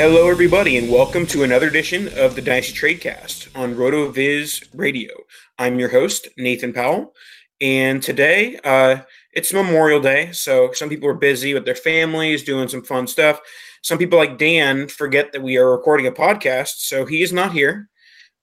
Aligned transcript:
Hello, 0.00 0.30
everybody, 0.30 0.78
and 0.78 0.90
welcome 0.90 1.26
to 1.26 1.42
another 1.42 1.68
edition 1.68 2.08
of 2.18 2.34
the 2.34 2.40
Dynasty 2.40 2.72
Tradecast 2.72 3.54
on 3.54 3.74
RotoViz 3.74 4.66
Radio. 4.72 5.10
I'm 5.58 5.78
your 5.78 5.90
host, 5.90 6.26
Nathan 6.38 6.72
Powell, 6.72 7.12
and 7.60 8.02
today 8.02 8.58
uh, 8.64 9.02
it's 9.34 9.52
Memorial 9.52 10.00
Day, 10.00 10.32
so 10.32 10.72
some 10.72 10.88
people 10.88 11.06
are 11.10 11.14
busy 11.14 11.52
with 11.52 11.66
their 11.66 11.74
families 11.74 12.42
doing 12.42 12.66
some 12.66 12.82
fun 12.82 13.06
stuff. 13.06 13.42
Some 13.82 13.98
people, 13.98 14.18
like 14.18 14.38
Dan, 14.38 14.88
forget 14.88 15.32
that 15.32 15.42
we 15.42 15.58
are 15.58 15.70
recording 15.70 16.06
a 16.06 16.12
podcast, 16.12 16.76
so 16.78 17.04
he 17.04 17.20
is 17.20 17.34
not 17.34 17.52
here. 17.52 17.90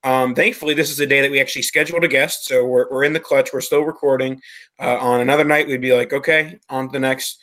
Um, 0.04 0.36
thankfully, 0.36 0.76
this 0.76 0.92
is 0.92 1.00
a 1.00 1.08
day 1.08 1.22
that 1.22 1.32
we 1.32 1.42
actually 1.42 1.64
scheduled 1.64 2.04
a 2.04 2.08
guest, 2.08 2.46
so 2.46 2.68
we're, 2.68 2.88
we're 2.92 3.04
in 3.04 3.14
the 3.14 3.20
clutch. 3.20 3.50
We're 3.52 3.62
still 3.62 3.82
recording. 3.82 4.40
Uh, 4.80 4.98
on 4.98 5.22
another 5.22 5.44
night, 5.44 5.68
we'd 5.68 5.82
be 5.82 5.96
like, 5.96 6.14
okay, 6.14 6.60
on 6.70 6.90
to 6.90 6.92
the 6.92 7.00
next 7.00 7.40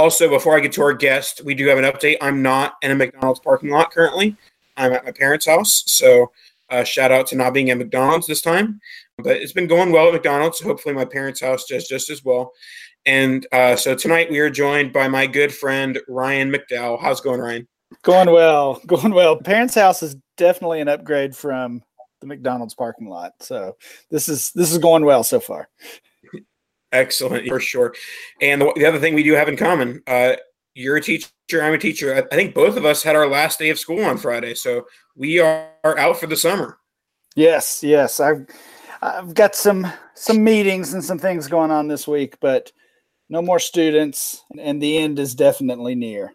also, 0.00 0.28
before 0.28 0.56
I 0.56 0.60
get 0.60 0.72
to 0.72 0.82
our 0.82 0.94
guest, 0.94 1.42
we 1.44 1.54
do 1.54 1.66
have 1.66 1.78
an 1.78 1.84
update. 1.84 2.16
I'm 2.20 2.42
not 2.42 2.74
in 2.82 2.90
a 2.90 2.94
McDonald's 2.94 3.40
parking 3.40 3.68
lot 3.68 3.90
currently. 3.90 4.34
I'm 4.76 4.92
at 4.92 5.04
my 5.04 5.12
parents' 5.12 5.46
house. 5.46 5.84
So, 5.86 6.32
uh, 6.70 6.84
shout 6.84 7.12
out 7.12 7.26
to 7.28 7.36
not 7.36 7.52
being 7.52 7.70
at 7.70 7.76
McDonald's 7.76 8.26
this 8.26 8.40
time. 8.40 8.80
But 9.18 9.36
it's 9.36 9.52
been 9.52 9.66
going 9.66 9.92
well 9.92 10.08
at 10.08 10.14
McDonald's. 10.14 10.58
Hopefully, 10.60 10.94
my 10.94 11.04
parents' 11.04 11.42
house 11.42 11.66
does 11.66 11.86
just 11.86 12.08
as 12.08 12.24
well. 12.24 12.52
And 13.04 13.46
uh, 13.52 13.76
so 13.76 13.94
tonight 13.94 14.30
we 14.30 14.38
are 14.38 14.50
joined 14.50 14.92
by 14.92 15.06
my 15.08 15.26
good 15.26 15.54
friend 15.54 15.98
Ryan 16.08 16.50
McDowell. 16.50 17.00
How's 17.00 17.20
it 17.20 17.24
going, 17.24 17.40
Ryan? 17.40 17.68
Going 18.02 18.30
well. 18.30 18.80
Going 18.86 19.12
well. 19.12 19.36
Parents' 19.36 19.74
house 19.74 20.02
is 20.02 20.16
definitely 20.36 20.80
an 20.80 20.88
upgrade 20.88 21.36
from 21.36 21.82
the 22.20 22.26
McDonald's 22.26 22.74
parking 22.74 23.08
lot. 23.08 23.32
So 23.40 23.76
this 24.10 24.28
is 24.28 24.52
this 24.52 24.72
is 24.72 24.78
going 24.78 25.04
well 25.04 25.24
so 25.24 25.40
far. 25.40 25.68
Excellent, 26.92 27.46
for 27.48 27.60
sure. 27.60 27.94
And 28.40 28.60
the, 28.60 28.72
the, 28.76 28.86
other 28.86 28.98
thing 28.98 29.14
we 29.14 29.22
do 29.22 29.34
have 29.34 29.48
in 29.48 29.56
common, 29.56 30.02
uh, 30.06 30.34
you're 30.74 30.96
a 30.96 31.02
teacher, 31.02 31.28
I'm 31.52 31.74
a 31.74 31.78
teacher. 31.78 32.14
I, 32.14 32.18
I, 32.32 32.36
think 32.36 32.54
both 32.54 32.76
of 32.76 32.84
us 32.84 33.02
had 33.02 33.16
our 33.16 33.28
last 33.28 33.58
day 33.58 33.70
of 33.70 33.78
school 33.78 34.04
on 34.04 34.18
Friday, 34.18 34.54
so 34.54 34.86
we 35.16 35.38
are, 35.38 35.70
are 35.84 35.98
out 35.98 36.18
for 36.18 36.26
the 36.26 36.36
summer. 36.36 36.78
Yes, 37.36 37.82
yes. 37.82 38.20
I've 38.20 38.46
I've 39.02 39.34
got 39.34 39.54
some 39.54 39.90
some 40.14 40.42
meetings 40.42 40.92
and 40.92 41.02
some 41.02 41.18
things 41.18 41.48
going 41.48 41.70
on 41.70 41.88
this 41.88 42.06
week, 42.06 42.36
but 42.40 42.72
no 43.28 43.40
more 43.40 43.60
students, 43.60 44.42
and 44.58 44.82
the 44.82 44.98
end 44.98 45.18
is 45.18 45.34
definitely 45.34 45.94
near. 45.94 46.34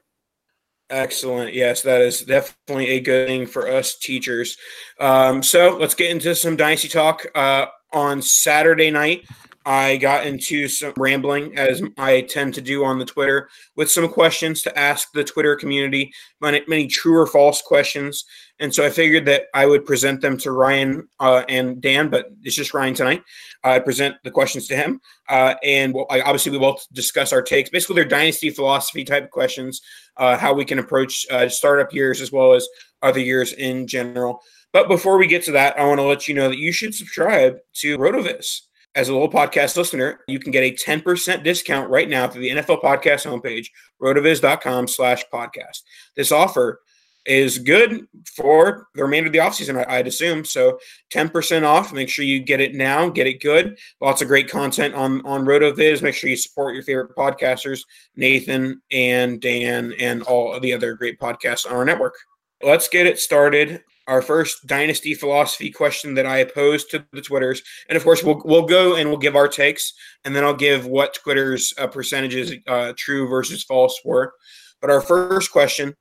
Excellent. 0.90 1.54
Yes, 1.54 1.82
that 1.82 2.02
is 2.02 2.22
definitely 2.22 2.90
a 2.90 3.00
good 3.00 3.28
thing 3.28 3.48
for 3.48 3.68
us 3.68 3.98
teachers. 3.98 4.56
Um, 5.00 5.42
so 5.44 5.78
let's 5.78 5.96
get 5.96 6.12
into 6.12 6.34
some 6.36 6.56
dynasty 6.56 6.88
talk. 6.88 7.26
Uh, 7.36 7.66
on 7.92 8.22
Saturday 8.22 8.92
night, 8.92 9.26
I 9.66 9.98
got 9.98 10.28
into 10.28 10.68
some 10.68 10.94
rambling, 10.96 11.58
as 11.58 11.82
I 11.98 12.22
tend 12.22 12.54
to 12.54 12.62
do 12.62 12.86
on 12.86 13.00
the 13.00 13.06
Twitter, 13.06 13.50
with 13.76 13.90
some 13.90 14.08
questions 14.08 14.62
to 14.62 14.78
ask 14.78 15.12
the 15.12 15.24
Twitter 15.24 15.56
community, 15.56 16.14
many, 16.40 16.86
true 16.88 17.18
or 17.18 17.26
false 17.26 17.64
questions. 17.64 18.26
And 18.60 18.74
so 18.74 18.86
I 18.86 18.92
figured 18.92 19.26
that 19.26 19.46
I 19.56 19.66
would 19.66 19.86
present 19.86 20.22
them 20.22 20.38
to 20.38 20.52
Ryan 20.52 21.08
uh, 21.20 21.44
and 21.50 21.82
Dan, 21.82 22.10
but 22.10 22.28
it's 22.44 22.56
just 22.56 22.76
Ryan 22.76 22.94
tonight. 22.94 23.24
I 23.64 23.80
present 23.80 24.16
the 24.24 24.30
questions 24.30 24.68
to 24.68 24.76
him, 24.76 25.02
uh, 25.30 25.56
and 25.64 25.96
I, 26.12 26.22
obviously 26.22 26.52
we 26.52 26.60
will 26.60 26.80
discuss 26.94 27.34
our 27.34 27.42
takes. 27.42 27.72
Basically, 27.72 27.96
they're 27.96 28.06
dynasty 28.06 28.52
philosophy 28.52 29.04
type 29.04 29.32
questions, 29.32 29.82
uh, 30.18 30.38
how 30.38 30.54
we 30.54 30.64
can 30.64 30.78
approach 30.78 31.26
uh, 31.32 31.50
startup 31.50 31.92
years 31.92 32.22
as 32.22 32.32
well 32.32 32.54
as 32.54 32.68
other 33.02 33.20
years 33.20 33.52
in 33.54 33.88
general. 33.88 34.42
But 34.72 34.88
before 34.88 35.18
we 35.18 35.26
get 35.26 35.44
to 35.46 35.52
that, 35.54 35.80
I 35.80 35.86
want 35.86 36.00
to 36.00 36.04
let 36.04 36.28
you 36.28 36.36
know 36.36 36.50
that 36.50 36.60
you 36.60 36.72
should 36.72 36.94
subscribe 36.94 37.58
to 37.76 37.98
Rotoviz 37.98 38.62
as 38.96 39.10
a 39.10 39.14
little 39.14 39.30
podcast 39.30 39.76
listener, 39.76 40.22
you 40.28 40.40
can 40.40 40.52
get 40.52 40.64
a 40.64 40.72
10% 40.72 41.44
discount 41.44 41.90
right 41.90 42.10
now 42.10 42.28
through 42.28 42.42
the 42.42 42.50
NFL 42.50 42.82
podcast 42.82 43.30
homepage, 43.30 43.68
rotoviz.com 44.02 44.88
slash 44.88 45.24
podcast. 45.32 45.82
This 46.16 46.32
offer 46.32 46.80
is 47.26 47.58
good 47.58 48.08
for 48.36 48.88
the 48.94 49.04
remainder 49.04 49.28
of 49.28 49.34
the 49.34 49.40
offseason, 49.40 49.84
I'd 49.90 50.08
assume. 50.08 50.46
So 50.46 50.80
10% 51.14 51.64
off. 51.64 51.92
Make 51.92 52.08
sure 52.08 52.24
you 52.24 52.40
get 52.40 52.62
it 52.62 52.76
now, 52.76 53.10
get 53.10 53.28
it 53.28 53.42
good. 53.42 53.78
Lots 54.00 54.22
of 54.22 54.28
great 54.28 54.50
content 54.50 54.94
on, 54.94 55.26
on 55.26 55.44
RotoViz. 55.44 56.02
Make 56.02 56.16
sure 56.16 56.30
you 56.30 56.38
support 56.38 56.76
your 56.76 56.84
favorite 56.84 57.16
podcasters, 57.16 57.82
Nathan 58.16 58.82
and 58.92 59.42
Dan, 59.42 59.94
and 60.00 60.22
all 60.24 60.54
of 60.54 60.62
the 60.62 60.72
other 60.72 60.94
great 60.94 61.20
podcasts 61.20 61.66
on 61.66 61.76
our 61.76 61.86
network. 61.86 62.16
Let's 62.64 62.88
get 62.88 63.08
it 63.08 63.20
started. 63.20 63.84
Our 64.08 64.22
first 64.22 64.68
dynasty 64.68 65.16
philosophy 65.16 65.72
question 65.72 66.14
that 66.14 66.28
I 66.28 66.44
posed 66.44 66.92
to 66.92 67.06
the 67.12 67.22
Twitters, 67.22 67.64
and 67.90 67.98
of 67.98 68.04
course 68.04 68.24
we'll 68.24 68.42
we'll 68.46 68.68
go 68.68 68.96
and 68.96 69.10
we'll 69.10 69.18
give 69.18 69.36
our 69.36 69.48
takes, 69.48 69.94
and 70.24 70.36
then 70.36 70.44
I'll 70.44 70.54
give 70.54 70.86
what 70.86 71.16
Twitter's 71.16 71.74
uh, 71.80 71.88
percentages 71.88 72.54
uh, 72.68 72.94
true 72.96 73.28
versus 73.28 73.64
false 73.64 74.00
were. 74.06 74.34
But 74.80 74.92
our 74.92 75.02
first 75.02 75.52
question 75.52 75.96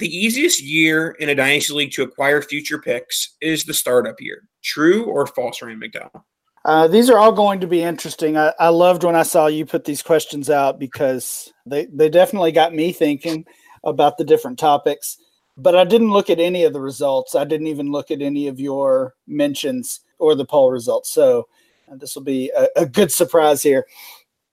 the 0.00 0.16
easiest 0.16 0.62
year 0.62 1.10
in 1.20 1.28
a 1.28 1.34
dynasty 1.34 1.74
league 1.74 1.92
to 1.92 2.02
acquire 2.02 2.40
future 2.40 2.78
picks 2.78 3.36
is 3.42 3.64
the 3.64 3.74
startup 3.74 4.18
year. 4.18 4.48
True 4.64 5.04
or 5.04 5.26
false, 5.26 5.60
Ryan 5.60 5.78
McDowell? 5.78 6.22
Uh, 6.64 6.88
these 6.88 7.10
are 7.10 7.18
all 7.18 7.32
going 7.32 7.60
to 7.60 7.66
be 7.66 7.82
interesting. 7.82 8.36
I, 8.36 8.52
I, 8.58 8.68
loved 8.68 9.04
when 9.04 9.14
I 9.14 9.22
saw 9.22 9.46
you 9.46 9.64
put 9.64 9.84
these 9.84 10.02
questions 10.02 10.50
out 10.50 10.78
because 10.78 11.52
they, 11.66 11.86
they 11.86 12.08
definitely 12.08 12.52
got 12.52 12.74
me 12.74 12.92
thinking 12.92 13.44
about 13.84 14.18
the 14.18 14.24
different 14.24 14.58
topics. 14.58 15.18
But 15.62 15.76
I 15.76 15.84
didn't 15.84 16.12
look 16.12 16.30
at 16.30 16.40
any 16.40 16.64
of 16.64 16.72
the 16.72 16.80
results. 16.80 17.34
I 17.34 17.44
didn't 17.44 17.66
even 17.66 17.92
look 17.92 18.10
at 18.10 18.22
any 18.22 18.48
of 18.48 18.58
your 18.58 19.14
mentions 19.26 20.00
or 20.18 20.34
the 20.34 20.44
poll 20.44 20.70
results. 20.70 21.10
So 21.10 21.48
uh, 21.90 21.96
this 21.96 22.14
will 22.14 22.22
be 22.22 22.50
a, 22.56 22.68
a 22.76 22.86
good 22.86 23.12
surprise 23.12 23.62
here. 23.62 23.86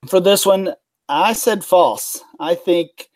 For 0.09 0.19
this 0.19 0.45
one, 0.45 0.74
I 1.09 1.33
said 1.33 1.63
false. 1.63 2.21
I 2.39 2.56
think 2.56 3.09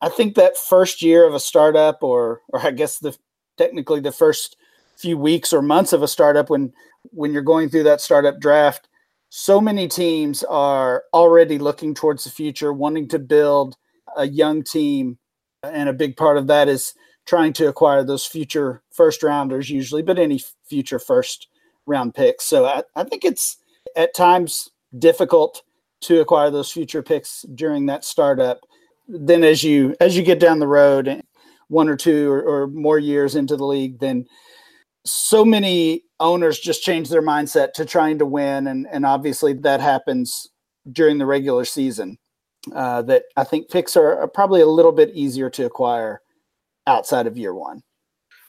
I 0.00 0.08
think 0.08 0.34
that 0.34 0.56
first 0.56 1.02
year 1.02 1.26
of 1.26 1.34
a 1.34 1.40
startup, 1.40 2.02
or 2.02 2.40
or 2.48 2.60
I 2.60 2.70
guess 2.70 2.98
the 2.98 3.16
technically 3.58 4.00
the 4.00 4.12
first 4.12 4.56
few 4.96 5.18
weeks 5.18 5.52
or 5.52 5.62
months 5.62 5.92
of 5.92 6.02
a 6.02 6.08
startup, 6.08 6.48
when 6.48 6.72
when 7.10 7.32
you're 7.32 7.42
going 7.42 7.68
through 7.68 7.84
that 7.84 8.00
startup 8.00 8.40
draft, 8.40 8.88
so 9.28 9.60
many 9.60 9.86
teams 9.88 10.42
are 10.44 11.04
already 11.12 11.58
looking 11.58 11.94
towards 11.94 12.24
the 12.24 12.30
future, 12.30 12.72
wanting 12.72 13.08
to 13.08 13.18
build 13.18 13.76
a 14.16 14.26
young 14.26 14.62
team, 14.62 15.18
and 15.62 15.88
a 15.88 15.94
big 15.94 16.16
part 16.16 16.38
of 16.38 16.46
that 16.46 16.68
is 16.68 16.94
trying 17.30 17.52
to 17.52 17.68
acquire 17.68 18.02
those 18.02 18.26
future 18.26 18.82
first 18.90 19.22
rounders, 19.22 19.70
usually, 19.70 20.02
but 20.02 20.18
any 20.18 20.42
future 20.68 20.98
first 20.98 21.46
round 21.86 22.12
picks. 22.12 22.44
So 22.44 22.66
I, 22.66 22.82
I 22.96 23.04
think 23.04 23.24
it's 23.24 23.56
at 23.94 24.14
times 24.16 24.68
difficult 24.98 25.62
to 26.00 26.20
acquire 26.20 26.50
those 26.50 26.72
future 26.72 27.04
picks 27.04 27.42
during 27.54 27.86
that 27.86 28.04
startup 28.04 28.60
then 29.06 29.44
as 29.44 29.62
you 29.62 29.94
as 30.00 30.16
you 30.16 30.22
get 30.22 30.40
down 30.40 30.58
the 30.58 30.66
road 30.66 31.22
one 31.68 31.88
or 31.88 31.96
two 31.96 32.28
or, 32.30 32.42
or, 32.42 32.66
more 32.68 32.98
years 32.98 33.36
into 33.36 33.56
the 33.56 33.64
league 33.64 33.98
then 34.00 34.24
so 35.04 35.44
many 35.44 36.02
owners 36.18 36.58
just 36.58 36.82
change 36.82 37.08
their 37.08 37.22
mindset 37.22 37.72
to 37.72 37.84
trying 37.84 38.18
to 38.18 38.26
win 38.26 38.66
and 38.66 38.86
and 38.90 39.06
obviously 39.06 39.52
that 39.52 39.80
happens 39.80 40.48
during 40.92 41.18
the 41.18 41.26
regular 41.26 41.64
season 41.64 42.18
uh, 42.74 43.02
that 43.02 43.24
i 43.36 43.44
think 43.44 43.68
picks 43.70 43.96
are, 43.96 44.18
are 44.20 44.28
probably 44.28 44.60
a 44.60 44.66
little 44.66 44.92
bit 44.92 45.10
easier 45.14 45.50
to 45.50 45.64
acquire 45.64 46.20
outside 46.90 47.26
of 47.26 47.38
year 47.38 47.54
one 47.54 47.82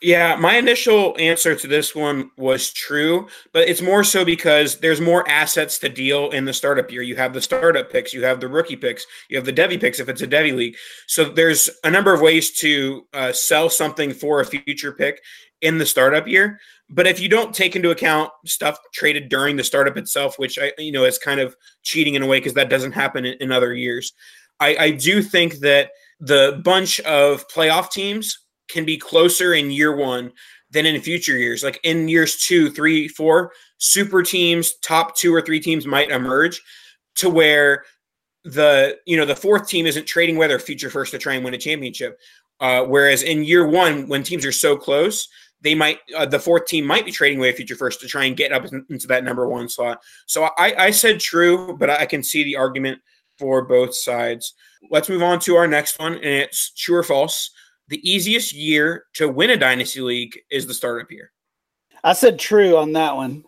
yeah, 0.01 0.35
my 0.35 0.57
initial 0.57 1.15
answer 1.19 1.55
to 1.55 1.67
this 1.67 1.93
one 1.93 2.31
was 2.35 2.73
true, 2.73 3.27
but 3.53 3.67
it's 3.67 3.83
more 3.83 4.03
so 4.03 4.25
because 4.25 4.79
there's 4.79 4.99
more 4.99 5.27
assets 5.29 5.77
to 5.77 5.89
deal 5.89 6.31
in 6.31 6.45
the 6.45 6.53
startup 6.53 6.91
year. 6.91 7.03
You 7.03 7.15
have 7.17 7.33
the 7.33 7.41
startup 7.41 7.91
picks, 7.91 8.11
you 8.11 8.23
have 8.23 8.39
the 8.39 8.47
rookie 8.47 8.75
picks, 8.75 9.05
you 9.29 9.37
have 9.37 9.45
the 9.45 9.53
Devy 9.53 9.79
picks 9.79 9.99
if 9.99 10.09
it's 10.09 10.23
a 10.23 10.27
Devy 10.27 10.55
league. 10.55 10.75
So 11.07 11.25
there's 11.25 11.69
a 11.83 11.91
number 11.91 12.15
of 12.15 12.21
ways 12.21 12.51
to 12.59 13.05
uh, 13.13 13.31
sell 13.31 13.69
something 13.69 14.11
for 14.11 14.41
a 14.41 14.45
future 14.45 14.91
pick 14.91 15.21
in 15.61 15.77
the 15.77 15.85
startup 15.85 16.27
year. 16.27 16.59
But 16.89 17.05
if 17.05 17.19
you 17.19 17.29
don't 17.29 17.53
take 17.53 17.75
into 17.75 17.91
account 17.91 18.31
stuff 18.47 18.79
traded 18.93 19.29
during 19.29 19.55
the 19.55 19.63
startup 19.63 19.97
itself, 19.97 20.39
which 20.39 20.57
I 20.57 20.73
you 20.79 20.91
know 20.91 21.05
is 21.05 21.19
kind 21.19 21.39
of 21.39 21.55
cheating 21.83 22.15
in 22.15 22.23
a 22.23 22.27
way 22.27 22.39
because 22.39 22.55
that 22.55 22.69
doesn't 22.69 22.93
happen 22.93 23.23
in, 23.23 23.35
in 23.39 23.51
other 23.51 23.71
years, 23.71 24.13
I, 24.59 24.75
I 24.79 24.91
do 24.91 25.21
think 25.21 25.59
that 25.59 25.91
the 26.21 26.61
bunch 26.63 26.99
of 27.01 27.47
playoff 27.49 27.89
teams 27.91 28.39
can 28.69 28.85
be 28.85 28.97
closer 28.97 29.53
in 29.53 29.71
year 29.71 29.95
one 29.95 30.31
than 30.69 30.85
in 30.85 31.01
future 31.01 31.37
years. 31.37 31.63
Like 31.63 31.79
in 31.83 32.07
years 32.07 32.37
two, 32.37 32.69
three, 32.69 33.07
four, 33.07 33.51
super 33.79 34.23
teams, 34.23 34.75
top 34.77 35.17
two 35.17 35.33
or 35.33 35.41
three 35.41 35.59
teams 35.59 35.85
might 35.85 36.11
emerge 36.11 36.61
to 37.15 37.29
where 37.29 37.83
the 38.43 38.97
you 39.05 39.17
know 39.17 39.25
the 39.25 39.35
fourth 39.35 39.67
team 39.67 39.85
isn't 39.85 40.07
trading 40.07 40.35
away 40.35 40.47
their 40.47 40.59
future 40.59 40.89
first 40.89 41.11
to 41.11 41.17
try 41.17 41.33
and 41.33 41.43
win 41.43 41.53
a 41.53 41.57
championship. 41.57 42.17
Uh, 42.59 42.83
whereas 42.83 43.23
in 43.23 43.43
year 43.43 43.67
one, 43.67 44.07
when 44.07 44.23
teams 44.23 44.45
are 44.45 44.51
so 44.51 44.77
close, 44.77 45.27
they 45.61 45.73
might 45.73 45.99
uh, 46.15 46.25
the 46.25 46.39
fourth 46.39 46.65
team 46.67 46.85
might 46.85 47.05
be 47.05 47.11
trading 47.11 47.39
away 47.39 47.49
a 47.49 47.53
future 47.53 47.75
first 47.75 47.99
to 47.99 48.07
try 48.07 48.25
and 48.25 48.37
get 48.37 48.51
up 48.51 48.65
into 48.89 49.07
that 49.07 49.23
number 49.23 49.47
one 49.47 49.67
slot. 49.67 50.01
So 50.27 50.49
I, 50.57 50.75
I 50.77 50.91
said 50.91 51.19
true, 51.19 51.75
but 51.77 51.89
I 51.89 52.05
can 52.05 52.23
see 52.23 52.43
the 52.43 52.57
argument 52.57 53.01
for 53.37 53.63
both 53.63 53.95
sides. 53.95 54.53
Let's 54.89 55.09
move 55.09 55.23
on 55.23 55.39
to 55.41 55.55
our 55.55 55.67
next 55.67 55.99
one, 55.99 56.15
and 56.15 56.25
it's 56.25 56.71
true 56.71 56.97
or 56.97 57.03
false 57.03 57.51
the 57.91 58.09
easiest 58.09 58.53
year 58.53 59.03
to 59.15 59.27
win 59.27 59.49
a 59.49 59.57
dynasty 59.57 59.99
league 59.99 60.39
is 60.49 60.65
the 60.65 60.73
startup 60.73 61.11
year. 61.11 61.31
I 62.05 62.13
said 62.13 62.39
true 62.39 62.77
on 62.77 62.93
that 62.93 63.17
one, 63.17 63.43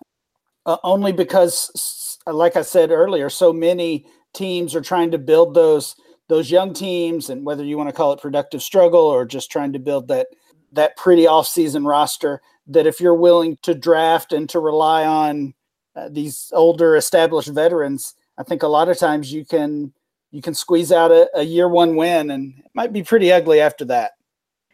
uh, 0.66 0.78
only 0.84 1.14
because, 1.14 2.20
like 2.28 2.58
I 2.58 2.62
said 2.62 2.92
earlier, 2.92 3.30
so 3.30 3.54
many 3.54 4.06
teams 4.34 4.76
are 4.76 4.82
trying 4.82 5.12
to 5.12 5.18
build 5.18 5.56
those 5.56 5.96
those 6.28 6.52
young 6.52 6.74
teams, 6.74 7.30
and 7.30 7.46
whether 7.46 7.64
you 7.64 7.78
want 7.78 7.90
to 7.90 7.96
call 7.96 8.12
it 8.12 8.22
productive 8.22 8.62
struggle 8.62 9.02
or 9.02 9.26
just 9.26 9.50
trying 9.50 9.74
to 9.74 9.80
build 9.80 10.10
that 10.10 10.28
that 10.74 10.98
pretty 10.98 11.26
off-season 11.26 11.86
roster, 11.86 12.42
that 12.68 12.86
if 12.86 13.00
you're 13.00 13.16
willing 13.16 13.58
to 13.62 13.74
draft 13.74 14.34
and 14.34 14.50
to 14.50 14.60
rely 14.60 15.06
on 15.06 15.54
uh, 15.96 16.10
these 16.10 16.52
older 16.54 16.98
established 16.98 17.50
veterans, 17.50 18.14
I 18.38 18.44
think 18.44 18.64
a 18.64 18.68
lot 18.68 18.90
of 18.90 18.98
times 18.98 19.32
you 19.32 19.46
can 19.46 19.94
you 20.34 20.42
can 20.42 20.56
squeeze 20.56 20.92
out 20.92 21.12
a, 21.12 21.30
a 21.36 21.44
year 21.44 21.70
one 21.70 21.96
win, 21.96 22.32
and 22.32 22.58
it 22.58 22.72
might 22.74 22.92
be 22.92 23.04
pretty 23.04 23.32
ugly 23.32 23.62
after 23.62 23.86
that. 23.86 24.14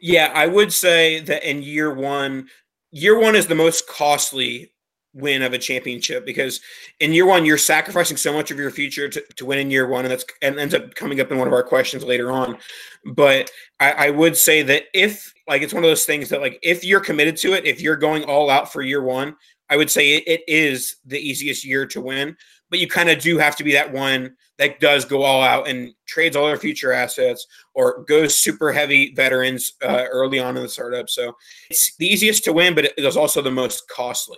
Yeah, 0.01 0.31
I 0.33 0.47
would 0.47 0.71
say 0.71 1.19
that 1.19 1.47
in 1.47 1.61
year 1.61 1.93
one, 1.93 2.47
year 2.91 3.19
one 3.19 3.35
is 3.35 3.45
the 3.45 3.55
most 3.55 3.85
costly 3.87 4.71
win 5.13 5.41
of 5.41 5.53
a 5.53 5.57
championship 5.57 6.25
because 6.25 6.61
in 6.99 7.11
year 7.11 7.25
one 7.25 7.43
you're 7.43 7.57
sacrificing 7.57 8.15
so 8.15 8.31
much 8.31 8.51
of 8.51 8.59
your 8.59 8.69
future 8.69 9.09
to, 9.09 9.21
to 9.35 9.45
win 9.45 9.57
in 9.57 9.71
year 9.71 9.87
one 9.87 10.05
and 10.05 10.11
that's 10.11 10.23
and 10.43 10.59
ends 10.59 10.75
up 10.75 10.93
coming 10.93 11.19
up 11.19 11.31
in 11.31 11.37
one 11.39 11.47
of 11.47 11.53
our 11.53 11.63
questions 11.63 12.03
later 12.03 12.31
on 12.31 12.55
but 13.15 13.49
I, 13.79 13.91
I 13.91 14.09
would 14.11 14.37
say 14.37 14.61
that 14.61 14.83
if 14.93 15.33
like 15.47 15.63
it's 15.63 15.73
one 15.73 15.83
of 15.83 15.89
those 15.89 16.05
things 16.05 16.29
that 16.29 16.41
like 16.41 16.59
if 16.61 16.85
you're 16.85 16.99
committed 16.99 17.37
to 17.37 17.53
it 17.53 17.65
if 17.65 17.81
you're 17.81 17.95
going 17.95 18.23
all 18.25 18.51
out 18.51 18.71
for 18.71 18.83
year 18.83 19.01
one 19.01 19.35
i 19.71 19.75
would 19.75 19.89
say 19.89 20.17
it, 20.17 20.23
it 20.27 20.41
is 20.47 20.97
the 21.05 21.19
easiest 21.19 21.65
year 21.65 21.87
to 21.87 22.01
win 22.01 22.37
but 22.69 22.79
you 22.79 22.87
kind 22.87 23.09
of 23.09 23.19
do 23.19 23.37
have 23.37 23.55
to 23.55 23.63
be 23.63 23.73
that 23.73 23.91
one 23.91 24.35
that 24.57 24.79
does 24.79 25.05
go 25.05 25.23
all 25.23 25.41
out 25.41 25.67
and 25.67 25.93
trades 26.05 26.35
all 26.35 26.47
their 26.47 26.57
future 26.57 26.91
assets 26.91 27.47
or 27.73 28.03
goes 28.03 28.35
super 28.35 28.71
heavy 28.71 29.13
veterans 29.13 29.73
uh, 29.81 30.05
early 30.11 30.39
on 30.39 30.57
in 30.57 30.63
the 30.63 30.69
startup. 30.69 31.09
So 31.09 31.33
it's 31.69 31.95
the 31.95 32.07
easiest 32.07 32.43
to 32.43 32.53
win, 32.53 32.75
but 32.75 32.85
it 32.85 32.93
is 32.97 33.17
also 33.17 33.41
the 33.41 33.51
most 33.51 33.87
costly. 33.87 34.37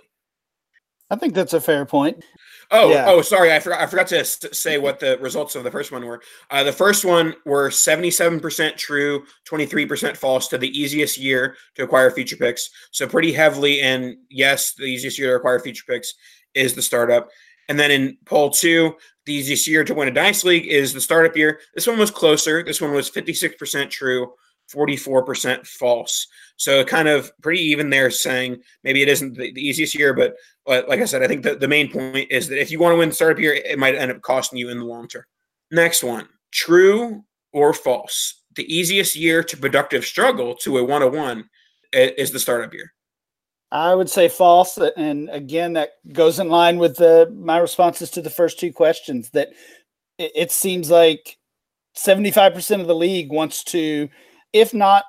I 1.10 1.16
think 1.16 1.34
that's 1.34 1.52
a 1.52 1.60
fair 1.60 1.84
point. 1.84 2.24
Oh, 2.70 2.90
yeah. 2.90 3.04
oh, 3.06 3.20
sorry, 3.20 3.52
I 3.52 3.60
forgot. 3.60 3.80
I 3.82 3.86
forgot 3.86 4.06
to 4.06 4.24
say 4.24 4.78
what 4.78 4.98
the 4.98 5.18
results 5.18 5.54
of 5.56 5.62
the 5.62 5.70
first 5.70 5.92
one 5.92 6.06
were. 6.06 6.22
Uh, 6.50 6.62
the 6.62 6.72
first 6.72 7.04
one 7.04 7.34
were 7.44 7.70
seventy-seven 7.70 8.40
percent 8.40 8.78
true, 8.78 9.24
twenty-three 9.44 9.84
percent 9.84 10.16
false 10.16 10.48
to 10.48 10.56
the 10.56 10.70
easiest 10.70 11.18
year 11.18 11.56
to 11.74 11.82
acquire 11.82 12.10
feature 12.10 12.36
picks. 12.36 12.70
So 12.92 13.06
pretty 13.06 13.30
heavily, 13.30 13.82
and 13.82 14.16
yes, 14.30 14.72
the 14.72 14.84
easiest 14.84 15.18
year 15.18 15.32
to 15.32 15.36
acquire 15.36 15.58
feature 15.58 15.84
picks 15.86 16.14
is 16.54 16.72
the 16.72 16.80
startup. 16.80 17.28
And 17.72 17.80
then 17.80 17.90
in 17.90 18.18
poll 18.26 18.50
two, 18.50 18.96
the 19.24 19.32
easiest 19.32 19.66
year 19.66 19.82
to 19.82 19.94
win 19.94 20.06
a 20.06 20.10
dice 20.10 20.44
league 20.44 20.66
is 20.66 20.92
the 20.92 21.00
startup 21.00 21.34
year. 21.34 21.58
This 21.74 21.86
one 21.86 21.98
was 21.98 22.10
closer. 22.10 22.62
This 22.62 22.82
one 22.82 22.92
was 22.92 23.10
56% 23.10 23.88
true, 23.88 24.30
44% 24.70 25.66
false. 25.66 26.26
So 26.56 26.84
kind 26.84 27.08
of 27.08 27.32
pretty 27.40 27.62
even 27.62 27.88
there 27.88 28.10
saying 28.10 28.58
maybe 28.84 29.00
it 29.00 29.08
isn't 29.08 29.38
the, 29.38 29.54
the 29.54 29.66
easiest 29.66 29.94
year, 29.94 30.12
but, 30.12 30.34
but 30.66 30.86
like 30.86 31.00
I 31.00 31.06
said, 31.06 31.22
I 31.22 31.28
think 31.28 31.44
the, 31.44 31.54
the 31.54 31.66
main 31.66 31.90
point 31.90 32.30
is 32.30 32.46
that 32.48 32.60
if 32.60 32.70
you 32.70 32.78
want 32.78 32.92
to 32.92 32.98
win 32.98 33.08
the 33.08 33.14
startup 33.14 33.40
year, 33.40 33.54
it 33.54 33.78
might 33.78 33.94
end 33.94 34.10
up 34.10 34.20
costing 34.20 34.58
you 34.58 34.68
in 34.68 34.78
the 34.78 34.84
long 34.84 35.08
term. 35.08 35.24
Next 35.70 36.04
one, 36.04 36.28
true 36.50 37.24
or 37.54 37.72
false. 37.72 38.42
The 38.54 38.70
easiest 38.70 39.16
year 39.16 39.42
to 39.44 39.56
productive 39.56 40.04
struggle 40.04 40.56
to 40.56 40.76
a 40.76 40.84
101 40.84 41.48
is 41.94 42.32
the 42.32 42.38
startup 42.38 42.74
year. 42.74 42.92
I 43.72 43.94
would 43.94 44.10
say 44.10 44.28
false, 44.28 44.76
and 44.98 45.30
again, 45.30 45.72
that 45.72 45.92
goes 46.12 46.38
in 46.38 46.50
line 46.50 46.76
with 46.76 46.96
the, 46.96 47.32
my 47.34 47.56
responses 47.56 48.10
to 48.10 48.20
the 48.20 48.28
first 48.28 48.60
two 48.60 48.70
questions. 48.70 49.30
That 49.30 49.48
it, 50.18 50.32
it 50.34 50.52
seems 50.52 50.90
like 50.90 51.38
seventy-five 51.94 52.52
percent 52.52 52.82
of 52.82 52.88
the 52.88 52.94
league 52.94 53.32
wants 53.32 53.64
to, 53.64 54.10
if 54.52 54.74
not 54.74 55.04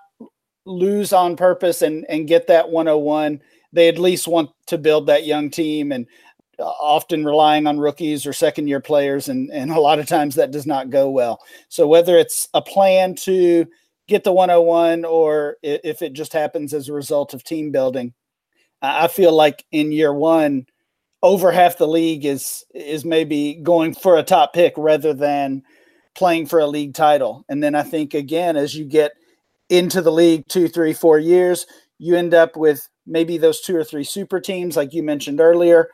lose 0.65 1.11
on 1.11 1.35
purpose 1.35 1.81
and 1.81 2.05
and 2.07 2.27
get 2.27 2.47
that 2.47 2.69
one 2.69 2.87
hundred 2.87 2.99
one, 2.99 3.41
they 3.73 3.89
at 3.89 3.99
least 3.99 4.29
want 4.29 4.49
to 4.67 4.77
build 4.77 5.07
that 5.07 5.25
young 5.25 5.49
team, 5.49 5.91
and 5.91 6.07
uh, 6.57 6.63
often 6.63 7.25
relying 7.25 7.67
on 7.67 7.79
rookies 7.79 8.25
or 8.25 8.31
second-year 8.31 8.79
players, 8.79 9.27
and 9.27 9.51
and 9.51 9.71
a 9.71 9.79
lot 9.81 9.99
of 9.99 10.07
times 10.07 10.35
that 10.35 10.51
does 10.51 10.65
not 10.65 10.89
go 10.89 11.09
well. 11.09 11.41
So 11.67 11.85
whether 11.85 12.17
it's 12.17 12.47
a 12.53 12.61
plan 12.61 13.15
to 13.15 13.67
get 14.07 14.23
the 14.23 14.33
101 14.33 15.05
or 15.05 15.57
if 15.63 16.01
it 16.01 16.13
just 16.13 16.33
happens 16.33 16.73
as 16.73 16.89
a 16.89 16.93
result 16.93 17.33
of 17.33 17.43
team 17.43 17.71
building. 17.71 18.13
I 18.83 19.07
feel 19.07 19.31
like 19.31 19.65
in 19.71 19.91
year 19.91 20.13
one, 20.13 20.67
over 21.23 21.51
half 21.51 21.77
the 21.77 21.87
league 21.87 22.25
is 22.25 22.65
is 22.75 23.05
maybe 23.05 23.55
going 23.63 23.95
for 23.95 24.17
a 24.17 24.23
top 24.23 24.53
pick 24.53 24.73
rather 24.77 25.13
than 25.13 25.63
playing 26.15 26.45
for 26.45 26.59
a 26.59 26.67
league 26.67 26.93
title. 26.93 27.45
And 27.49 27.63
then 27.63 27.73
I 27.73 27.81
think 27.81 28.13
again, 28.13 28.57
as 28.57 28.75
you 28.75 28.85
get 28.85 29.13
into 29.69 30.01
the 30.01 30.11
league 30.11 30.45
two, 30.49 30.67
three, 30.67 30.93
four 30.93 31.17
years, 31.17 31.65
you 31.97 32.15
end 32.15 32.33
up 32.33 32.57
with 32.57 32.87
maybe 33.07 33.37
those 33.37 33.61
two 33.61 33.75
or 33.75 33.83
three 33.83 34.03
super 34.03 34.39
teams, 34.39 34.75
like 34.75 34.93
you 34.93 35.01
mentioned 35.01 35.39
earlier, 35.39 35.89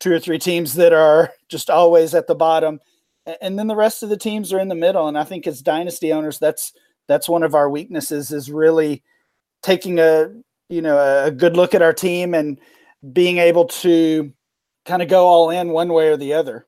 two 0.00 0.12
or 0.12 0.18
three 0.18 0.38
teams 0.38 0.74
that 0.74 0.92
are 0.92 1.30
just 1.48 1.68
always 1.70 2.14
at 2.14 2.26
the 2.26 2.34
bottom. 2.34 2.80
And 3.42 3.58
then 3.58 3.66
the 3.66 3.76
rest 3.76 4.02
of 4.02 4.08
the 4.08 4.16
teams 4.16 4.52
are 4.52 4.60
in 4.60 4.68
the 4.68 4.74
middle. 4.74 5.06
And 5.06 5.18
I 5.18 5.24
think 5.24 5.46
as 5.46 5.60
dynasty 5.60 6.12
owners, 6.12 6.38
that's 6.38 6.72
that's 7.06 7.28
one 7.28 7.42
of 7.42 7.54
our 7.54 7.68
weaknesses 7.68 8.32
is 8.32 8.50
really 8.50 9.02
taking 9.62 9.98
a 9.98 10.32
you 10.68 10.82
know 10.82 11.24
a 11.24 11.30
good 11.30 11.56
look 11.56 11.74
at 11.74 11.82
our 11.82 11.92
team 11.92 12.34
and 12.34 12.58
being 13.12 13.38
able 13.38 13.66
to 13.66 14.32
kind 14.84 15.02
of 15.02 15.08
go 15.08 15.26
all 15.26 15.50
in 15.50 15.70
one 15.70 15.92
way 15.92 16.08
or 16.08 16.16
the 16.16 16.32
other. 16.32 16.66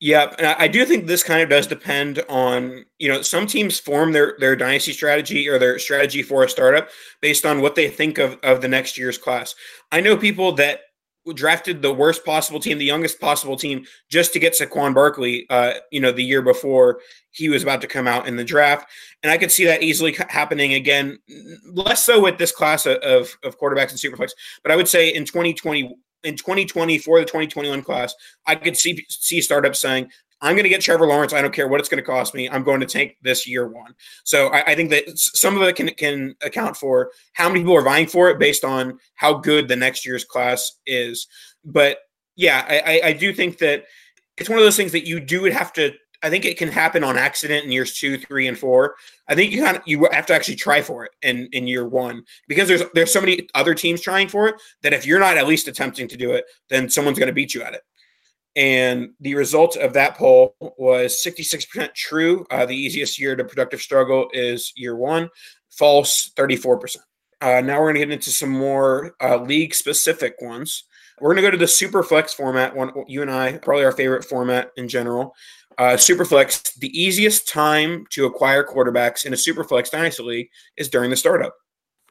Yeah, 0.00 0.34
and 0.36 0.48
I 0.48 0.66
do 0.66 0.84
think 0.84 1.06
this 1.06 1.22
kind 1.22 1.42
of 1.42 1.48
does 1.48 1.68
depend 1.68 2.24
on 2.28 2.84
you 2.98 3.08
know 3.08 3.22
some 3.22 3.46
teams 3.46 3.78
form 3.78 4.12
their 4.12 4.36
their 4.40 4.56
dynasty 4.56 4.92
strategy 4.92 5.48
or 5.48 5.58
their 5.58 5.78
strategy 5.78 6.22
for 6.22 6.42
a 6.42 6.48
startup 6.48 6.88
based 7.20 7.46
on 7.46 7.60
what 7.60 7.76
they 7.76 7.88
think 7.88 8.18
of 8.18 8.38
of 8.42 8.60
the 8.62 8.68
next 8.68 8.98
year's 8.98 9.16
class. 9.18 9.54
I 9.92 10.00
know 10.00 10.16
people 10.16 10.52
that 10.52 10.80
drafted 11.34 11.82
the 11.82 11.92
worst 11.92 12.24
possible 12.24 12.58
team, 12.58 12.78
the 12.78 12.84
youngest 12.84 13.20
possible 13.20 13.56
team, 13.56 13.84
just 14.08 14.32
to 14.32 14.38
get 14.38 14.54
Saquon 14.54 14.94
Barkley. 14.94 15.46
Uh, 15.48 15.74
you 15.90 16.00
know, 16.00 16.12
the 16.12 16.24
year 16.24 16.42
before 16.42 17.00
he 17.30 17.48
was 17.48 17.62
about 17.62 17.80
to 17.82 17.86
come 17.86 18.06
out 18.06 18.26
in 18.26 18.36
the 18.36 18.44
draft, 18.44 18.90
and 19.22 19.30
I 19.30 19.38
could 19.38 19.52
see 19.52 19.64
that 19.66 19.82
easily 19.82 20.16
happening 20.28 20.74
again. 20.74 21.18
Less 21.66 22.04
so 22.04 22.20
with 22.20 22.38
this 22.38 22.52
class 22.52 22.86
of 22.86 22.98
of 23.42 23.58
quarterbacks 23.58 23.90
and 23.90 23.98
superflex, 23.98 24.30
but 24.62 24.72
I 24.72 24.76
would 24.76 24.88
say 24.88 25.10
in 25.10 25.24
2020 25.24 25.94
in 26.24 26.36
2020 26.36 26.98
for 26.98 27.18
the 27.18 27.24
2021 27.24 27.82
class, 27.82 28.14
I 28.46 28.54
could 28.54 28.76
see 28.76 29.04
see 29.08 29.40
startups 29.40 29.80
saying, 29.80 30.10
I'm 30.42 30.54
going 30.54 30.64
to 30.64 30.68
get 30.68 30.80
Trevor 30.80 31.06
Lawrence. 31.06 31.32
I 31.32 31.40
don't 31.40 31.54
care 31.54 31.68
what 31.68 31.78
it's 31.78 31.88
going 31.88 32.02
to 32.02 32.06
cost 32.06 32.34
me. 32.34 32.50
I'm 32.50 32.64
going 32.64 32.80
to 32.80 32.86
take 32.86 33.16
this 33.22 33.46
year 33.46 33.68
one. 33.68 33.94
So 34.24 34.48
I, 34.48 34.72
I, 34.72 34.74
think 34.74 34.90
that 34.90 35.04
some 35.16 35.56
of 35.56 35.62
it 35.62 35.76
can 35.76 35.88
can 35.90 36.34
account 36.42 36.76
for 36.76 37.12
how 37.32 37.48
many 37.48 37.60
people 37.60 37.76
are 37.76 37.82
vying 37.82 38.08
for 38.08 38.28
it 38.28 38.40
based 38.40 38.64
on 38.64 38.98
how 39.14 39.34
good 39.34 39.68
the 39.68 39.76
next 39.76 40.04
year's 40.04 40.24
class 40.24 40.80
is. 40.84 41.28
But 41.64 41.98
yeah, 42.34 42.66
I, 42.68 43.00
I 43.04 43.12
do 43.12 43.32
think 43.32 43.58
that 43.58 43.84
it's 44.36 44.48
one 44.48 44.58
of 44.58 44.64
those 44.64 44.76
things 44.76 44.92
that 44.92 45.06
you 45.06 45.20
do 45.20 45.44
have 45.44 45.72
to. 45.74 45.92
I 46.24 46.30
think 46.30 46.44
it 46.44 46.56
can 46.56 46.68
happen 46.68 47.02
on 47.02 47.18
accident 47.18 47.64
in 47.64 47.72
years 47.72 47.98
two, 47.98 48.16
three, 48.16 48.46
and 48.46 48.56
four. 48.56 48.94
I 49.28 49.34
think 49.34 49.52
you 49.52 49.62
kind 49.62 49.76
of 49.76 49.82
you 49.86 50.08
have 50.12 50.26
to 50.26 50.34
actually 50.34 50.56
try 50.56 50.82
for 50.82 51.04
it 51.04 51.12
in 51.22 51.48
in 51.52 51.68
year 51.68 51.86
one 51.86 52.24
because 52.48 52.66
there's 52.66 52.82
there's 52.94 53.12
so 53.12 53.20
many 53.20 53.48
other 53.54 53.74
teams 53.74 54.00
trying 54.00 54.28
for 54.28 54.48
it 54.48 54.56
that 54.82 54.92
if 54.92 55.06
you're 55.06 55.20
not 55.20 55.36
at 55.36 55.46
least 55.46 55.68
attempting 55.68 56.08
to 56.08 56.16
do 56.16 56.32
it, 56.32 56.44
then 56.68 56.90
someone's 56.90 57.18
going 57.18 57.28
to 57.28 57.32
beat 57.32 57.54
you 57.54 57.62
at 57.62 57.74
it. 57.74 57.82
And 58.54 59.10
the 59.20 59.34
result 59.34 59.76
of 59.76 59.94
that 59.94 60.16
poll 60.16 60.54
was 60.76 61.22
66% 61.24 61.94
true. 61.94 62.44
Uh, 62.50 62.66
the 62.66 62.76
easiest 62.76 63.18
year 63.18 63.34
to 63.34 63.44
productive 63.44 63.80
struggle 63.80 64.28
is 64.32 64.72
year 64.76 64.96
one, 64.96 65.30
false 65.70 66.30
34%. 66.36 66.96
Uh, 67.40 67.60
now 67.60 67.80
we're 67.80 67.86
going 67.86 67.94
to 67.94 68.00
get 68.00 68.10
into 68.10 68.30
some 68.30 68.50
more 68.50 69.14
uh, 69.22 69.36
league 69.38 69.74
specific 69.74 70.34
ones. 70.40 70.84
We're 71.20 71.34
going 71.34 71.42
to 71.44 71.50
go 71.50 71.50
to 71.50 71.56
the 71.56 71.68
super 71.68 72.02
flex 72.02 72.34
format, 72.34 72.74
one 72.74 72.92
you 73.06 73.22
and 73.22 73.30
I, 73.30 73.58
probably 73.58 73.84
our 73.84 73.92
favorite 73.92 74.24
format 74.24 74.70
in 74.76 74.88
general. 74.88 75.34
Uh, 75.78 75.96
Superflex, 75.96 76.78
the 76.78 76.90
easiest 76.98 77.48
time 77.48 78.06
to 78.10 78.26
acquire 78.26 78.64
quarterbacks 78.64 79.24
in 79.24 79.32
a 79.32 79.36
Superflex 79.36 79.90
Dynasty 79.90 80.22
League 80.22 80.50
is 80.76 80.88
during 80.88 81.10
the 81.10 81.16
startup. 81.16 81.54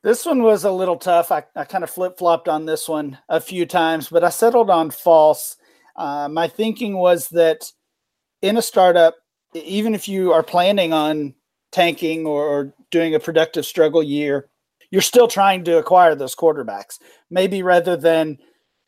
This 0.04 0.26
one 0.26 0.42
was 0.42 0.64
a 0.64 0.72
little 0.72 0.98
tough. 0.98 1.32
I, 1.32 1.44
I 1.56 1.64
kind 1.64 1.84
of 1.84 1.90
flip 1.90 2.18
flopped 2.18 2.50
on 2.50 2.66
this 2.66 2.90
one 2.90 3.18
a 3.30 3.40
few 3.40 3.66
times, 3.66 4.10
but 4.10 4.24
I 4.24 4.30
settled 4.30 4.70
on 4.70 4.90
false. 4.90 5.58
Uh, 5.96 6.30
my 6.30 6.48
thinking 6.48 6.98
was 6.98 7.30
that 7.30 7.72
in 8.42 8.58
a 8.58 8.62
startup, 8.62 9.16
even 9.54 9.94
if 9.94 10.08
you 10.08 10.32
are 10.32 10.44
planning 10.44 10.94
on 10.94 11.36
tanking 11.72 12.26
or, 12.26 12.74
doing 12.92 13.16
a 13.16 13.20
productive 13.22 13.66
struggle 13.66 14.04
year, 14.04 14.50
you're 14.90 15.02
still 15.02 15.30
trying 15.30 15.64
to 15.64 15.78
acquire 15.78 16.14
those 16.14 16.36
quarterbacks. 16.36 17.00
Maybe 17.30 17.64
rather 17.64 17.96
than 17.96 18.38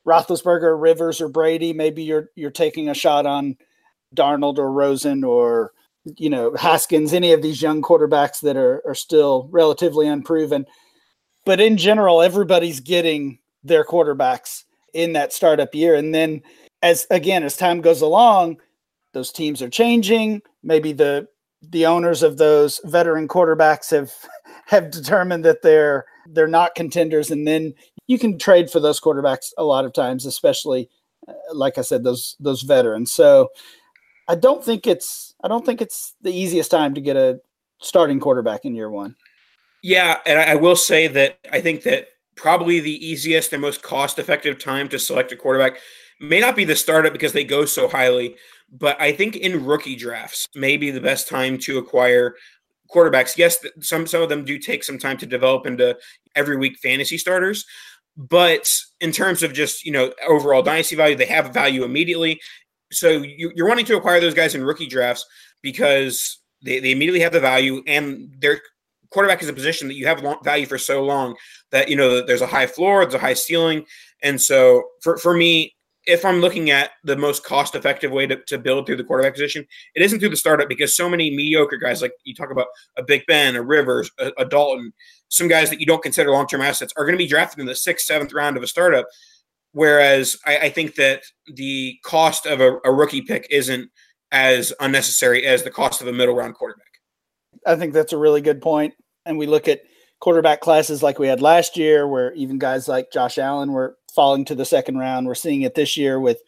Roethlisberger, 0.06 0.80
Rivers, 0.80 1.22
or 1.22 1.30
Brady, 1.30 1.72
maybe 1.72 2.04
you're 2.04 2.30
you're 2.36 2.52
taking 2.52 2.90
a 2.90 2.94
shot 2.94 3.26
on 3.26 3.56
Darnold 4.14 4.58
or 4.58 4.70
Rosen 4.70 5.24
or 5.24 5.72
you 6.18 6.30
know 6.30 6.54
Haskins, 6.56 7.14
any 7.14 7.32
of 7.32 7.42
these 7.42 7.62
young 7.62 7.82
quarterbacks 7.82 8.42
that 8.42 8.58
are 8.58 8.84
are 8.86 8.96
still 8.96 9.48
relatively 9.52 10.08
unproven. 10.08 10.66
But 11.46 11.62
in 11.62 11.78
general, 11.78 12.22
everybody's 12.22 12.82
getting 12.82 13.40
their 13.64 13.86
quarterbacks 13.86 14.64
in 14.94 15.14
that 15.14 15.32
startup 15.32 15.74
year, 15.74 15.96
and 15.96 16.14
then 16.14 16.42
as 16.84 17.08
again 17.10 17.44
as 17.44 17.58
time 17.58 17.82
goes 17.82 18.02
along, 18.02 18.58
those 19.14 19.32
teams 19.32 19.62
are 19.64 19.70
changing. 19.70 20.44
Maybe 20.62 20.94
the 20.94 21.28
the 21.64 21.86
owners 21.86 22.22
of 22.22 22.38
those 22.38 22.80
veteran 22.84 23.28
quarterbacks 23.28 23.90
have 23.90 24.14
have 24.68 24.92
determined 24.92 25.44
that 25.46 25.64
they're 25.64 26.06
they're 26.28 26.48
not 26.48 26.76
contenders, 26.76 27.32
and 27.32 27.48
then 27.48 27.74
you 28.06 28.20
can 28.20 28.38
trade 28.38 28.70
for 28.70 28.80
those 28.80 29.00
quarterbacks 29.00 29.52
a 29.58 29.64
lot 29.64 29.86
of 29.86 29.94
times, 29.94 30.26
especially 30.26 30.90
uh, 31.28 31.34
like 31.54 31.80
I 31.80 31.82
said, 31.82 32.04
those 32.04 32.36
those 32.40 32.62
veterans. 32.62 33.12
So 33.12 33.50
I 34.28 34.36
don't 34.36 34.64
think 34.64 34.86
it's 34.86 35.34
I 35.44 35.48
don't 35.48 35.66
think 35.66 35.82
it's 35.82 36.14
the 36.22 36.34
easiest 36.34 36.70
time 36.70 36.94
to 36.94 37.02
get 37.02 37.16
a 37.16 37.40
starting 37.80 38.20
quarterback 38.20 38.66
in 38.66 38.76
year 38.76 38.92
one. 38.92 39.16
Yeah, 39.82 40.20
and 40.26 40.40
I 40.40 40.56
will 40.56 40.78
say 40.78 41.08
that 41.08 41.40
I 41.52 41.60
think 41.60 41.84
that 41.84 42.08
probably 42.36 42.80
the 42.80 43.06
easiest 43.06 43.54
and 43.54 43.62
most 43.62 43.84
cost 43.84 44.18
effective 44.18 44.58
time 44.58 44.90
to 44.90 44.98
select 44.98 45.32
a 45.32 45.36
quarterback 45.36 45.78
may 46.20 46.40
not 46.40 46.56
be 46.56 46.66
the 46.66 46.76
startup 46.76 47.14
because 47.14 47.34
they 47.34 47.44
go 47.44 47.66
so 47.66 47.88
highly, 47.88 48.36
but 48.72 49.00
I 49.02 49.12
think 49.12 49.36
in 49.36 49.66
rookie 49.66 49.96
drafts, 49.96 50.48
maybe 50.56 50.92
the 50.92 51.02
best 51.02 51.28
time 51.28 51.58
to 51.60 51.78
acquire 51.78 52.36
quarterbacks. 52.94 53.38
Yes, 53.38 53.64
some 53.82 54.08
some 54.08 54.22
of 54.22 54.30
them 54.30 54.46
do 54.46 54.58
take 54.58 54.84
some 54.84 54.98
time 54.98 55.18
to 55.18 55.26
develop 55.26 55.66
into 55.66 55.98
every 56.36 56.58
week 56.58 56.78
fantasy 56.80 57.18
starters, 57.18 57.66
but 58.18 58.72
in 59.02 59.12
terms 59.12 59.44
of 59.44 59.54
just 59.54 59.86
you 59.86 59.92
know 59.92 60.14
overall 60.28 60.62
dynasty 60.62 60.96
value, 60.96 61.16
they 61.16 61.26
have 61.26 61.54
value 61.54 61.84
immediately. 61.84 62.40
So 62.92 63.10
you, 63.10 63.52
are 63.60 63.68
wanting 63.68 63.86
to 63.86 63.98
acquire 63.98 64.20
those 64.20 64.36
guys 64.36 64.54
in 64.54 64.64
rookie 64.64 64.88
drafts 64.88 65.26
because 65.62 66.40
they, 66.62 66.80
they 66.80 66.92
immediately 66.92 67.22
have 67.22 67.34
the 67.34 67.40
value 67.40 67.82
and 67.88 68.36
their 68.40 68.62
quarterback 69.10 69.42
is 69.42 69.50
a 69.50 69.54
position 69.54 69.88
that 69.88 69.96
you 69.96 70.06
have 70.08 70.22
long, 70.24 70.38
value 70.44 70.66
for 70.66 70.78
so 70.78 71.04
long 71.04 71.36
that 71.72 71.90
you 71.90 71.96
know 71.96 72.26
there's 72.26 72.42
a 72.42 72.48
high 72.48 72.68
floor, 72.68 73.04
there's 73.04 73.14
a 73.14 73.20
high 73.20 73.34
ceiling, 73.34 73.86
and 74.22 74.42
so 74.42 74.84
for 75.02 75.18
for 75.18 75.34
me, 75.34 75.76
if 76.06 76.26
I'm 76.26 76.42
looking 76.42 76.70
at 76.70 76.92
the 77.04 77.16
most 77.16 77.46
cost 77.46 77.76
effective 77.76 78.12
way 78.12 78.28
to, 78.28 78.38
to 78.48 78.58
build 78.58 78.86
through 78.86 78.98
the 78.98 79.04
quarterback 79.04 79.34
position, 79.34 79.66
it 79.96 80.02
isn't 80.02 80.20
through 80.20 80.30
the 80.30 80.38
startup 80.38 80.68
because 80.68 80.96
so 80.96 81.10
many 81.10 81.30
mediocre 81.30 81.78
guys, 81.78 82.02
like 82.02 82.14
you 82.24 82.36
talk 82.36 82.52
about 82.52 82.68
a 82.98 83.04
Big 83.04 83.24
Ben, 83.28 83.56
a 83.56 83.62
Rivers, 83.62 84.12
a, 84.20 84.32
a 84.38 84.46
Dalton, 84.46 84.92
some 85.30 85.48
guys 85.48 85.70
that 85.70 85.80
you 85.80 85.86
don't 85.86 86.04
consider 86.04 86.32
long 86.32 86.48
term 86.48 86.62
assets 86.62 86.94
are 86.98 87.06
going 87.06 87.14
to 87.14 87.24
be 87.24 87.28
drafted 87.28 87.60
in 87.60 87.66
the 87.66 87.76
sixth, 87.76 88.06
seventh 88.06 88.34
round 88.34 88.58
of 88.58 88.64
a 88.64 88.68
startup. 88.68 89.08
Whereas 89.72 90.38
I, 90.46 90.58
I 90.58 90.70
think 90.70 90.96
that 90.96 91.24
the 91.48 91.98
cost 92.04 92.46
of 92.46 92.62
a, 92.62 92.78
a 92.86 92.92
rookie 92.92 93.22
pick 93.22 93.48
isn't 93.50 93.90
as 94.32 94.74
unnecessary 94.80 95.46
as 95.46 95.64
the 95.64 95.72
cost 95.72 96.02
of 96.02 96.08
a 96.08 96.14
middle 96.14 96.36
round 96.36 96.56
quarterback. 96.56 96.86
I 97.66 97.76
think 97.76 97.94
that's 97.94 98.14
a 98.14 98.18
really 98.18 98.42
good 98.42 98.62
point. 98.62 98.94
And 99.26 99.38
we 99.38 99.48
look 99.48 99.68
at 99.68 99.82
quarterback 100.20 100.60
classes 100.60 101.02
like 101.02 101.18
we 101.18 101.28
had 101.28 101.42
last 101.42 101.78
year, 101.78 102.08
where 102.08 102.34
even 102.34 102.58
guys 102.58 102.88
like 102.88 103.12
Josh 103.12 103.38
Allen 103.38 103.72
were 103.72 103.98
falling 104.14 104.46
to 104.46 104.56
the 104.56 104.66
second 104.66 104.98
round. 104.98 105.28
We're 105.28 105.36
seeing 105.36 105.62
it 105.64 105.76
this 105.76 105.98
year 105.98 106.20
with 106.20 106.42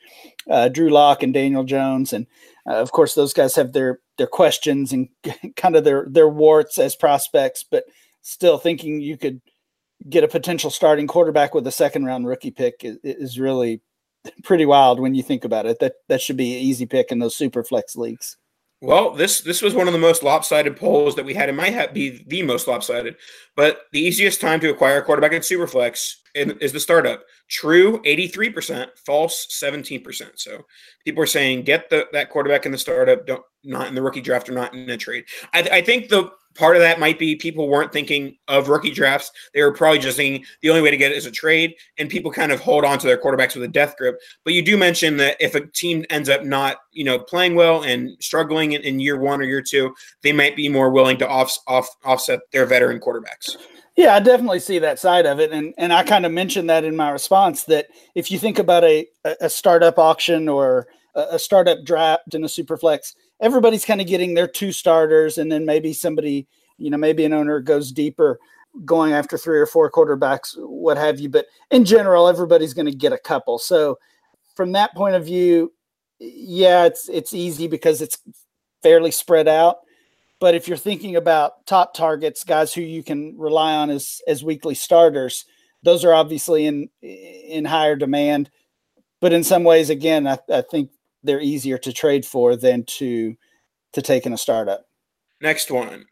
uh, 0.49 0.69
Drew 0.69 0.89
Lock 0.89 1.23
and 1.23 1.33
Daniel 1.33 1.63
Jones, 1.63 2.13
and 2.13 2.27
uh, 2.69 2.75
of 2.75 2.91
course 2.91 3.15
those 3.15 3.33
guys 3.33 3.55
have 3.55 3.73
their 3.73 3.99
their 4.17 4.27
questions 4.27 4.93
and 4.93 5.09
kind 5.55 5.75
of 5.75 5.83
their 5.83 6.05
their 6.09 6.29
warts 6.29 6.77
as 6.77 6.95
prospects, 6.95 7.63
but 7.69 7.85
still 8.21 8.57
thinking 8.57 9.01
you 9.01 9.17
could 9.17 9.41
get 10.09 10.23
a 10.23 10.27
potential 10.27 10.69
starting 10.69 11.07
quarterback 11.07 11.53
with 11.53 11.65
a 11.67 11.71
second 11.71 12.05
round 12.05 12.27
rookie 12.27 12.51
pick 12.51 12.83
is, 12.83 12.97
is 13.03 13.39
really 13.39 13.81
pretty 14.43 14.65
wild 14.65 14.99
when 14.99 15.15
you 15.15 15.23
think 15.23 15.43
about 15.43 15.65
it. 15.65 15.79
That 15.79 15.93
that 16.09 16.21
should 16.21 16.37
be 16.37 16.55
an 16.55 16.63
easy 16.63 16.85
pick 16.85 17.11
in 17.11 17.19
those 17.19 17.35
super 17.35 17.63
flex 17.63 17.95
leagues. 17.95 18.37
Well, 18.81 19.11
this 19.11 19.41
this 19.41 19.61
was 19.61 19.73
one 19.73 19.87
of 19.87 19.93
the 19.93 19.99
most 19.99 20.21
lopsided 20.21 20.75
polls 20.77 21.15
that 21.15 21.25
we 21.25 21.33
had. 21.33 21.49
It 21.49 21.55
might 21.55 21.73
have 21.73 21.93
be 21.93 22.23
the 22.27 22.43
most 22.43 22.67
lopsided, 22.67 23.15
but 23.55 23.83
the 23.93 24.01
easiest 24.01 24.41
time 24.41 24.59
to 24.59 24.69
acquire 24.69 24.99
a 24.99 25.03
quarterback 25.03 25.31
in 25.31 25.41
Superflex 25.41 26.15
is 26.35 26.73
the 26.73 26.79
startup. 26.79 27.23
True, 27.49 28.01
eighty 28.03 28.27
three 28.27 28.49
percent. 28.49 28.91
False, 29.05 29.47
seventeen 29.49 30.03
percent. 30.03 30.39
So 30.39 30.65
people 31.05 31.23
are 31.23 31.27
saying 31.27 31.63
get 31.63 31.89
the 31.89 32.07
that 32.11 32.29
quarterback 32.29 32.65
in 32.65 32.71
the 32.71 32.77
startup, 32.77 33.25
don't 33.25 33.43
not 33.63 33.87
in 33.87 33.95
the 33.95 34.01
rookie 34.01 34.21
draft 34.21 34.49
or 34.49 34.53
not 34.53 34.73
in 34.73 34.89
a 34.89 34.97
trade. 34.97 35.23
I, 35.53 35.61
I 35.71 35.81
think 35.81 36.09
the 36.09 36.31
part 36.55 36.75
of 36.75 36.81
that 36.81 36.99
might 36.99 37.19
be 37.19 37.35
people 37.35 37.67
weren't 37.67 37.93
thinking 37.93 38.37
of 38.47 38.69
rookie 38.69 38.91
drafts. 38.91 39.31
They 39.53 39.61
were 39.61 39.73
probably 39.73 39.99
just 39.99 40.17
thinking 40.17 40.45
the 40.61 40.69
only 40.69 40.81
way 40.81 40.91
to 40.91 40.97
get 40.97 41.11
it 41.11 41.17
is 41.17 41.25
a 41.25 41.31
trade, 41.31 41.75
and 41.97 42.09
people 42.09 42.31
kind 42.31 42.51
of 42.51 42.59
hold 42.59 42.85
on 42.85 42.97
to 42.99 43.07
their 43.07 43.17
quarterbacks 43.17 43.55
with 43.55 43.63
a 43.63 43.67
death 43.67 43.95
grip. 43.97 44.17
But 44.43 44.53
you 44.53 44.63
do 44.63 44.77
mention 44.77 45.17
that 45.17 45.37
if 45.39 45.55
a 45.55 45.65
team 45.67 46.05
ends 46.09 46.29
up 46.29 46.43
not, 46.43 46.77
you 46.91 47.03
know, 47.03 47.19
playing 47.19 47.55
well 47.55 47.83
and 47.83 48.11
struggling 48.19 48.71
in, 48.71 48.81
in 48.81 48.99
year 48.99 49.19
one 49.19 49.41
or 49.41 49.43
year 49.43 49.61
two, 49.61 49.93
they 50.23 50.31
might 50.31 50.55
be 50.55 50.69
more 50.69 50.89
willing 50.89 51.17
to 51.17 51.27
off, 51.27 51.57
off 51.67 51.87
offset 52.03 52.39
their 52.51 52.65
veteran 52.65 52.99
quarterbacks. 52.99 53.57
Yeah, 53.95 54.15
I 54.15 54.19
definitely 54.19 54.59
see 54.59 54.79
that 54.79 54.99
side 54.99 55.25
of 55.25 55.39
it, 55.39 55.51
and 55.51 55.73
and 55.77 55.93
I 55.93 56.03
kind 56.03 56.25
of 56.25 56.31
mentioned 56.31 56.69
that 56.69 56.83
in 56.83 56.95
my 56.95 57.11
response 57.11 57.63
that 57.65 57.87
if 58.13 58.29
you 58.29 58.37
think 58.37 58.59
about 58.59 58.83
a 58.83 59.07
a 59.39 59.49
startup 59.49 59.97
auction 59.97 60.49
or 60.49 60.87
a 61.15 61.39
startup 61.39 61.83
draft 61.85 62.33
and 62.33 62.43
a 62.43 62.49
super 62.49 62.77
flex, 62.77 63.15
everybody's 63.39 63.85
kind 63.85 64.01
of 64.01 64.07
getting 64.07 64.33
their 64.33 64.47
two 64.47 64.71
starters, 64.71 65.37
and 65.37 65.51
then 65.51 65.65
maybe 65.65 65.93
somebody, 65.93 66.47
you 66.77 66.89
know, 66.89 66.97
maybe 66.97 67.25
an 67.25 67.33
owner 67.33 67.59
goes 67.59 67.91
deeper, 67.91 68.39
going 68.83 69.13
after 69.13 69.37
three 69.37 69.59
or 69.59 69.65
four 69.65 69.89
quarterbacks, 69.91 70.53
what 70.57 70.97
have 70.97 71.19
you. 71.19 71.29
But 71.29 71.45
in 71.71 71.85
general, 71.85 72.27
everybody's 72.27 72.73
going 72.73 72.87
to 72.87 72.95
get 72.95 73.13
a 73.13 73.17
couple. 73.17 73.57
So 73.57 73.97
from 74.55 74.71
that 74.73 74.93
point 74.95 75.15
of 75.15 75.25
view, 75.25 75.73
yeah, 76.19 76.85
it's 76.85 77.09
it's 77.09 77.33
easy 77.33 77.67
because 77.67 78.01
it's 78.01 78.17
fairly 78.81 79.11
spread 79.11 79.47
out. 79.47 79.77
But 80.39 80.55
if 80.55 80.67
you're 80.67 80.77
thinking 80.77 81.15
about 81.15 81.65
top 81.65 81.93
targets, 81.93 82.43
guys 82.43 82.73
who 82.73 82.81
you 82.81 83.03
can 83.03 83.37
rely 83.37 83.75
on 83.75 83.89
as 83.89 84.21
as 84.27 84.43
weekly 84.43 84.75
starters, 84.75 85.45
those 85.83 86.03
are 86.05 86.13
obviously 86.13 86.65
in 86.65 86.89
in 87.01 87.65
higher 87.65 87.95
demand. 87.95 88.49
But 89.21 89.33
in 89.33 89.43
some 89.43 89.63
ways, 89.63 89.89
again, 89.89 90.27
I, 90.27 90.37
I 90.49 90.61
think 90.61 90.91
they're 91.25 91.41
easier 91.41 91.77
to 91.79 91.91
trade 91.91 92.25
for 92.25 92.55
than 92.55 92.83
to 92.85 93.35
to 93.93 94.01
take 94.01 94.25
in 94.25 94.33
a 94.33 94.37
startup. 94.37 94.85
Next 95.41 95.71
one. 95.71 96.05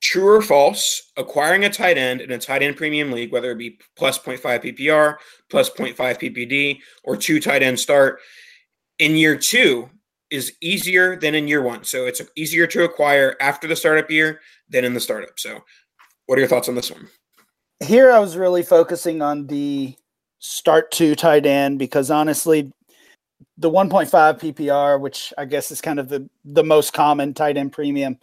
True 0.00 0.36
or 0.36 0.42
false, 0.42 1.10
acquiring 1.16 1.64
a 1.64 1.70
tight 1.70 1.96
end 1.96 2.20
in 2.20 2.30
a 2.30 2.38
tight 2.38 2.62
end 2.62 2.76
premium 2.76 3.10
league, 3.10 3.32
whether 3.32 3.50
it 3.50 3.58
be 3.58 3.78
plus 3.96 4.18
0.5 4.18 4.62
PPR, 4.62 5.16
plus 5.50 5.70
0.5 5.70 5.96
PPD, 5.96 6.78
or 7.02 7.16
two 7.16 7.40
tight 7.40 7.62
end 7.62 7.80
start, 7.80 8.20
in 8.98 9.16
year 9.16 9.36
two 9.36 9.88
is 10.30 10.52
easier 10.60 11.16
than 11.16 11.34
in 11.34 11.48
year 11.48 11.62
one. 11.62 11.84
So 11.84 12.06
it's 12.06 12.20
easier 12.36 12.66
to 12.68 12.84
acquire 12.84 13.36
after 13.40 13.66
the 13.66 13.76
startup 13.76 14.10
year 14.10 14.40
than 14.68 14.84
in 14.84 14.94
the 14.94 15.00
startup. 15.00 15.38
So, 15.38 15.60
what 16.26 16.36
are 16.36 16.40
your 16.40 16.48
thoughts 16.48 16.68
on 16.68 16.74
this 16.74 16.90
one? 16.90 17.08
Here, 17.84 18.10
I 18.10 18.18
was 18.18 18.36
really 18.36 18.62
focusing 18.62 19.22
on 19.22 19.46
the 19.46 19.94
start 20.38 20.90
two 20.90 21.14
tight 21.14 21.46
end 21.46 21.78
because 21.78 22.10
honestly, 22.10 22.72
the 23.58 23.70
1.5 23.70 24.08
PPR, 24.10 25.00
which 25.00 25.32
I 25.38 25.44
guess 25.44 25.70
is 25.70 25.80
kind 25.80 25.98
of 25.98 26.08
the, 26.08 26.28
the 26.44 26.64
most 26.64 26.92
common 26.92 27.34
tight 27.34 27.56
end 27.56 27.72
premium, 27.72 28.18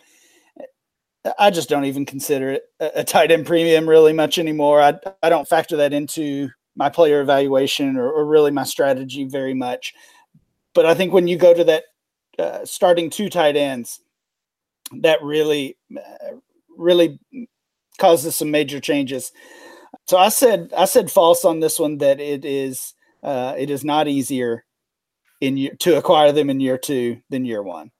I 1.39 1.49
just 1.49 1.69
don't 1.69 1.85
even 1.85 2.05
consider 2.05 2.51
it 2.51 2.63
a, 2.79 3.03
tight 3.03 3.31
end 3.31 3.45
premium 3.45 3.87
really 3.87 4.13
much 4.13 4.37
anymore. 4.37 4.81
I, 4.81 4.99
I 5.21 5.29
don't 5.29 5.47
factor 5.47 5.77
that 5.77 5.93
into 5.93 6.49
my 6.75 6.89
player 6.89 7.21
evaluation 7.21 7.97
or, 7.97 8.11
or 8.11 8.25
really 8.25 8.51
my 8.51 8.63
strategy 8.63 9.23
very 9.23 9.53
much. 9.53 9.93
But 10.73 10.85
I 10.85 10.93
think 10.95 11.13
when 11.13 11.27
you 11.27 11.37
go 11.37 11.53
to 11.53 11.63
that 11.63 11.83
uh, 12.37 12.65
starting 12.65 13.09
two 13.09 13.29
tight 13.29 13.55
ends, 13.55 14.01
that 15.01 15.23
really, 15.23 15.77
uh, 15.95 16.35
really 16.77 17.19
causes 17.99 18.35
some 18.35 18.51
major 18.51 18.79
changes. 18.79 19.31
So 20.07 20.17
I 20.17 20.29
said 20.29 20.73
I 20.75 20.85
said 20.85 21.09
false 21.09 21.45
on 21.45 21.59
this 21.59 21.79
one 21.79 21.99
that 21.99 22.19
it 22.19 22.43
is 22.43 22.93
uh, 23.21 23.55
it 23.57 23.69
is 23.69 23.85
not 23.85 24.07
easier 24.07 24.65
in 25.43 25.57
year 25.57 25.75
to 25.79 25.97
acquire 25.97 26.31
them 26.31 26.49
in 26.49 26.59
year 26.59 26.77
two 26.77 27.21
than 27.29 27.43
year 27.43 27.61
one. 27.61 27.91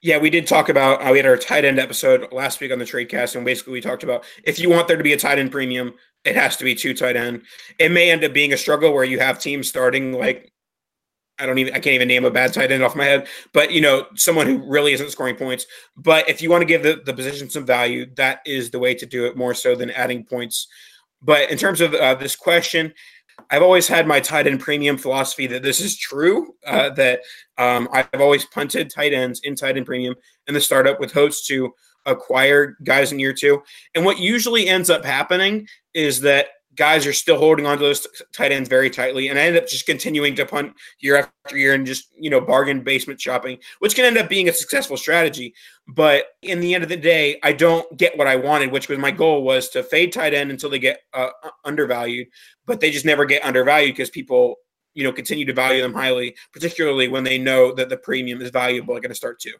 Yeah, 0.00 0.18
we 0.18 0.30
did 0.30 0.46
talk 0.46 0.68
about 0.68 1.06
uh, 1.06 1.12
we 1.12 1.18
had 1.18 1.26
our 1.26 1.36
tight 1.36 1.64
end 1.64 1.78
episode 1.78 2.32
last 2.32 2.58
week 2.60 2.72
on 2.72 2.78
the 2.78 2.86
trade 2.86 3.08
cast, 3.08 3.36
and 3.36 3.44
basically 3.44 3.74
we 3.74 3.80
talked 3.80 4.02
about 4.02 4.24
if 4.42 4.58
you 4.58 4.70
want 4.70 4.88
there 4.88 4.96
to 4.96 5.04
be 5.04 5.12
a 5.12 5.18
tight 5.18 5.38
end 5.38 5.52
premium, 5.52 5.94
it 6.24 6.34
has 6.34 6.56
to 6.56 6.64
be 6.64 6.74
two 6.74 6.94
tight 6.94 7.16
end. 7.16 7.42
It 7.78 7.92
may 7.92 8.10
end 8.10 8.24
up 8.24 8.32
being 8.32 8.52
a 8.52 8.56
struggle 8.56 8.92
where 8.92 9.04
you 9.04 9.20
have 9.20 9.38
teams 9.38 9.68
starting 9.68 10.12
like 10.12 10.50
I 11.38 11.44
don't 11.44 11.58
even 11.58 11.74
I 11.74 11.80
can't 11.80 11.94
even 11.94 12.08
name 12.08 12.24
a 12.24 12.30
bad 12.30 12.54
tight 12.54 12.72
end 12.72 12.82
off 12.82 12.96
my 12.96 13.04
head, 13.04 13.28
but 13.52 13.70
you 13.70 13.82
know, 13.82 14.06
someone 14.14 14.46
who 14.46 14.66
really 14.66 14.94
isn't 14.94 15.10
scoring 15.10 15.36
points. 15.36 15.66
But 15.96 16.28
if 16.28 16.40
you 16.40 16.50
want 16.50 16.62
to 16.62 16.66
give 16.66 16.82
the, 16.82 17.02
the 17.04 17.14
position 17.14 17.50
some 17.50 17.66
value, 17.66 18.06
that 18.16 18.40
is 18.46 18.70
the 18.70 18.78
way 18.78 18.94
to 18.94 19.04
do 19.04 19.26
it 19.26 19.36
more 19.36 19.52
so 19.52 19.74
than 19.74 19.90
adding 19.90 20.24
points. 20.24 20.66
But 21.20 21.50
in 21.50 21.58
terms 21.58 21.80
of 21.80 21.94
uh, 21.94 22.14
this 22.14 22.34
question, 22.34 22.92
I've 23.52 23.62
always 23.62 23.86
had 23.86 24.06
my 24.06 24.18
tight 24.18 24.46
end 24.46 24.60
premium 24.60 24.96
philosophy 24.96 25.46
that 25.48 25.62
this 25.62 25.80
is 25.80 25.96
true. 25.96 26.54
Uh, 26.66 26.88
that 26.90 27.20
um, 27.58 27.86
I've 27.92 28.08
always 28.20 28.46
punted 28.46 28.90
tight 28.90 29.12
ends 29.12 29.40
in 29.44 29.54
tight 29.54 29.76
end 29.76 29.84
premium 29.84 30.14
in 30.46 30.54
the 30.54 30.60
startup 30.60 30.98
with 30.98 31.12
hopes 31.12 31.46
to 31.48 31.72
acquire 32.06 32.76
guys 32.82 33.12
in 33.12 33.18
year 33.18 33.34
two. 33.34 33.62
And 33.94 34.04
what 34.06 34.18
usually 34.18 34.68
ends 34.68 34.88
up 34.88 35.04
happening 35.04 35.68
is 35.92 36.20
that 36.22 36.46
guys 36.74 37.06
are 37.06 37.12
still 37.12 37.38
holding 37.38 37.66
on 37.66 37.78
to 37.78 37.84
those 37.84 38.06
tight 38.32 38.52
ends 38.52 38.68
very 38.68 38.88
tightly. 38.88 39.28
And 39.28 39.38
I 39.38 39.42
end 39.42 39.56
up 39.56 39.68
just 39.68 39.86
continuing 39.86 40.34
to 40.36 40.46
punt 40.46 40.74
year 41.00 41.16
after 41.16 41.56
year 41.56 41.74
and 41.74 41.86
just, 41.86 42.08
you 42.18 42.30
know, 42.30 42.40
bargain 42.40 42.82
basement 42.82 43.20
shopping, 43.20 43.58
which 43.80 43.94
can 43.94 44.04
end 44.04 44.18
up 44.18 44.28
being 44.28 44.48
a 44.48 44.52
successful 44.52 44.96
strategy. 44.96 45.54
But 45.86 46.26
in 46.40 46.60
the 46.60 46.74
end 46.74 46.82
of 46.82 46.88
the 46.88 46.96
day, 46.96 47.38
I 47.42 47.52
don't 47.52 47.96
get 47.96 48.16
what 48.16 48.26
I 48.26 48.36
wanted, 48.36 48.72
which 48.72 48.88
was 48.88 48.98
my 48.98 49.10
goal 49.10 49.42
was 49.42 49.68
to 49.70 49.82
fade 49.82 50.12
tight 50.12 50.34
end 50.34 50.50
until 50.50 50.70
they 50.70 50.78
get 50.78 51.00
uh, 51.12 51.30
undervalued, 51.64 52.28
but 52.66 52.80
they 52.80 52.90
just 52.90 53.04
never 53.04 53.24
get 53.24 53.44
undervalued 53.44 53.94
because 53.94 54.10
people, 54.10 54.56
you 54.94 55.04
know, 55.04 55.12
continue 55.12 55.44
to 55.44 55.52
value 55.52 55.82
them 55.82 55.94
highly, 55.94 56.34
particularly 56.52 57.08
when 57.08 57.24
they 57.24 57.38
know 57.38 57.72
that 57.72 57.88
the 57.88 57.96
premium 57.96 58.40
is 58.40 58.50
valuable, 58.50 58.94
and 58.94 59.02
going 59.02 59.10
to 59.10 59.16
start 59.16 59.40
to. 59.40 59.52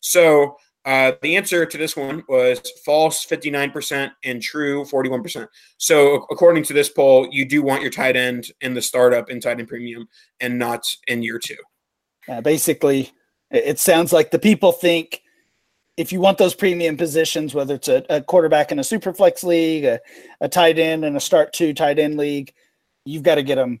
So 0.00 0.56
uh, 0.86 1.12
the 1.20 1.36
answer 1.36 1.66
to 1.66 1.76
this 1.76 1.96
one 1.96 2.22
was 2.28 2.60
false 2.84 3.26
59% 3.26 4.12
and 4.24 4.40
true 4.40 4.84
41%. 4.84 5.48
So, 5.78 6.26
according 6.30 6.62
to 6.64 6.72
this 6.72 6.88
poll, 6.88 7.28
you 7.32 7.44
do 7.44 7.60
want 7.60 7.82
your 7.82 7.90
tight 7.90 8.14
end 8.14 8.52
in 8.60 8.72
the 8.72 8.80
startup 8.80 9.28
in 9.28 9.40
tight 9.40 9.58
end 9.58 9.66
premium 9.66 10.08
and 10.40 10.56
not 10.58 10.86
in 11.08 11.24
year 11.24 11.40
two. 11.40 11.56
Uh, 12.28 12.40
basically, 12.40 13.10
it 13.50 13.80
sounds 13.80 14.12
like 14.12 14.30
the 14.30 14.38
people 14.38 14.70
think 14.70 15.22
if 15.96 16.12
you 16.12 16.20
want 16.20 16.38
those 16.38 16.54
premium 16.54 16.96
positions, 16.96 17.52
whether 17.52 17.74
it's 17.74 17.88
a, 17.88 18.04
a 18.08 18.22
quarterback 18.22 18.70
in 18.70 18.78
a 18.78 18.84
super 18.84 19.12
flex 19.12 19.42
league, 19.42 19.84
a, 19.84 19.98
a 20.40 20.48
tight 20.48 20.78
end 20.78 21.04
in 21.04 21.16
a 21.16 21.20
start 21.20 21.52
two 21.52 21.74
tight 21.74 21.98
end 21.98 22.16
league, 22.16 22.52
you've 23.04 23.24
got 23.24 23.36
to 23.36 23.42
get 23.42 23.56
them 23.56 23.80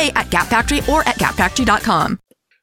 at 0.09 0.29
Gap 0.29 0.47
Factory 0.47 0.79
or 0.89 1.01
at 1.07 1.15
gapfactory.com. 1.15 2.19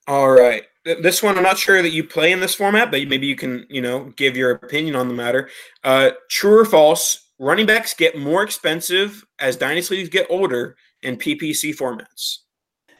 All 0.06 0.30
right. 0.30 0.64
This 0.84 1.22
one, 1.22 1.36
I'm 1.36 1.42
not 1.42 1.58
sure 1.58 1.82
that 1.82 1.90
you 1.90 2.02
play 2.02 2.32
in 2.32 2.40
this 2.40 2.54
format, 2.54 2.90
but 2.90 3.06
maybe 3.08 3.26
you 3.26 3.36
can, 3.36 3.66
you 3.68 3.82
know, 3.82 4.04
give 4.16 4.36
your 4.36 4.52
opinion 4.52 4.96
on 4.96 5.08
the 5.08 5.14
matter. 5.14 5.50
Uh, 5.84 6.10
true 6.30 6.60
or 6.60 6.64
false? 6.64 7.26
Running 7.38 7.66
backs 7.66 7.94
get 7.94 8.18
more 8.18 8.42
expensive 8.42 9.24
as 9.38 9.56
dynasty 9.56 9.96
leagues 9.96 10.08
get 10.08 10.26
older 10.30 10.76
in 11.02 11.16
PPC 11.16 11.76
formats. 11.76 12.38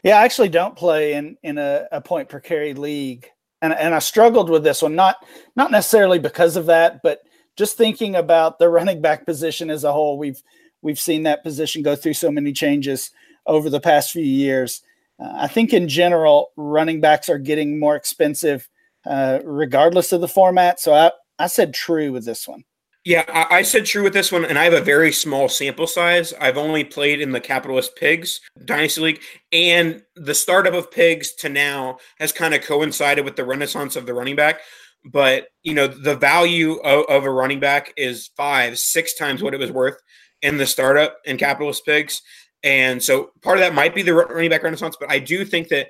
Yeah, 0.05 0.19
I 0.19 0.25
actually 0.25 0.51
don't 0.51 0.77
play 0.77 1.15
in 1.15 1.37
in 1.43 1.59
a, 1.59 1.89
a 1.91 2.01
point 2.01 2.29
per 2.29 2.39
carry 2.39 2.73
league, 2.75 3.27
and 3.63 3.73
and 3.73 3.95
I 3.95 3.99
struggled 3.99 4.49
with 4.49 4.63
this 4.63 4.81
one. 4.81 4.95
Not 4.95 5.17
not 5.57 5.73
necessarily 5.73 6.21
because 6.21 6.57
of 6.57 6.67
that, 6.67 7.01
but 7.03 7.21
just 7.57 7.77
thinking 7.77 8.15
about 8.15 8.61
the 8.61 8.69
running 8.69 9.01
back 9.01 9.27
position 9.27 9.71
as 9.71 9.83
a 9.83 9.93
whole. 9.93 10.19
We've 10.19 10.41
we've 10.83 11.01
seen 11.01 11.25
that 11.25 11.43
position 11.43 11.83
go 11.83 11.97
through 11.97 12.15
so 12.15 12.31
many 12.31 12.53
changes 12.53 13.11
over 13.49 13.69
the 13.69 13.81
past 13.81 14.13
few 14.13 14.23
years. 14.23 14.83
Uh, 15.19 15.33
I 15.35 15.49
think 15.49 15.73
in 15.73 15.89
general, 15.89 16.53
running 16.57 17.01
backs 17.01 17.29
are 17.29 17.39
getting 17.39 17.81
more 17.81 17.97
expensive, 17.97 18.69
uh, 19.05 19.41
regardless 19.45 20.13
of 20.13 20.21
the 20.21 20.29
format. 20.29 20.79
So 20.79 20.95
I 20.95 21.11
I 21.39 21.49
said 21.49 21.75
true 21.75 22.13
with 22.13 22.25
this 22.25 22.47
one. 22.47 22.65
Yeah, 23.05 23.25
I, 23.29 23.59
I, 23.59 23.63
said 23.63 23.87
true 23.87 24.03
with 24.03 24.13
this 24.13 24.31
one, 24.31 24.45
and 24.45 24.59
I 24.59 24.65
have 24.65 24.75
a 24.75 24.83
very 24.83 25.13
small 25.13 25.49
sample 25.49 25.87
size. 25.87 26.35
I've 26.41 26.59
only 26.59 26.85
played 26.85 27.21
in 27.21 27.31
the 27.31 27.41
Capitalist 27.41 27.97
Pigs 27.97 28.41
Dynasty 28.65 29.01
League, 29.01 29.23
and 29.51 30.03
the 30.17 30.35
startup 30.35 30.75
of 30.75 30.91
Pigs 30.91 31.33
to 31.37 31.49
now 31.49 31.99
has 32.19 32.33
kind 32.33 32.53
of 32.55 32.63
coincided 32.63 33.25
with 33.25 33.37
the 33.37 33.47
renaissance 33.47 33.97
of 33.97 34.05
the 34.05 34.13
running 34.13 34.37
back. 34.37 34.61
But 35.05 35.49
you 35.63 35.75
know, 35.75 35.87
the 35.87 36.17
value 36.17 36.75
of, 36.81 37.07
of 37.09 37.25
a 37.25 37.31
running 37.31 37.61
back 37.61 37.95
is 37.97 38.31
five, 38.37 38.79
six 38.79 39.15
times 39.15 39.43
what 39.43 39.55
it 39.55 39.61
was 39.61 39.73
worth 39.73 39.99
in 40.43 40.59
the 40.59 40.67
startup 40.67 41.17
in 41.25 41.39
Capitalist 41.39 41.87
Pigs, 41.87 42.21
and 42.63 43.03
so 43.03 43.31
part 43.43 43.59
of 43.59 43.61
that 43.61 43.75
might 43.75 43.95
be 43.95 44.03
the 44.03 44.15
running 44.15 44.51
back 44.51 44.63
renaissance. 44.63 44.97
But 44.99 45.11
I 45.11 45.19
do 45.19 45.45
think 45.45 45.69
that 45.69 45.89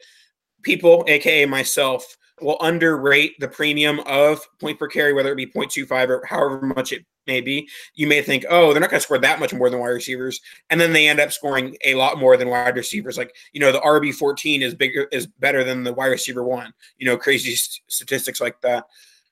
people, 0.62 1.04
aka 1.08 1.46
myself, 1.46 2.16
will 2.40 2.58
underrate 2.60 3.38
the 3.40 3.48
premium 3.48 4.00
of 4.00 4.40
point 4.60 4.78
per 4.78 4.86
carry, 4.86 5.12
whether 5.12 5.32
it 5.32 5.36
be 5.36 5.46
0.25 5.46 6.08
or 6.08 6.24
however 6.26 6.60
much 6.60 6.92
it 6.92 7.04
may 7.26 7.40
be. 7.40 7.68
You 7.94 8.06
may 8.06 8.22
think, 8.22 8.44
oh, 8.48 8.72
they're 8.72 8.80
not 8.80 8.90
going 8.90 9.00
to 9.00 9.04
score 9.04 9.18
that 9.18 9.40
much 9.40 9.52
more 9.52 9.70
than 9.70 9.80
wide 9.80 9.88
receivers, 9.88 10.40
and 10.70 10.80
then 10.80 10.92
they 10.92 11.08
end 11.08 11.20
up 11.20 11.32
scoring 11.32 11.76
a 11.84 11.94
lot 11.94 12.18
more 12.18 12.36
than 12.36 12.48
wide 12.48 12.76
receivers. 12.76 13.16
Like 13.16 13.34
you 13.52 13.60
know, 13.60 13.72
the 13.72 13.80
RB 13.80 14.14
14 14.14 14.62
is 14.62 14.74
bigger 14.74 15.08
is 15.12 15.26
better 15.26 15.64
than 15.64 15.84
the 15.84 15.92
wide 15.92 16.06
receiver 16.06 16.44
one. 16.44 16.72
You 16.98 17.06
know, 17.06 17.16
crazy 17.16 17.54
st- 17.54 17.82
statistics 17.88 18.40
like 18.40 18.60
that. 18.62 18.86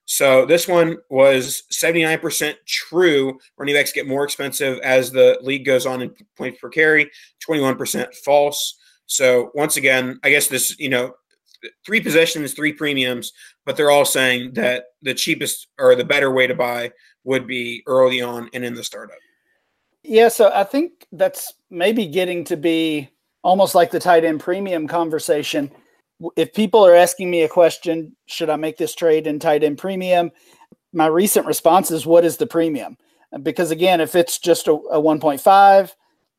So 0.06 0.46
this 0.46 0.68
one 0.68 0.98
was 1.10 1.64
79% 1.72 2.54
true. 2.64 3.38
Running 3.58 3.74
backs 3.74 3.92
get 3.92 4.06
more 4.06 4.24
expensive 4.24 4.78
as 4.78 5.10
the 5.10 5.38
league 5.42 5.64
goes 5.64 5.84
on 5.84 6.00
in 6.00 6.14
points 6.36 6.60
per 6.60 6.68
carry, 6.68 7.10
21% 7.46 8.14
false. 8.24 8.78
So 9.06 9.50
once 9.54 9.76
again, 9.76 10.18
I 10.22 10.30
guess 10.30 10.46
this, 10.46 10.78
you 10.78 10.88
know, 10.88 11.14
three 11.84 12.00
possessions, 12.00 12.54
three 12.54 12.72
premiums, 12.72 13.32
but 13.64 13.76
they're 13.76 13.90
all 13.90 14.04
saying 14.04 14.52
that 14.54 14.84
the 15.02 15.12
cheapest 15.12 15.66
or 15.78 15.96
the 15.96 16.04
better 16.04 16.32
way 16.32 16.46
to 16.46 16.54
buy 16.54 16.92
would 17.24 17.48
be 17.48 17.82
early 17.86 18.22
on 18.22 18.48
and 18.52 18.64
in 18.64 18.74
the 18.74 18.84
startup. 18.84 19.18
Yeah, 20.04 20.28
so 20.28 20.52
I 20.54 20.62
think 20.62 21.06
that's 21.10 21.52
maybe 21.68 22.06
getting 22.06 22.44
to 22.44 22.56
be 22.56 23.10
almost 23.42 23.74
like 23.74 23.90
the 23.90 23.98
tight 23.98 24.24
end 24.24 24.38
premium 24.38 24.86
conversation 24.86 25.72
if 26.36 26.52
people 26.52 26.84
are 26.84 26.94
asking 26.94 27.30
me 27.30 27.42
a 27.42 27.48
question, 27.48 28.16
should 28.26 28.50
I 28.50 28.56
make 28.56 28.76
this 28.78 28.94
trade 28.94 29.26
in 29.26 29.38
tight 29.38 29.62
end 29.62 29.78
premium? 29.78 30.30
My 30.92 31.06
recent 31.06 31.46
response 31.46 31.90
is, 31.90 32.06
what 32.06 32.24
is 32.24 32.36
the 32.36 32.46
premium? 32.46 32.96
Because 33.42 33.70
again, 33.70 34.00
if 34.00 34.14
it's 34.14 34.38
just 34.38 34.66
a, 34.68 34.72
a 34.72 35.00
1.5, 35.00 35.92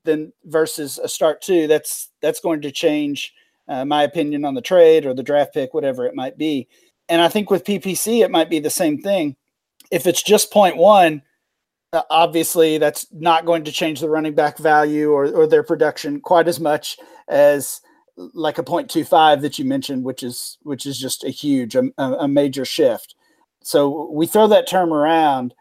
then 0.03 0.31
versus 0.45 0.97
a 0.97 1.07
start 1.07 1.41
two, 1.41 1.67
that's 1.67 2.09
that's 2.21 2.39
going 2.39 2.61
to 2.61 2.71
change 2.71 3.33
uh, 3.67 3.85
my 3.85 4.03
opinion 4.03 4.45
on 4.45 4.55
the 4.55 4.61
trade 4.61 5.05
or 5.05 5.13
the 5.13 5.21
draft 5.21 5.53
pick, 5.53 5.73
whatever 5.73 6.05
it 6.05 6.15
might 6.15 6.37
be. 6.37 6.67
And 7.09 7.21
I 7.21 7.27
think 7.27 7.51
with 7.51 7.65
PPC, 7.65 8.23
it 8.23 8.31
might 8.31 8.49
be 8.49 8.59
the 8.59 8.69
same 8.69 9.01
thing. 9.01 9.35
If 9.91 10.07
it's 10.07 10.23
just 10.23 10.51
0.1, 10.51 11.21
uh, 11.93 12.01
obviously 12.09 12.77
that's 12.77 13.05
not 13.11 13.45
going 13.45 13.63
to 13.65 13.71
change 13.71 13.99
the 13.99 14.09
running 14.09 14.33
back 14.33 14.57
value 14.57 15.11
or, 15.11 15.27
or 15.27 15.47
their 15.47 15.63
production 15.63 16.19
quite 16.19 16.47
as 16.47 16.59
much 16.59 16.97
as 17.27 17.81
like 18.17 18.57
a 18.57 18.63
0.25 18.63 19.41
that 19.41 19.59
you 19.59 19.65
mentioned, 19.65 20.03
which 20.03 20.23
is 20.23 20.57
which 20.63 20.85
is 20.85 20.97
just 20.97 21.23
a 21.23 21.29
huge, 21.29 21.75
a, 21.75 21.83
a 21.97 22.27
major 22.27 22.65
shift. 22.65 23.15
So 23.63 24.09
we 24.11 24.27
throw 24.27 24.47
that 24.47 24.67
term 24.67 24.93
around, 24.93 25.53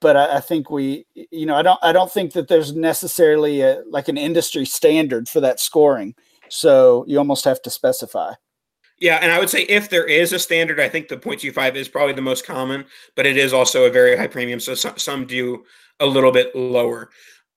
but 0.00 0.16
I, 0.16 0.36
I, 0.36 0.40
think 0.40 0.70
we, 0.70 1.06
you 1.14 1.46
know, 1.46 1.56
I 1.56 1.62
don't 1.62 1.78
I 1.82 1.92
don't 1.92 2.10
think 2.10 2.32
that 2.32 2.48
there's 2.48 2.74
necessarily 2.74 3.60
a, 3.60 3.82
like 3.88 4.08
an 4.08 4.16
industry 4.16 4.64
standard 4.64 5.28
for 5.28 5.40
that 5.40 5.60
scoring. 5.60 6.14
So 6.48 7.04
you 7.06 7.18
almost 7.18 7.44
have 7.44 7.60
to 7.62 7.70
specify. 7.70 8.34
Yeah, 9.00 9.16
and 9.16 9.30
I 9.30 9.38
would 9.38 9.50
say 9.50 9.62
if 9.62 9.90
there 9.90 10.06
is 10.06 10.32
a 10.32 10.38
standard, 10.40 10.80
I 10.80 10.88
think 10.88 11.06
the 11.06 11.16
0.25 11.16 11.76
is 11.76 11.88
probably 11.88 12.14
the 12.14 12.22
most 12.22 12.44
common, 12.44 12.84
but 13.14 13.26
it 13.26 13.36
is 13.36 13.52
also 13.52 13.84
a 13.84 13.90
very 13.90 14.16
high 14.16 14.26
premium. 14.26 14.58
So 14.58 14.74
some, 14.74 14.98
some 14.98 15.24
do 15.24 15.64
a 16.00 16.06
little 16.06 16.32
bit 16.32 16.54
lower. 16.56 17.10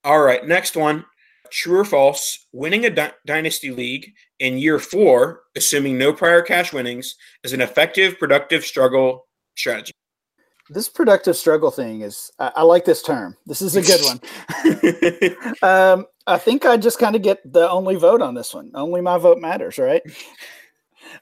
All 0.03 0.21
right, 0.21 0.45
next 0.45 0.75
one 0.75 1.05
true 1.51 1.79
or 1.79 1.85
false, 1.85 2.47
winning 2.53 2.85
a 2.85 3.11
dynasty 3.25 3.71
league 3.71 4.13
in 4.39 4.57
year 4.57 4.79
four, 4.79 5.41
assuming 5.55 5.97
no 5.97 6.13
prior 6.13 6.41
cash 6.41 6.73
winnings, 6.73 7.15
is 7.43 7.53
an 7.53 7.61
effective, 7.61 8.17
productive 8.17 8.63
struggle 8.65 9.27
strategy. 9.55 9.91
This 10.69 10.87
productive 10.87 11.35
struggle 11.35 11.69
thing 11.69 12.01
is, 12.01 12.31
I, 12.39 12.51
I 12.57 12.61
like 12.63 12.85
this 12.85 13.03
term. 13.03 13.35
This 13.45 13.61
is 13.61 13.75
a 13.75 13.81
good 13.81 14.01
one. 14.01 15.57
um, 15.61 16.05
I 16.25 16.37
think 16.37 16.65
I 16.65 16.77
just 16.77 16.97
kind 16.97 17.15
of 17.15 17.21
get 17.21 17.39
the 17.51 17.69
only 17.69 17.95
vote 17.95 18.21
on 18.21 18.33
this 18.33 18.53
one. 18.53 18.71
Only 18.73 19.01
my 19.01 19.17
vote 19.17 19.39
matters, 19.39 19.77
right? 19.77 20.01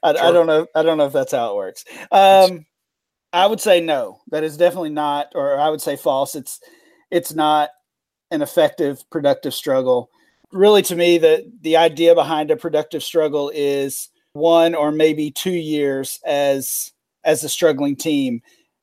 I, 0.02 0.14
sure. 0.14 0.24
I, 0.24 0.30
don't 0.30 0.46
know. 0.46 0.66
I 0.74 0.82
don't 0.84 0.98
know 0.98 1.06
if 1.06 1.12
that's 1.12 1.32
how 1.32 1.52
it 1.52 1.56
works. 1.56 1.84
Um, 2.12 2.64
I 3.32 3.46
would 3.46 3.60
say 3.60 3.80
no. 3.80 4.20
That 4.30 4.44
is 4.44 4.56
definitely 4.56 4.90
not, 4.90 5.32
or 5.34 5.58
I 5.58 5.68
would 5.68 5.80
say 5.80 5.96
false. 5.96 6.34
It's 6.34 6.60
it's 7.10 7.34
not 7.34 7.70
an 8.30 8.42
effective 8.42 9.08
productive 9.10 9.54
struggle 9.54 10.10
really 10.52 10.82
to 10.82 10.96
me 10.96 11.18
the 11.18 11.50
the 11.60 11.76
idea 11.76 12.14
behind 12.14 12.50
a 12.50 12.56
productive 12.56 13.02
struggle 13.02 13.50
is 13.54 14.08
one 14.32 14.74
or 14.74 14.90
maybe 14.90 15.30
two 15.30 15.50
years 15.50 16.20
as 16.24 16.92
as 17.24 17.44
a 17.44 17.48
struggling 17.48 17.96
team. 17.96 18.42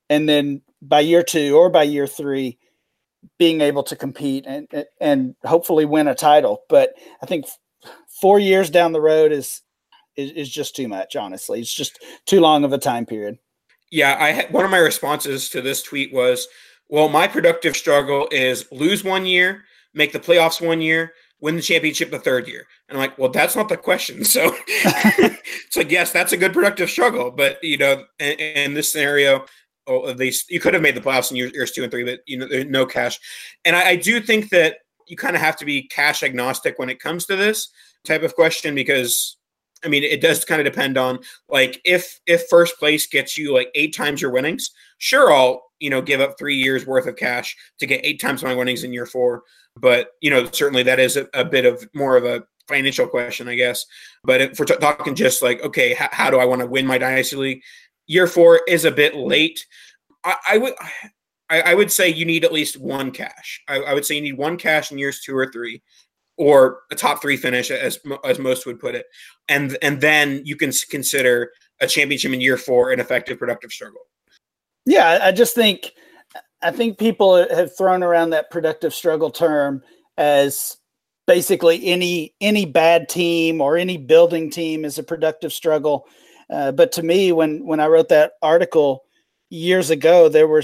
And 0.10 0.28
then 0.28 0.62
by 0.82 1.02
year 1.02 1.24
two 1.24 1.58
or 1.58 1.70
by 1.70 1.84
year 1.84 2.08
three 2.08 2.58
being 3.38 3.62
able 3.62 3.84
to 3.84 3.96
compete 3.96 4.46
and 4.48 4.68
and 5.02 5.36
hopefully 5.44 5.86
win 5.86 6.08
a 6.08 6.16
title. 6.16 6.64
But 6.70 6.94
i 7.22 7.26
think 7.26 7.46
four 8.22 8.40
years 8.40 8.70
down 8.70 8.92
the 8.92 9.02
road 9.02 9.32
is 9.32 9.62
is, 10.16 10.32
is 10.32 10.50
just 10.50 10.76
too 10.76 10.88
much 10.88 11.16
honestly. 11.16 11.60
It's 11.60 11.74
just 11.74 12.00
too 12.26 12.40
long 12.40 12.64
of 12.64 12.74
a 12.74 12.78
time 12.78 13.06
period. 13.06 13.38
Yeah 13.92 14.18
i 14.20 14.32
had 14.32 14.52
one 14.52 14.66
of 14.66 14.72
my 14.72 14.78
responses 14.78 15.50
to 15.50 15.62
this 15.62 15.82
tweet 15.82 16.14
was 16.14 16.48
well 16.90 17.10
my 17.10 17.28
productive 17.28 17.76
struggle 17.76 18.28
is 18.32 18.66
lose 18.72 19.04
one 19.04 19.26
year 19.26 19.64
make 19.94 20.12
the 20.12 20.20
playoffs 20.20 20.66
one 20.66 20.82
year 20.82 21.14
win 21.40 21.56
the 21.56 21.62
championship 21.62 22.12
the 22.12 22.20
third 22.20 22.48
year. 22.48 22.66
And 22.90 22.98
I'm 22.98 23.02
like, 23.02 23.18
well, 23.18 23.30
that's 23.30 23.56
not 23.56 23.70
the 23.70 23.78
question. 23.78 24.24
So 24.26 24.56
it's 24.68 25.76
like, 25.76 25.92
yes, 25.92 26.12
that's 26.12 26.34
a 26.34 26.38
good 26.38 26.54
productive 26.54 26.90
struggle. 26.90 27.32
But, 27.32 27.64
you 27.64 27.78
know, 27.78 28.04
in, 28.20 28.34
in 28.34 28.74
this 28.74 28.92
scenario, 28.92 29.46
oh, 29.88 30.08
at 30.10 30.18
least 30.18 30.50
you 30.50 30.60
could 30.60 30.74
have 30.74 30.84
made 30.84 30.96
the 30.96 31.02
playoffs 31.02 31.32
in 31.32 31.38
years, 31.38 31.54
years 31.54 31.72
two 31.72 31.84
and 31.84 31.92
three, 31.92 32.04
but, 32.04 32.20
you 32.26 32.38
know, 32.38 32.48
no 32.64 32.86
cash. 32.86 33.20
And 33.66 33.76
I, 33.76 33.90
I 33.90 33.96
do 33.96 34.20
think 34.20 34.50
that 34.50 34.78
you 35.08 35.16
kind 35.16 35.36
of 35.36 35.42
have 35.42 35.56
to 35.58 35.66
be 35.66 35.84
cash 35.84 36.24
agnostic 36.24 36.78
when 36.78 36.90
it 36.90 37.00
comes 37.00 37.26
to 37.26 37.36
this 37.36 37.70
type 38.06 38.24
of 38.24 38.36
question 38.36 38.76
because 38.76 39.38
I 39.86 39.90
mean, 39.90 40.04
it 40.04 40.22
does 40.22 40.44
kind 40.44 40.60
of 40.60 40.66
depend 40.66 40.98
on 40.98 41.20
like 41.50 41.80
if 41.86 42.20
if 42.26 42.48
first 42.50 42.78
place 42.80 43.08
gets 43.08 43.38
you 43.38 43.54
like 43.54 43.70
eight 43.76 43.96
times 43.96 44.22
your 44.22 44.32
winnings, 44.32 44.72
sure, 44.98 45.32
I'll 45.32 45.64
you 45.80 45.90
know 45.90 46.02
give 46.02 46.20
up 46.20 46.38
three 46.38 46.56
years 46.56 46.86
worth 46.86 47.06
of 47.06 47.16
cash 47.16 47.56
to 47.80 47.86
get 47.86 48.04
eight 48.04 48.20
times 48.20 48.44
my 48.44 48.56
winnings 48.56 48.84
in 48.84 48.94
year 48.94 49.06
four. 49.06 49.44
But 49.80 50.10
you 50.22 50.30
know, 50.30 50.50
certainly 50.52 50.84
that 50.84 51.00
is 51.00 51.18
a, 51.18 51.28
a 51.34 51.46
bit 51.46 51.66
of 51.66 51.88
more 51.94 52.18
of 52.18 52.26
a 52.26 52.44
financial 52.68 53.08
question, 53.08 53.48
I 53.48 53.56
guess. 53.56 53.86
But 54.24 54.42
if 54.42 54.60
we're 54.60 54.66
t- 54.66 54.76
talking 54.78 55.16
just 55.16 55.42
like, 55.42 55.64
okay, 55.64 55.92
h- 55.92 56.10
how 56.12 56.30
do 56.30 56.40
I 56.40 56.46
want 56.46 56.62
to 56.62 56.68
win 56.68 56.86
my 56.86 56.98
dynasty 56.98 57.36
league? 57.36 57.62
Year 58.08 58.28
four 58.28 58.62
is 58.68 58.86
a 58.86 58.92
bit 58.92 59.16
late. 59.16 59.66
I, 60.24 60.36
I 60.50 60.58
would. 60.58 60.74
I, 61.50 61.62
I, 61.62 61.74
would 61.76 61.90
say 61.90 62.10
you 62.10 62.26
need 62.26 62.44
at 62.44 62.52
least 62.52 62.78
one 62.78 63.10
cash. 63.12 63.64
I, 63.70 63.78
I 63.78 63.94
would 63.94 64.06
say 64.06 64.16
you 64.16 64.22
need 64.22 64.38
one 64.38 64.58
cash 64.58 64.92
in 64.92 64.98
years 64.98 65.22
two 65.22 65.36
or 65.36 65.50
three, 65.50 65.82
or 66.38 66.80
a 66.92 66.96
top 66.96 67.22
three 67.22 67.38
finish, 67.38 67.72
as 67.72 68.00
as 68.26 68.38
most 68.38 68.66
would 68.66 68.80
put 68.80 68.96
it, 68.96 69.06
and 69.48 69.78
and 69.82 70.02
then 70.02 70.42
you 70.44 70.58
can 70.58 70.72
consider 70.90 71.52
a 71.80 71.88
championship 71.88 72.34
in 72.34 72.42
year 72.42 72.58
four 72.58 72.92
an 72.92 73.00
effective 73.00 73.40
productive 73.40 73.72
struggle. 73.72 74.02
Yeah, 74.86 75.20
I 75.22 75.32
just 75.32 75.56
think 75.56 75.92
I 76.62 76.72
think 76.72 76.98
people 76.98 77.36
have 77.36 77.76
thrown 77.76 78.04
around 78.04 78.32
that 78.32 78.50
productive 78.50 78.94
struggle 78.94 79.30
term 79.30 79.84
as 80.18 80.78
basically 81.28 81.86
any 81.86 82.34
any 82.42 82.66
bad 82.66 83.10
team 83.10 83.62
or 83.62 83.78
any 83.78 83.98
building 83.98 84.50
team 84.50 84.86
is 84.86 84.98
a 84.98 85.04
productive 85.04 85.54
struggle. 85.54 86.06
Uh, 86.50 86.72
but 86.72 86.92
to 86.94 87.04
me, 87.04 87.32
when 87.32 87.66
when 87.66 87.80
I 87.80 87.88
wrote 87.88 88.10
that 88.10 88.34
article 88.42 89.04
years 89.50 89.90
ago, 89.90 90.30
there 90.30 90.48
were 90.48 90.64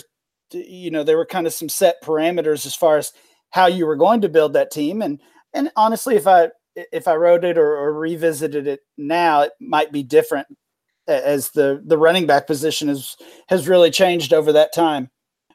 you 0.51 0.89
know 0.89 1.03
there 1.03 1.17
were 1.17 1.25
kind 1.25 1.45
of 1.45 1.53
some 1.53 1.69
set 1.69 2.01
parameters 2.03 2.65
as 2.65 2.75
far 2.75 2.97
as 2.97 3.11
how 3.51 3.67
you 3.67 3.85
were 3.85 3.95
going 3.95 4.21
to 4.21 4.29
build 4.29 4.53
that 4.53 4.71
team, 4.71 5.01
and 5.01 5.19
and 5.53 5.71
honestly, 5.75 6.15
if 6.15 6.25
I 6.25 6.49
if 6.75 7.07
I 7.07 7.15
wrote 7.15 7.43
it 7.43 7.57
or, 7.57 7.77
or 7.77 7.93
revisited 7.93 8.65
it 8.65 8.79
now, 8.97 9.41
it 9.41 9.51
might 9.59 9.91
be 9.91 10.01
different 10.01 10.47
as 11.07 11.51
the 11.51 11.81
the 11.85 11.97
running 11.97 12.25
back 12.25 12.47
position 12.47 12.87
has 12.87 13.15
has 13.49 13.67
really 13.67 13.91
changed 13.91 14.33
over 14.33 14.53
that 14.53 14.73
time. 14.73 15.09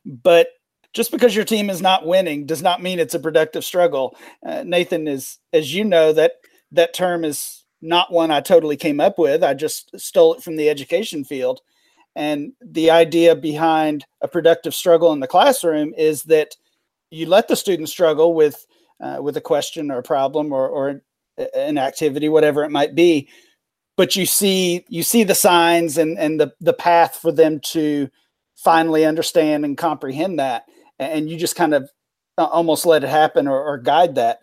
But 0.08 0.48
just 0.94 1.10
because 1.12 1.36
your 1.36 1.44
team 1.44 1.68
is 1.68 1.82
not 1.82 2.06
winning 2.06 2.46
does 2.46 2.62
not 2.62 2.82
mean 2.82 2.98
it's 2.98 3.14
a 3.14 3.20
productive 3.20 3.64
struggle. 3.64 4.16
Uh, 4.44 4.64
Nathan 4.66 5.06
is, 5.06 5.38
as 5.52 5.72
you 5.72 5.84
know, 5.84 6.12
that 6.14 6.32
that 6.72 6.94
term 6.94 7.24
is 7.24 7.64
not 7.82 8.12
one 8.12 8.30
I 8.30 8.40
totally 8.40 8.76
came 8.76 9.00
up 9.00 9.18
with. 9.18 9.44
I 9.44 9.54
just 9.54 9.98
stole 10.00 10.34
it 10.34 10.42
from 10.42 10.56
the 10.56 10.68
education 10.68 11.24
field. 11.24 11.60
And 12.16 12.52
the 12.60 12.90
idea 12.90 13.36
behind 13.36 14.04
a 14.22 14.28
productive 14.28 14.74
struggle 14.74 15.12
in 15.12 15.20
the 15.20 15.28
classroom 15.28 15.94
is 15.96 16.24
that 16.24 16.56
you 17.10 17.26
let 17.26 17.46
the 17.46 17.54
student 17.54 17.88
struggle 17.88 18.34
with 18.34 18.66
uh, 19.00 19.18
with 19.20 19.36
a 19.36 19.40
question 19.40 19.92
or 19.92 19.98
a 19.98 20.02
problem 20.02 20.52
or, 20.52 20.68
or 20.68 21.02
an 21.54 21.78
activity, 21.78 22.28
whatever 22.28 22.64
it 22.64 22.70
might 22.70 22.96
be, 22.96 23.28
but 23.96 24.16
you 24.16 24.26
see 24.26 24.84
you 24.88 25.02
see 25.02 25.22
the 25.22 25.34
signs 25.34 25.98
and 25.98 26.18
and 26.18 26.40
the 26.40 26.52
the 26.60 26.72
path 26.72 27.16
for 27.16 27.30
them 27.30 27.60
to 27.60 28.08
finally 28.58 29.04
understand 29.04 29.64
and 29.64 29.78
comprehend 29.78 30.38
that 30.38 30.64
and 30.98 31.30
you 31.30 31.36
just 31.36 31.56
kind 31.56 31.74
of 31.74 31.90
uh, 32.36 32.44
almost 32.44 32.86
let 32.86 33.04
it 33.04 33.08
happen 33.08 33.46
or, 33.46 33.62
or 33.62 33.78
guide 33.78 34.16
that. 34.16 34.40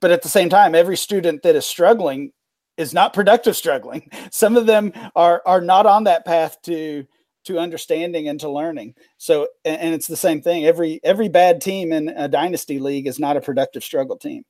But 0.00 0.10
at 0.10 0.22
the 0.22 0.28
same 0.28 0.48
time 0.48 0.74
every 0.74 0.96
student 0.96 1.42
that 1.42 1.56
is 1.56 1.66
struggling 1.66 2.32
is 2.76 2.92
not 2.92 3.14
productive 3.14 3.56
struggling. 3.56 4.10
Some 4.30 4.56
of 4.56 4.66
them 4.66 4.92
are 5.14 5.42
are 5.46 5.60
not 5.60 5.86
on 5.86 6.04
that 6.04 6.26
path 6.26 6.60
to 6.62 7.06
to 7.44 7.58
understanding 7.58 8.28
and 8.28 8.38
to 8.40 8.50
learning. 8.50 8.94
So 9.18 9.48
and 9.64 9.94
it's 9.94 10.06
the 10.06 10.16
same 10.16 10.42
thing. 10.42 10.66
Every 10.66 11.00
every 11.02 11.28
bad 11.28 11.60
team 11.60 11.92
in 11.92 12.08
a 12.10 12.28
dynasty 12.28 12.78
league 12.78 13.06
is 13.06 13.18
not 13.18 13.36
a 13.36 13.40
productive 13.40 13.84
struggle 13.84 14.18
team. 14.18 14.42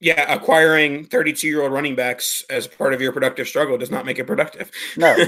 Yeah 0.00 0.32
acquiring 0.32 1.06
32 1.06 1.48
year 1.48 1.62
old 1.62 1.72
running 1.72 1.96
backs 1.96 2.44
as 2.50 2.66
part 2.66 2.92
of 2.92 3.00
your 3.00 3.12
productive 3.12 3.48
struggle 3.48 3.78
does 3.78 3.90
not 3.90 4.04
make 4.04 4.18
it 4.18 4.26
productive. 4.26 4.70
No. 4.96 5.16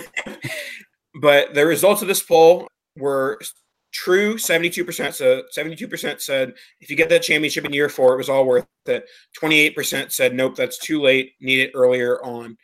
But 1.12 1.54
the 1.54 1.66
results 1.66 2.02
of 2.02 2.08
this 2.08 2.22
poll 2.22 2.68
were 3.00 3.38
true 3.92 4.34
72%. 4.34 5.14
So 5.14 5.42
72% 5.56 6.20
said 6.20 6.52
if 6.80 6.90
you 6.90 6.96
get 6.96 7.08
that 7.08 7.22
championship 7.22 7.64
in 7.64 7.72
year 7.72 7.88
four, 7.88 8.14
it 8.14 8.18
was 8.18 8.28
all 8.28 8.46
worth 8.46 8.66
it. 8.86 9.06
28% 9.40 10.12
said 10.12 10.34
nope, 10.34 10.56
that's 10.56 10.78
too 10.78 11.00
late, 11.00 11.32
need 11.40 11.60
it 11.60 11.72
earlier 11.74 12.22
on. 12.24 12.56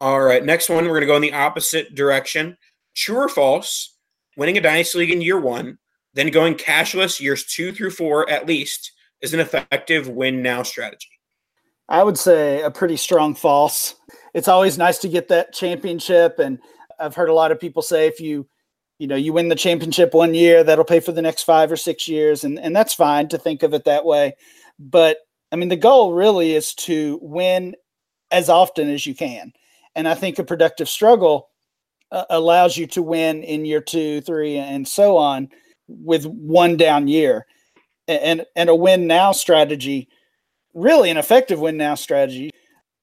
All 0.00 0.20
right, 0.20 0.44
next 0.44 0.68
one, 0.68 0.84
we're 0.84 0.90
going 0.90 1.00
to 1.00 1.06
go 1.06 1.16
in 1.16 1.22
the 1.22 1.32
opposite 1.32 1.94
direction. 1.94 2.56
True 2.94 3.18
or 3.18 3.28
false, 3.28 3.96
winning 4.36 4.58
a 4.58 4.60
Dynasty 4.60 4.98
League 4.98 5.10
in 5.10 5.20
year 5.20 5.40
one, 5.40 5.78
then 6.14 6.30
going 6.30 6.54
cashless 6.54 7.20
years 7.20 7.44
two 7.44 7.72
through 7.72 7.90
four 7.90 8.28
at 8.30 8.46
least 8.46 8.92
is 9.20 9.34
an 9.34 9.40
effective 9.40 10.08
win 10.08 10.42
now 10.42 10.62
strategy. 10.62 11.08
I 11.88 12.02
would 12.02 12.18
say 12.18 12.62
a 12.62 12.70
pretty 12.70 12.96
strong 12.96 13.34
false. 13.34 13.94
It's 14.34 14.48
always 14.48 14.78
nice 14.78 14.98
to 14.98 15.08
get 15.08 15.28
that 15.28 15.54
championship. 15.54 16.38
And 16.38 16.58
I've 17.00 17.14
heard 17.14 17.30
a 17.30 17.34
lot 17.34 17.50
of 17.50 17.58
people 17.58 17.82
say 17.82 18.06
if 18.06 18.20
you 18.20 18.46
you 18.98 19.06
know 19.06 19.16
you 19.16 19.32
win 19.32 19.48
the 19.48 19.54
championship 19.54 20.14
one 20.14 20.34
year 20.34 20.64
that'll 20.64 20.84
pay 20.84 21.00
for 21.00 21.12
the 21.12 21.22
next 21.22 21.44
five 21.44 21.70
or 21.70 21.76
six 21.76 22.08
years 22.08 22.44
and 22.44 22.58
and 22.58 22.74
that's 22.74 22.94
fine 22.94 23.28
to 23.28 23.38
think 23.38 23.62
of 23.62 23.74
it 23.74 23.84
that 23.84 24.04
way. 24.04 24.34
But 24.78 25.18
i 25.52 25.56
mean 25.56 25.68
the 25.68 25.76
goal 25.76 26.12
really 26.12 26.54
is 26.54 26.74
to 26.74 27.18
win 27.22 27.74
as 28.30 28.48
often 28.48 28.90
as 28.90 29.06
you 29.06 29.14
can. 29.14 29.52
And 29.94 30.08
i 30.08 30.14
think 30.14 30.38
a 30.38 30.44
productive 30.44 30.88
struggle 30.88 31.48
uh, 32.10 32.24
allows 32.30 32.76
you 32.76 32.86
to 32.86 33.02
win 33.02 33.42
in 33.42 33.64
year 33.64 33.80
two 33.80 34.20
three 34.22 34.56
and 34.56 34.86
so 34.86 35.16
on 35.16 35.48
with 35.88 36.26
one 36.26 36.76
down 36.76 37.08
year. 37.08 37.46
And 38.06 38.44
and 38.56 38.70
a 38.70 38.74
win 38.74 39.06
now 39.06 39.32
strategy 39.32 40.08
really 40.74 41.10
an 41.10 41.16
effective 41.16 41.60
win 41.60 41.76
now 41.76 41.94
strategy 41.94 42.50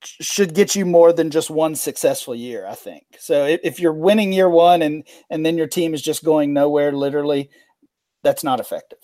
should 0.08 0.54
get 0.54 0.76
you 0.76 0.86
more 0.86 1.14
than 1.14 1.32
just 1.32 1.50
one 1.50 1.76
successful 1.76 2.36
year 2.36 2.66
i 2.68 2.76
think. 2.76 3.04
So 3.20 3.46
if 3.46 3.60
if 3.64 3.80
you're 3.80 3.94
winning 3.94 4.34
year 4.34 4.50
one 4.50 4.82
and 4.82 5.04
and 5.30 5.46
then 5.46 5.58
your 5.58 5.68
team 5.68 5.94
is 5.94 6.02
just 6.02 6.24
going 6.24 6.54
nowhere 6.54 6.92
literally 6.92 7.50
that's 8.24 8.44
not 8.44 8.60
effective. 8.60 9.00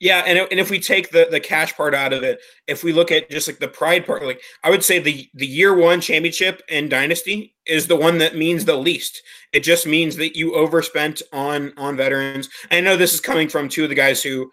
Yeah 0.00 0.22
and, 0.26 0.38
and 0.38 0.60
if 0.60 0.70
we 0.70 0.80
take 0.80 1.10
the 1.10 1.28
the 1.30 1.40
cash 1.40 1.76
part 1.76 1.94
out 1.94 2.12
of 2.12 2.22
it 2.22 2.40
if 2.66 2.82
we 2.82 2.92
look 2.92 3.12
at 3.12 3.30
just 3.30 3.48
like 3.48 3.58
the 3.58 3.68
pride 3.68 4.06
part 4.06 4.24
like 4.24 4.40
i 4.64 4.70
would 4.70 4.84
say 4.84 4.98
the 4.98 5.28
the 5.34 5.46
year 5.46 5.74
one 5.74 6.00
championship 6.00 6.62
in 6.68 6.88
dynasty 6.88 7.54
is 7.70 7.86
the 7.86 7.96
one 7.96 8.18
that 8.18 8.36
means 8.36 8.64
the 8.64 8.76
least. 8.76 9.22
It 9.52 9.60
just 9.60 9.86
means 9.86 10.16
that 10.16 10.36
you 10.36 10.54
overspent 10.54 11.22
on 11.32 11.72
on 11.76 11.96
veterans. 11.96 12.48
I 12.70 12.80
know 12.80 12.96
this 12.96 13.14
is 13.14 13.20
coming 13.20 13.48
from 13.48 13.68
two 13.68 13.84
of 13.84 13.88
the 13.88 13.94
guys 13.94 14.22
who 14.22 14.50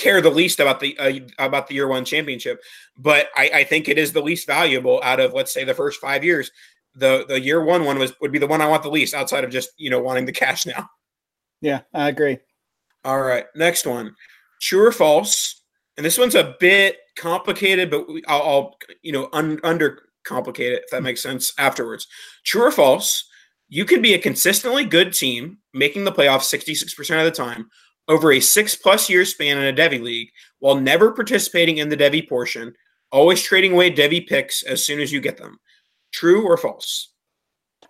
care 0.00 0.20
the 0.20 0.30
least 0.30 0.60
about 0.60 0.80
the 0.80 0.98
uh, 0.98 1.12
about 1.38 1.68
the 1.68 1.74
year 1.74 1.88
one 1.88 2.04
championship. 2.04 2.60
But 2.96 3.28
I, 3.36 3.50
I 3.54 3.64
think 3.64 3.88
it 3.88 3.98
is 3.98 4.12
the 4.12 4.22
least 4.22 4.46
valuable 4.46 5.00
out 5.02 5.20
of 5.20 5.32
let's 5.32 5.52
say 5.52 5.64
the 5.64 5.74
first 5.74 6.00
five 6.00 6.24
years. 6.24 6.50
The 6.94 7.24
the 7.28 7.40
year 7.40 7.62
one 7.64 7.84
one 7.84 7.98
was 7.98 8.12
would 8.20 8.32
be 8.32 8.38
the 8.38 8.46
one 8.46 8.60
I 8.60 8.66
want 8.66 8.82
the 8.82 8.90
least 8.90 9.14
outside 9.14 9.44
of 9.44 9.50
just 9.50 9.70
you 9.76 9.90
know 9.90 10.00
wanting 10.00 10.26
the 10.26 10.32
cash 10.32 10.66
now. 10.66 10.88
Yeah, 11.60 11.82
I 11.92 12.08
agree. 12.08 12.38
All 13.04 13.20
right, 13.20 13.46
next 13.54 13.86
one, 13.86 14.14
true 14.60 14.86
or 14.86 14.92
false? 14.92 15.62
And 15.96 16.04
this 16.04 16.18
one's 16.18 16.34
a 16.34 16.54
bit 16.60 16.98
complicated, 17.16 17.90
but 17.90 18.06
I'll, 18.26 18.42
I'll 18.42 18.76
you 19.02 19.12
know 19.12 19.28
un, 19.32 19.60
under 19.62 20.02
complicate 20.24 20.72
it 20.72 20.82
if 20.84 20.90
that 20.90 21.02
makes 21.02 21.22
sense 21.22 21.52
afterwards. 21.58 22.06
True 22.44 22.62
or 22.62 22.70
false? 22.70 23.26
You 23.68 23.84
can 23.84 24.02
be 24.02 24.14
a 24.14 24.18
consistently 24.18 24.84
good 24.84 25.12
team, 25.12 25.58
making 25.72 26.04
the 26.04 26.12
playoffs 26.12 26.52
66% 26.52 27.18
of 27.18 27.24
the 27.24 27.30
time, 27.30 27.70
over 28.10 28.32
a 28.32 28.40
six 28.40 28.74
plus 28.74 29.08
year 29.08 29.24
span 29.24 29.56
in 29.56 29.72
a 29.72 29.76
Devy 29.76 30.02
league 30.02 30.30
while 30.58 30.74
never 30.74 31.12
participating 31.12 31.78
in 31.78 31.88
the 31.88 31.96
Devy 31.96 32.28
portion, 32.28 32.74
always 33.12 33.40
trading 33.40 33.72
away 33.72 33.90
Devy 33.90 34.26
picks 34.26 34.62
as 34.64 34.84
soon 34.84 35.00
as 35.00 35.12
you 35.12 35.20
get 35.20 35.38
them. 35.38 35.58
True 36.12 36.44
or 36.44 36.56
false? 36.56 37.12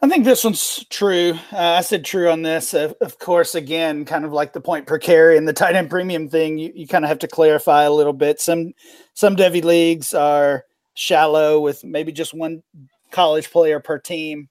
I 0.03 0.09
think 0.09 0.25
this 0.25 0.45
one's 0.45 0.85
true. 0.91 1.35
Uh, 1.53 1.59
I 1.59 1.81
said 1.81 2.05
true 2.05 2.31
on 2.31 2.43
this. 2.43 2.73
Uh, 2.73 2.93
of 3.01 3.19
course, 3.19 3.55
again, 3.55 4.05
kind 4.05 4.25
of 4.25 4.33
like 4.33 4.53
the 4.53 4.61
point 4.61 4.87
per 4.87 4.99
carry 4.99 5.37
and 5.37 5.49
the 5.49 5.53
tight 5.53 5.75
end 5.75 5.91
premium 5.91 6.29
thing, 6.29 6.59
you, 6.59 6.71
you 6.75 6.87
kind 6.87 7.05
of 7.05 7.09
have 7.09 7.19
to 7.21 7.29
clarify 7.29 7.83
a 7.83 7.93
little 7.93 8.13
bit. 8.13 8.41
Some 8.41 8.73
some 9.15 9.37
Devy 9.37 9.65
leagues 9.65 10.15
are 10.15 10.65
shallow 10.95 11.61
with 11.61 11.83
maybe 11.83 12.13
just 12.13 12.35
one 12.35 12.63
college 13.11 13.51
player 13.51 13.81
per 13.81 13.99
team, 13.99 14.49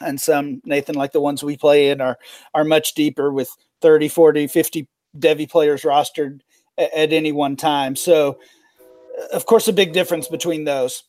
and 0.00 0.20
some 0.20 0.60
Nathan, 0.64 0.94
like 0.96 1.12
the 1.12 1.20
ones 1.20 1.42
we 1.42 1.56
play 1.56 1.90
in, 1.90 2.00
are 2.00 2.18
are 2.54 2.64
much 2.64 2.94
deeper 2.94 3.32
with 3.32 3.50
30, 3.80 4.08
40, 4.08 4.46
50 4.46 4.88
Devy 5.18 5.50
players 5.50 5.82
rostered 5.82 6.40
at, 6.78 6.92
at 6.92 7.12
any 7.12 7.32
one 7.32 7.56
time. 7.56 7.96
So, 7.96 8.38
uh, 9.18 9.36
of 9.36 9.46
course, 9.46 9.68
a 9.68 9.72
big 9.72 9.92
difference 9.92 10.28
between 10.28 10.64
those. 10.64 11.04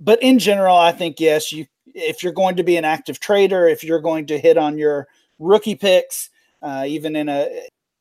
But 0.00 0.22
in 0.22 0.38
general, 0.38 0.76
I 0.76 0.92
think 0.92 1.18
yes, 1.18 1.52
you 1.52 1.66
if 1.94 2.22
you're 2.22 2.32
going 2.32 2.56
to 2.56 2.62
be 2.62 2.76
an 2.76 2.84
active 2.84 3.20
trader, 3.20 3.66
if 3.66 3.84
you're 3.84 4.00
going 4.00 4.26
to 4.26 4.38
hit 4.38 4.56
on 4.56 4.78
your 4.78 5.08
rookie 5.38 5.74
picks, 5.74 6.30
uh, 6.62 6.84
even 6.86 7.16
in 7.16 7.28
a 7.28 7.48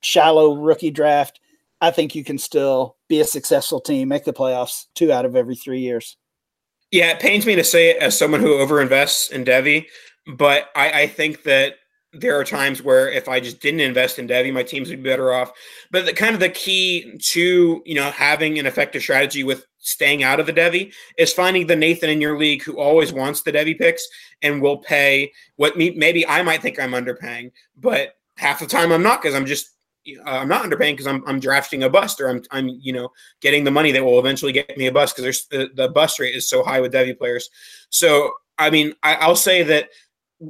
shallow 0.01 0.55
rookie 0.55 0.91
draft, 0.91 1.39
I 1.81 1.91
think 1.91 2.13
you 2.13 2.23
can 2.23 2.37
still 2.37 2.95
be 3.07 3.19
a 3.19 3.25
successful 3.25 3.81
team, 3.81 4.07
make 4.07 4.23
the 4.23 4.33
playoffs 4.33 4.85
two 4.95 5.11
out 5.11 5.25
of 5.25 5.35
every 5.35 5.55
three 5.55 5.79
years. 5.79 6.17
Yeah, 6.91 7.11
it 7.11 7.19
pains 7.19 7.45
me 7.45 7.55
to 7.55 7.63
say 7.63 7.89
it 7.89 7.97
as 7.97 8.17
someone 8.17 8.41
who 8.41 8.59
overinvests 8.59 9.31
in 9.31 9.45
Devy, 9.45 9.85
but 10.27 10.69
I, 10.75 11.03
I 11.03 11.07
think 11.07 11.43
that 11.43 11.75
there 12.13 12.37
are 12.37 12.43
times 12.43 12.81
where 12.83 13.09
if 13.09 13.29
I 13.29 13.39
just 13.39 13.61
didn't 13.61 13.79
invest 13.79 14.19
in 14.19 14.27
Devy, 14.27 14.51
my 14.51 14.63
teams 14.63 14.89
would 14.89 15.01
be 15.01 15.09
better 15.09 15.33
off. 15.33 15.51
But 15.91 16.05
the 16.05 16.13
kind 16.13 16.33
of 16.33 16.39
the 16.41 16.49
key 16.49 17.17
to 17.17 17.81
you 17.85 17.95
know 17.95 18.11
having 18.11 18.59
an 18.59 18.65
effective 18.65 19.01
strategy 19.01 19.43
with 19.43 19.65
staying 19.79 20.23
out 20.23 20.39
of 20.39 20.45
the 20.45 20.53
Devy 20.53 20.93
is 21.17 21.33
finding 21.33 21.67
the 21.67 21.75
Nathan 21.75 22.09
in 22.09 22.21
your 22.21 22.37
league 22.37 22.63
who 22.63 22.79
always 22.79 23.13
wants 23.13 23.41
the 23.41 23.51
Devy 23.51 23.77
picks 23.77 24.07
and 24.41 24.61
will 24.61 24.77
pay 24.77 25.31
what 25.55 25.77
me 25.77 25.91
maybe 25.91 26.27
I 26.27 26.41
might 26.41 26.61
think 26.61 26.79
I'm 26.79 26.91
underpaying, 26.91 27.51
but 27.77 28.15
half 28.37 28.59
the 28.59 28.67
time 28.67 28.91
I'm 28.91 29.03
not 29.03 29.21
because 29.21 29.35
I'm 29.35 29.45
just 29.45 29.69
uh, 30.25 30.29
I'm 30.29 30.49
not 30.49 30.65
underpaying 30.65 30.93
because 30.93 31.07
I'm 31.07 31.23
I'm 31.25 31.39
drafting 31.39 31.83
a 31.83 31.89
bust 31.89 32.19
or 32.19 32.27
I'm 32.27 32.43
I'm 32.51 32.67
you 32.67 32.91
know 32.91 33.09
getting 33.39 33.63
the 33.63 33.71
money 33.71 33.91
that 33.93 34.03
will 34.03 34.19
eventually 34.19 34.51
get 34.51 34.77
me 34.77 34.87
a 34.87 34.91
bust 34.91 35.15
because 35.15 35.23
there's 35.23 35.45
the, 35.45 35.71
the 35.75 35.89
bust 35.89 36.19
rate 36.19 36.35
is 36.35 36.49
so 36.49 36.61
high 36.61 36.81
with 36.81 36.93
Devy 36.93 37.17
players. 37.17 37.49
So 37.89 38.33
I 38.57 38.69
mean 38.69 38.95
I, 39.01 39.15
I'll 39.15 39.35
say 39.35 39.63
that 39.63 39.89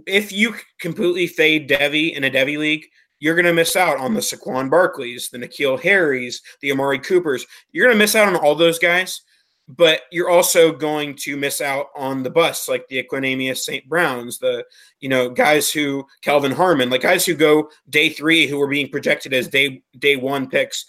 if 0.05 0.31
you 0.31 0.55
completely 0.79 1.27
fade 1.27 1.69
Devy 1.69 2.15
in 2.15 2.23
a 2.23 2.29
Devy 2.29 2.57
league, 2.57 2.85
you're 3.19 3.35
going 3.35 3.45
to 3.45 3.53
miss 3.53 3.75
out 3.75 3.97
on 3.97 4.13
the 4.13 4.19
Saquon 4.19 4.69
Barkleys, 4.69 5.29
the 5.29 5.37
N'Keal 5.37 5.79
Harrys, 5.79 6.41
the 6.61 6.71
Amari 6.71 6.99
Coopers. 6.99 7.45
You're 7.71 7.85
going 7.85 7.95
to 7.95 8.03
miss 8.03 8.15
out 8.15 8.27
on 8.27 8.35
all 8.35 8.55
those 8.55 8.79
guys, 8.79 9.21
but 9.67 10.01
you're 10.11 10.29
also 10.29 10.71
going 10.71 11.15
to 11.15 11.37
miss 11.37 11.61
out 11.61 11.87
on 11.95 12.23
the 12.23 12.31
busts 12.31 12.67
like 12.67 12.87
the 12.87 13.01
Equanimeous 13.01 13.57
St. 13.57 13.87
Browns, 13.87 14.39
the 14.39 14.65
you 14.99 15.09
know 15.09 15.29
guys 15.29 15.71
who 15.71 16.05
Kelvin 16.21 16.51
Harmon, 16.51 16.89
like 16.89 17.01
guys 17.01 17.25
who 17.25 17.35
go 17.35 17.69
day 17.89 18.09
three 18.09 18.47
who 18.47 18.57
were 18.57 18.67
being 18.67 18.89
projected 18.89 19.33
as 19.33 19.47
day 19.47 19.83
day 19.97 20.15
one 20.15 20.49
picks 20.49 20.85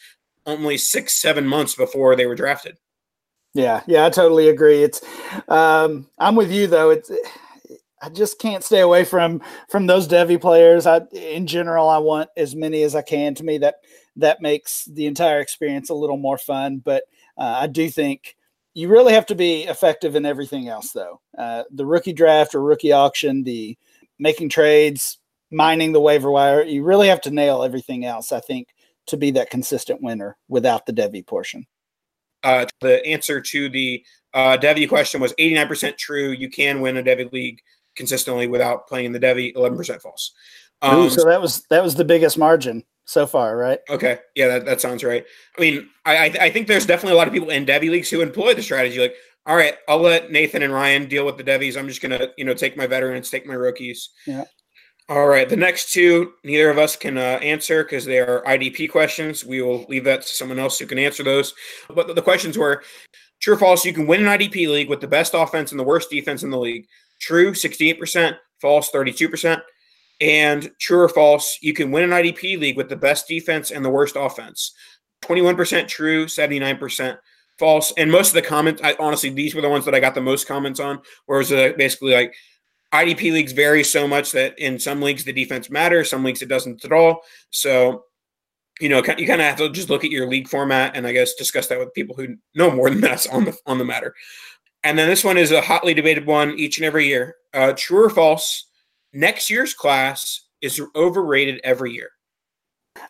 only 0.46 0.76
six 0.76 1.20
seven 1.20 1.46
months 1.46 1.74
before 1.74 2.16
they 2.16 2.26
were 2.26 2.34
drafted. 2.34 2.78
Yeah, 3.54 3.82
yeah, 3.86 4.06
I 4.06 4.10
totally 4.10 4.48
agree. 4.48 4.82
It's 4.82 5.02
um, 5.48 6.08
I'm 6.18 6.34
with 6.34 6.50
you 6.50 6.66
though. 6.66 6.90
It's 6.90 7.10
I 8.02 8.08
just 8.08 8.40
can't 8.40 8.64
stay 8.64 8.80
away 8.80 9.04
from 9.04 9.40
from 9.68 9.86
those 9.86 10.08
Devy 10.08 10.40
players. 10.40 10.86
I 10.86 11.02
in 11.12 11.46
general 11.46 11.88
I 11.88 11.98
want 11.98 12.30
as 12.36 12.56
many 12.56 12.82
as 12.82 12.94
I 12.96 13.02
can. 13.02 13.34
To 13.36 13.44
me 13.44 13.58
that 13.58 13.76
that 14.16 14.42
makes 14.42 14.84
the 14.86 15.06
entire 15.06 15.40
experience 15.40 15.88
a 15.88 15.94
little 15.94 16.16
more 16.16 16.38
fun. 16.38 16.78
But 16.78 17.04
uh, 17.38 17.58
I 17.60 17.66
do 17.68 17.88
think 17.88 18.36
you 18.74 18.88
really 18.88 19.12
have 19.12 19.26
to 19.26 19.34
be 19.34 19.62
effective 19.62 20.16
in 20.16 20.26
everything 20.26 20.68
else, 20.68 20.92
though. 20.92 21.20
Uh, 21.36 21.62
the 21.70 21.86
rookie 21.86 22.12
draft 22.12 22.54
or 22.54 22.62
rookie 22.62 22.92
auction, 22.92 23.44
the 23.44 23.76
making 24.18 24.48
trades, 24.48 25.18
mining 25.50 25.92
the 25.92 26.00
waiver 26.00 26.30
wire. 26.30 26.62
You 26.62 26.82
really 26.82 27.08
have 27.08 27.20
to 27.22 27.30
nail 27.30 27.62
everything 27.62 28.04
else. 28.04 28.32
I 28.32 28.40
think 28.40 28.68
to 29.06 29.16
be 29.16 29.30
that 29.32 29.50
consistent 29.50 30.02
winner 30.02 30.36
without 30.48 30.86
the 30.86 30.92
Devy 30.92 31.26
portion. 31.26 31.66
Uh, 32.42 32.66
the 32.80 33.04
answer 33.06 33.40
to 33.40 33.68
the 33.68 34.04
uh, 34.34 34.56
Devy 34.60 34.88
question 34.88 35.20
was 35.20 35.32
89% 35.34 35.96
true. 35.96 36.30
You 36.30 36.50
can 36.50 36.80
win 36.80 36.96
a 36.96 37.02
Devy 37.02 37.30
league 37.32 37.60
consistently 37.96 38.46
without 38.46 38.86
playing 38.86 39.06
in 39.06 39.12
the 39.12 39.20
Devy, 39.20 39.54
11% 39.54 40.00
false. 40.00 40.32
Um, 40.82 40.98
Ooh, 40.98 41.10
so 41.10 41.24
that 41.24 41.40
was 41.40 41.62
that 41.70 41.82
was 41.82 41.94
the 41.94 42.04
biggest 42.04 42.36
margin 42.36 42.82
so 43.04 43.26
far, 43.26 43.56
right? 43.56 43.78
Okay, 43.88 44.18
yeah, 44.34 44.48
that, 44.48 44.64
that 44.64 44.80
sounds 44.80 45.04
right. 45.04 45.24
I 45.56 45.60
mean, 45.60 45.88
I 46.04 46.36
I 46.40 46.50
think 46.50 46.66
there's 46.66 46.86
definitely 46.86 47.14
a 47.14 47.18
lot 47.18 47.28
of 47.28 47.32
people 47.32 47.50
in 47.50 47.64
Devy 47.64 47.88
leagues 47.88 48.10
who 48.10 48.20
employ 48.20 48.54
the 48.54 48.62
strategy 48.62 48.98
like, 48.98 49.14
all 49.46 49.56
right, 49.56 49.76
I'll 49.88 50.00
let 50.00 50.32
Nathan 50.32 50.62
and 50.62 50.72
Ryan 50.72 51.08
deal 51.08 51.24
with 51.24 51.36
the 51.36 51.44
Devies. 51.44 51.76
I'm 51.76 51.86
just 51.86 52.02
gonna 52.02 52.28
you 52.36 52.44
know 52.44 52.54
take 52.54 52.76
my 52.76 52.86
veterans, 52.88 53.30
take 53.30 53.46
my 53.46 53.54
rookies. 53.54 54.10
Yeah. 54.26 54.44
All 55.08 55.26
right, 55.26 55.48
the 55.48 55.56
next 55.56 55.92
two, 55.92 56.32
neither 56.42 56.70
of 56.70 56.78
us 56.78 56.96
can 56.96 57.18
uh, 57.18 57.38
answer 57.42 57.84
because 57.84 58.04
they 58.04 58.18
are 58.18 58.42
IDP 58.44 58.90
questions. 58.90 59.44
We 59.44 59.60
will 59.60 59.84
leave 59.88 60.04
that 60.04 60.22
to 60.22 60.34
someone 60.34 60.58
else 60.58 60.78
who 60.78 60.86
can 60.86 60.98
answer 60.98 61.22
those. 61.22 61.54
But 61.94 62.06
the, 62.06 62.14
the 62.14 62.22
questions 62.22 62.56
were 62.56 62.82
true 63.40 63.54
or 63.54 63.58
false, 63.58 63.84
you 63.84 63.92
can 63.92 64.06
win 64.06 64.26
an 64.26 64.38
IDP 64.38 64.68
league 64.68 64.88
with 64.88 65.00
the 65.00 65.08
best 65.08 65.34
offense 65.34 65.72
and 65.72 65.78
the 65.78 65.84
worst 65.84 66.08
defense 66.08 66.44
in 66.44 66.50
the 66.50 66.58
league. 66.58 66.86
True, 67.22 67.52
68%, 67.52 68.36
false, 68.60 68.90
32%. 68.90 69.62
And 70.20 70.70
true 70.78 71.00
or 71.00 71.08
false, 71.08 71.58
you 71.62 71.72
can 71.72 71.90
win 71.90 72.04
an 72.04 72.10
IDP 72.10 72.58
league 72.60 72.76
with 72.76 72.88
the 72.88 72.96
best 72.96 73.26
defense 73.26 73.70
and 73.70 73.84
the 73.84 73.90
worst 73.90 74.16
offense. 74.16 74.74
21% 75.22 75.88
true, 75.88 76.26
79% 76.26 77.16
false. 77.58 77.92
And 77.96 78.10
most 78.10 78.28
of 78.28 78.34
the 78.34 78.42
comments, 78.42 78.82
I, 78.84 78.96
honestly, 78.98 79.30
these 79.30 79.54
were 79.54 79.62
the 79.62 79.68
ones 79.68 79.84
that 79.84 79.94
I 79.94 80.00
got 80.00 80.14
the 80.14 80.20
most 80.20 80.46
comments 80.46 80.80
on, 80.80 81.00
where 81.26 81.38
it 81.38 81.42
was 81.42 81.52
uh, 81.52 81.72
basically 81.78 82.12
like, 82.12 82.34
IDP 82.92 83.32
leagues 83.32 83.52
vary 83.52 83.82
so 83.82 84.06
much 84.06 84.32
that 84.32 84.58
in 84.58 84.78
some 84.78 85.00
leagues 85.00 85.24
the 85.24 85.32
defense 85.32 85.70
matters, 85.70 86.10
some 86.10 86.22
leagues 86.22 86.42
it 86.42 86.48
doesn't 86.48 86.84
at 86.84 86.92
all. 86.92 87.22
So, 87.48 88.04
you 88.80 88.90
know, 88.90 88.98
you 88.98 89.26
kind 89.26 89.40
of 89.40 89.46
have 89.46 89.56
to 89.56 89.70
just 89.70 89.88
look 89.88 90.04
at 90.04 90.10
your 90.10 90.28
league 90.28 90.46
format 90.46 90.94
and 90.94 91.06
I 91.06 91.12
guess 91.12 91.34
discuss 91.34 91.68
that 91.68 91.78
with 91.78 91.94
people 91.94 92.14
who 92.16 92.36
know 92.54 92.70
more 92.70 92.90
than 92.90 93.04
us 93.04 93.26
on 93.26 93.46
the 93.46 93.56
on 93.64 93.78
the 93.78 93.84
matter. 93.84 94.14
And 94.84 94.98
then 94.98 95.08
this 95.08 95.24
one 95.24 95.38
is 95.38 95.52
a 95.52 95.60
hotly 95.60 95.94
debated 95.94 96.26
one 96.26 96.58
each 96.58 96.78
and 96.78 96.84
every 96.84 97.06
year. 97.06 97.36
Uh, 97.54 97.72
true 97.76 98.04
or 98.04 98.10
false? 98.10 98.66
Next 99.12 99.50
year's 99.50 99.74
class 99.74 100.46
is 100.60 100.80
overrated 100.96 101.60
every 101.62 101.92
year. 101.92 102.10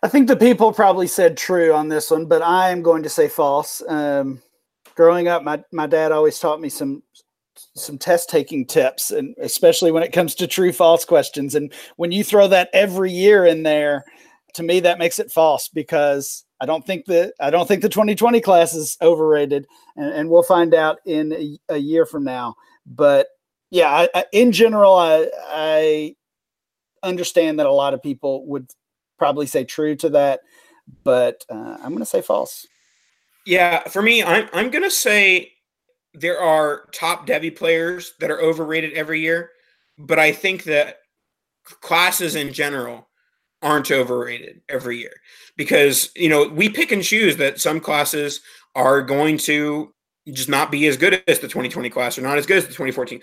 I 0.02 0.08
think 0.08 0.28
the 0.28 0.36
people 0.36 0.72
probably 0.72 1.06
said 1.06 1.36
true 1.36 1.72
on 1.72 1.88
this 1.88 2.10
one, 2.10 2.26
but 2.26 2.42
I 2.42 2.70
am 2.70 2.82
going 2.82 3.02
to 3.02 3.08
say 3.08 3.28
false. 3.28 3.82
Um, 3.88 4.40
growing 4.94 5.28
up, 5.28 5.42
my, 5.42 5.62
my 5.72 5.86
dad 5.86 6.12
always 6.12 6.38
taught 6.38 6.60
me 6.60 6.68
some 6.68 7.02
some 7.74 7.98
test 7.98 8.28
taking 8.28 8.66
tips, 8.66 9.10
and 9.10 9.34
especially 9.40 9.92
when 9.92 10.02
it 10.02 10.12
comes 10.12 10.34
to 10.34 10.46
true 10.46 10.72
false 10.72 11.04
questions. 11.04 11.54
And 11.54 11.72
when 11.96 12.12
you 12.12 12.24
throw 12.24 12.48
that 12.48 12.70
every 12.72 13.12
year 13.12 13.46
in 13.46 13.62
there, 13.62 14.04
to 14.54 14.62
me 14.62 14.80
that 14.80 14.98
makes 14.98 15.18
it 15.18 15.30
false 15.30 15.68
because 15.68 16.44
I 16.62 16.64
don't 16.64 16.86
think 16.86 17.06
that 17.06 17.34
I 17.40 17.50
don't 17.50 17.66
think 17.66 17.82
the 17.82 17.88
2020 17.88 18.40
class 18.40 18.72
is 18.72 18.96
overrated, 19.02 19.66
and, 19.96 20.12
and 20.14 20.30
we'll 20.30 20.44
find 20.44 20.74
out 20.74 21.00
in 21.04 21.32
a, 21.32 21.74
a 21.74 21.76
year 21.76 22.06
from 22.06 22.22
now. 22.22 22.54
But 22.86 23.26
yeah, 23.72 23.88
I, 23.88 24.08
I, 24.14 24.24
in 24.32 24.52
general, 24.52 24.94
I, 24.94 25.28
I 25.48 26.14
understand 27.02 27.58
that 27.58 27.66
a 27.66 27.72
lot 27.72 27.94
of 27.94 28.02
people 28.02 28.46
would 28.46 28.70
probably 29.18 29.46
say 29.46 29.64
true 29.64 29.96
to 29.96 30.10
that, 30.10 30.42
but 31.02 31.44
uh, 31.50 31.78
I'm 31.82 31.88
going 31.88 31.98
to 31.98 32.06
say 32.06 32.22
false. 32.22 32.64
Yeah, 33.44 33.82
for 33.88 34.00
me, 34.00 34.22
I'm 34.22 34.48
I'm 34.52 34.70
going 34.70 34.84
to 34.84 34.90
say 34.90 35.50
there 36.14 36.38
are 36.38 36.84
top 36.92 37.26
Devy 37.26 37.56
players 37.56 38.12
that 38.20 38.30
are 38.30 38.40
overrated 38.40 38.92
every 38.92 39.20
year, 39.20 39.50
but 39.98 40.20
I 40.20 40.30
think 40.30 40.62
that 40.64 40.98
classes 41.64 42.36
in 42.36 42.52
general 42.52 43.08
aren't 43.62 43.90
overrated 43.90 44.60
every 44.68 44.98
year 44.98 45.14
because 45.56 46.10
you 46.16 46.28
know 46.28 46.48
we 46.48 46.68
pick 46.68 46.92
and 46.92 47.02
choose 47.02 47.36
that 47.36 47.60
some 47.60 47.80
classes 47.80 48.40
are 48.74 49.02
going 49.02 49.38
to 49.38 49.92
just 50.28 50.48
not 50.48 50.70
be 50.70 50.86
as 50.86 50.96
good 50.96 51.22
as 51.26 51.40
the 51.40 51.48
2020 51.48 51.90
class 51.90 52.16
or 52.16 52.22
not 52.22 52.38
as 52.38 52.46
good 52.46 52.58
as 52.58 52.64
the 52.64 52.68
2014 52.68 53.20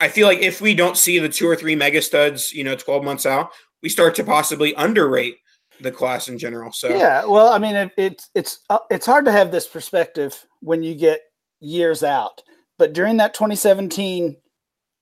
I 0.00 0.08
feel 0.08 0.26
like 0.26 0.40
if 0.40 0.60
we 0.60 0.74
don't 0.74 0.96
see 0.96 1.18
the 1.18 1.28
two 1.28 1.48
or 1.48 1.56
three 1.56 1.74
mega 1.74 2.02
studs, 2.02 2.52
you 2.52 2.64
know, 2.64 2.76
12 2.76 3.02
months 3.02 3.24
out, 3.24 3.50
we 3.82 3.88
start 3.88 4.14
to 4.16 4.24
possibly 4.24 4.74
underrate 4.74 5.38
the 5.80 5.90
class 5.90 6.28
in 6.28 6.38
general. 6.38 6.72
So 6.72 6.88
yeah, 6.88 7.24
well, 7.24 7.52
I 7.52 7.58
mean, 7.58 7.76
it, 7.76 7.92
it's 7.96 8.30
it's 8.34 8.58
uh, 8.70 8.78
it's 8.90 9.06
hard 9.06 9.24
to 9.26 9.32
have 9.32 9.50
this 9.50 9.66
perspective 9.66 10.44
when 10.60 10.82
you 10.82 10.94
get 10.94 11.20
years 11.60 12.02
out, 12.02 12.42
but 12.78 12.92
during 12.92 13.16
that 13.18 13.34
2017 13.34 14.36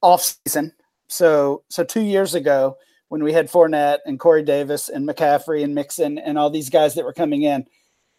off 0.03 0.37
season, 0.47 0.73
so 1.09 1.63
so 1.71 1.85
two 1.85 2.03
years 2.03 2.35
ago 2.35 2.77
when 3.15 3.23
we 3.23 3.33
had 3.33 3.49
Fournette 3.49 4.01
and 4.05 4.19
Corey 4.19 4.43
Davis 4.43 4.89
and 4.89 5.09
McCaffrey 5.09 5.63
and 5.63 5.73
Mixon 5.73 6.19
and 6.19 6.37
all 6.37 6.51
these 6.51 6.69
guys 6.69 6.95
that 6.95 7.05
were 7.05 7.13
coming 7.13 7.43
in, 7.43 7.65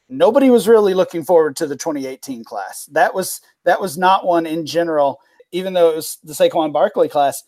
nobody 0.08 0.49
was 0.49 0.69
really 0.69 0.93
looking 0.93 1.25
forward 1.25 1.58
to 1.58 1.67
the 1.67 1.75
2018 1.75 2.45
class. 2.45 2.88
That 2.93 3.13
was 3.13 3.41
that 3.65 3.81
was 3.81 3.97
not 3.97 4.25
one 4.25 4.45
in 4.45 4.65
general 4.65 5.19
even 5.51 5.73
though 5.73 5.91
it 5.91 5.95
was 5.95 6.17
the 6.23 6.34
Saquon 6.34 6.73
Barkley 6.73 7.08
class, 7.08 7.43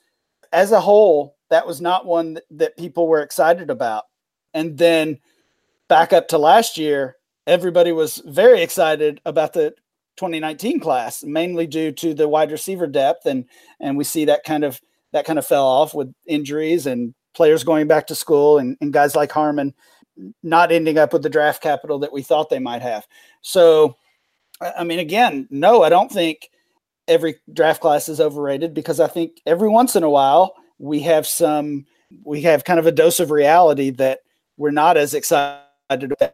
as 0.54 0.72
a 0.72 0.80
whole, 0.80 1.36
that 1.50 1.68
was 1.68 1.82
not 1.82 2.06
one 2.06 2.40
that, 2.52 2.78
people 2.78 3.08
were 3.08 3.22
excited 3.22 3.70
about. 3.70 4.06
And 4.54 4.78
then 4.78 5.20
back 5.90 6.14
up 6.14 6.30
to 6.30 6.38
last 6.38 6.78
year, 6.78 7.18
everybody 7.46 7.92
was 7.92 8.22
very 8.26 8.62
excited 8.62 9.20
about 9.26 9.54
the 9.54 9.72
2019 10.16 10.80
class, 10.80 11.24
mainly 11.24 11.68
due 11.68 11.92
to 11.92 12.14
the 12.14 12.30
wide 12.30 12.52
receiver 12.52 12.88
depth, 12.88 13.26
and 13.26 13.46
and 13.80 13.98
we 13.98 14.04
see 14.04 14.26
that 14.26 14.44
kind 14.46 14.64
of 14.64 14.80
that 15.12 15.26
kind 15.26 15.38
of 15.38 15.46
fell 15.46 15.66
off 15.66 15.94
with 15.94 16.14
injuries 16.26 16.86
and 16.88 17.14
players 17.38 17.64
going 17.64 17.88
back 17.88 18.08
to 18.08 18.16
school, 18.16 18.58
and, 18.58 18.76
and 18.82 18.92
guys 18.92 19.16
like 19.16 19.32
Harmon 19.32 19.74
not 20.44 20.72
ending 20.72 20.98
up 20.98 21.14
with 21.14 21.24
the 21.24 21.30
draft 21.30 21.62
capital 21.62 22.00
that 22.00 22.12
we 22.12 22.24
thought 22.24 22.50
they 22.50 22.60
might 22.60 22.82
have. 22.82 23.08
So, 23.42 23.96
I 24.60 24.84
mean, 24.84 25.00
again, 25.00 25.48
no, 25.50 25.84
I 25.84 25.90
don't 25.90 26.12
think 26.12 26.50
every 27.08 27.36
draft 27.54 27.82
class 27.82 28.10
is 28.10 28.20
overrated 28.20 28.74
because 28.74 29.00
I 29.00 29.08
think 29.08 29.40
every 29.46 29.70
once 29.70 29.96
in 29.96 30.04
a 30.04 30.10
while 30.10 30.56
we 30.80 31.00
have 31.02 31.26
some 31.26 31.86
we 32.24 32.42
have 32.42 32.64
kind 32.64 32.80
of 32.80 32.88
a 32.88 32.92
dose 32.92 33.20
of 33.20 33.32
reality 33.32 33.90
that 33.92 34.20
we're 34.58 34.72
not 34.72 34.98
as 34.98 35.14
excited 35.14 35.62
about. 35.90 36.34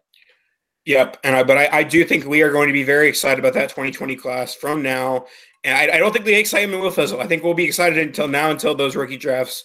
Yep, 0.85 1.17
and 1.23 1.35
I 1.35 1.43
but 1.43 1.57
I, 1.57 1.69
I 1.79 1.83
do 1.83 2.03
think 2.03 2.25
we 2.25 2.41
are 2.41 2.51
going 2.51 2.67
to 2.67 2.73
be 2.73 2.83
very 2.83 3.07
excited 3.07 3.39
about 3.39 3.53
that 3.53 3.69
2020 3.69 4.15
class 4.15 4.53
from 4.53 4.81
now. 4.81 5.25
And 5.63 5.77
I, 5.77 5.95
I 5.95 5.97
don't 5.97 6.11
think 6.11 6.25
the 6.25 6.33
excitement 6.33 6.81
will 6.81 6.91
fizzle. 6.91 7.21
I 7.21 7.27
think 7.27 7.43
we'll 7.43 7.53
be 7.53 7.63
excited 7.63 7.97
until 7.97 8.27
now 8.27 8.51
until 8.51 8.75
those 8.75 8.95
rookie 8.95 9.17
drafts 9.17 9.63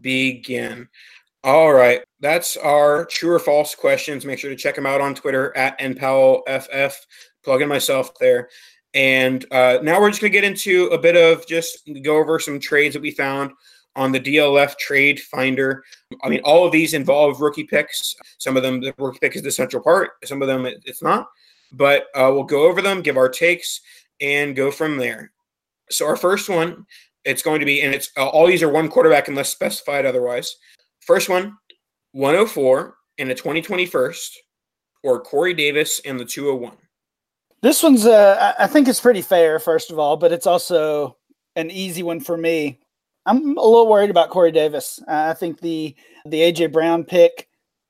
begin. 0.00 0.88
All 1.42 1.72
right, 1.72 2.02
that's 2.20 2.56
our 2.58 3.06
true 3.06 3.32
or 3.32 3.38
false 3.38 3.74
questions. 3.74 4.26
Make 4.26 4.38
sure 4.38 4.50
to 4.50 4.56
check 4.56 4.74
them 4.74 4.86
out 4.86 5.00
on 5.00 5.14
Twitter 5.14 5.56
at 5.56 5.78
npowellff. 5.78 6.94
Plug 7.42 7.62
in 7.62 7.68
myself 7.68 8.10
there. 8.18 8.48
And 8.92 9.46
uh, 9.52 9.78
now 9.82 10.00
we're 10.00 10.10
just 10.10 10.20
going 10.20 10.32
to 10.32 10.38
get 10.38 10.44
into 10.44 10.86
a 10.86 10.98
bit 10.98 11.16
of 11.16 11.46
just 11.46 11.88
go 12.02 12.16
over 12.18 12.38
some 12.38 12.58
trades 12.58 12.92
that 12.94 13.02
we 13.02 13.12
found 13.12 13.52
on 13.96 14.12
the 14.12 14.20
DLF 14.20 14.76
Trade 14.78 15.20
Finder. 15.20 15.84
I 16.22 16.28
mean, 16.28 16.40
all 16.44 16.66
of 16.66 16.72
these 16.72 16.94
involve 16.94 17.40
rookie 17.40 17.64
picks. 17.64 18.14
Some 18.38 18.56
of 18.56 18.62
them, 18.62 18.80
the 18.80 18.94
rookie 18.98 19.18
pick 19.20 19.36
is 19.36 19.42
the 19.42 19.50
central 19.50 19.82
part. 19.82 20.10
Some 20.24 20.42
of 20.42 20.48
them, 20.48 20.66
it's 20.66 21.02
not. 21.02 21.28
But 21.72 22.04
uh, 22.14 22.30
we'll 22.32 22.44
go 22.44 22.68
over 22.68 22.82
them, 22.82 23.02
give 23.02 23.16
our 23.16 23.28
takes, 23.28 23.80
and 24.20 24.56
go 24.56 24.70
from 24.70 24.96
there. 24.96 25.32
So 25.90 26.06
our 26.06 26.16
first 26.16 26.48
one, 26.48 26.86
it's 27.24 27.42
going 27.42 27.60
to 27.60 27.66
be, 27.66 27.82
and 27.82 27.94
it's 27.94 28.10
uh, 28.16 28.28
all 28.28 28.46
these 28.46 28.62
are 28.62 28.68
one 28.68 28.88
quarterback 28.88 29.28
unless 29.28 29.50
specified 29.50 30.06
otherwise. 30.06 30.56
First 31.00 31.28
one, 31.28 31.56
104 32.12 32.94
and 33.18 33.30
a 33.30 33.34
2020 33.34 33.86
first, 33.86 34.38
or 35.02 35.20
Corey 35.20 35.54
Davis 35.54 36.00
and 36.04 36.18
the 36.18 36.24
201. 36.24 36.76
This 37.62 37.82
one's, 37.82 38.06
uh, 38.06 38.54
I 38.58 38.66
think 38.66 38.88
it's 38.88 39.00
pretty 39.00 39.20
fair, 39.20 39.58
first 39.58 39.90
of 39.90 39.98
all, 39.98 40.16
but 40.16 40.32
it's 40.32 40.46
also 40.46 41.18
an 41.56 41.70
easy 41.70 42.02
one 42.02 42.20
for 42.20 42.36
me. 42.36 42.78
I'm 43.26 43.58
a 43.58 43.62
little 43.62 43.88
worried 43.88 44.10
about 44.10 44.30
Corey 44.30 44.50
Davis. 44.50 44.98
Uh, 45.06 45.28
I 45.30 45.34
think 45.34 45.60
the 45.60 45.94
the 46.26 46.40
AJ 46.40 46.72
Brown 46.72 47.04
pick 47.04 47.48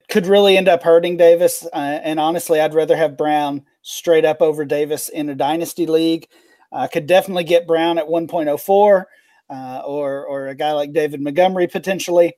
could 0.09 0.27
really 0.27 0.57
end 0.57 0.69
up 0.69 0.83
hurting 0.83 1.17
Davis, 1.17 1.65
uh, 1.73 2.01
and 2.03 2.19
honestly, 2.19 2.61
I'd 2.61 2.75
rather 2.75 2.97
have 2.97 3.17
Brown 3.17 3.65
straight 3.83 4.25
up 4.25 4.43
over 4.43 4.65
Davis 4.65 5.09
in 5.09 5.29
a 5.29 5.35
dynasty 5.37 5.87
league. 5.87 6.27
I 6.73 6.89
could 6.89 7.07
definitely 7.07 7.45
get 7.45 7.67
Brown 7.67 7.99
at 7.99 8.07
1.04, 8.07 9.05
uh, 9.51 9.83
or 9.85 10.25
or 10.27 10.49
a 10.49 10.55
guy 10.55 10.73
like 10.73 10.93
David 10.93 11.21
Montgomery 11.21 11.67
potentially. 11.67 12.35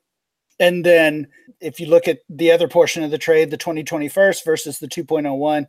And 0.58 0.84
then 0.84 1.28
if 1.60 1.80
you 1.80 1.86
look 1.86 2.08
at 2.08 2.20
the 2.28 2.50
other 2.52 2.68
portion 2.68 3.02
of 3.02 3.10
the 3.10 3.18
trade, 3.18 3.50
the 3.50 3.58
2021st 3.58 4.44
versus 4.44 4.78
the 4.78 4.86
2.01, 4.86 5.66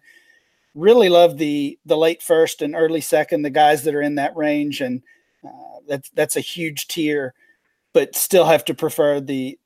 really 0.75 1.09
love 1.09 1.37
the 1.37 1.77
the 1.85 1.97
late 1.97 2.21
first 2.21 2.61
and 2.61 2.75
early 2.75 3.01
second, 3.01 3.41
the 3.41 3.49
guys 3.49 3.83
that 3.83 3.95
are 3.95 4.01
in 4.01 4.15
that 4.15 4.35
range, 4.35 4.81
and 4.81 5.01
uh, 5.45 5.79
that's 5.87 6.09
that's 6.11 6.35
a 6.35 6.41
huge 6.41 6.87
tier. 6.87 7.33
But 7.93 8.15
still 8.15 8.45
have 8.45 8.65
to 8.65 8.73
prefer 8.73 9.19
the 9.19 9.59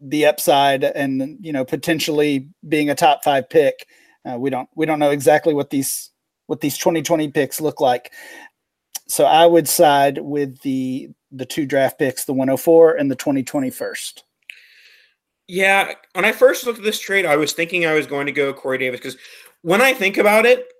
the 0.00 0.26
upside 0.26 0.84
and 0.84 1.38
you 1.40 1.52
know 1.52 1.64
potentially 1.64 2.48
being 2.68 2.90
a 2.90 2.94
top 2.94 3.24
five 3.24 3.48
pick. 3.48 3.86
Uh, 4.28 4.38
we 4.38 4.50
don't 4.50 4.68
we 4.74 4.86
don't 4.86 4.98
know 4.98 5.10
exactly 5.10 5.54
what 5.54 5.70
these 5.70 6.10
what 6.46 6.60
these 6.60 6.76
2020 6.76 7.28
picks 7.28 7.60
look 7.60 7.80
like. 7.80 8.12
So 9.10 9.24
I 9.24 9.44
would 9.44 9.68
side 9.68 10.18
with 10.18 10.60
the 10.60 11.10
the 11.32 11.46
two 11.46 11.66
draft 11.66 11.98
picks, 11.98 12.24
the 12.24 12.32
104 12.32 12.94
and 12.94 13.10
the 13.10 13.16
2021st. 13.16 14.22
Yeah, 15.46 15.94
when 16.12 16.24
I 16.24 16.32
first 16.32 16.64
looked 16.64 16.78
at 16.78 16.84
this 16.84 17.00
trade, 17.00 17.26
I 17.26 17.36
was 17.36 17.52
thinking 17.52 17.86
I 17.86 17.94
was 17.94 18.06
going 18.06 18.26
to 18.26 18.32
go 18.32 18.52
Corey 18.52 18.78
Davis 18.78 19.00
because 19.00 19.16
when 19.62 19.80
I 19.80 19.94
think 19.94 20.16
about 20.16 20.46
it, 20.46 20.72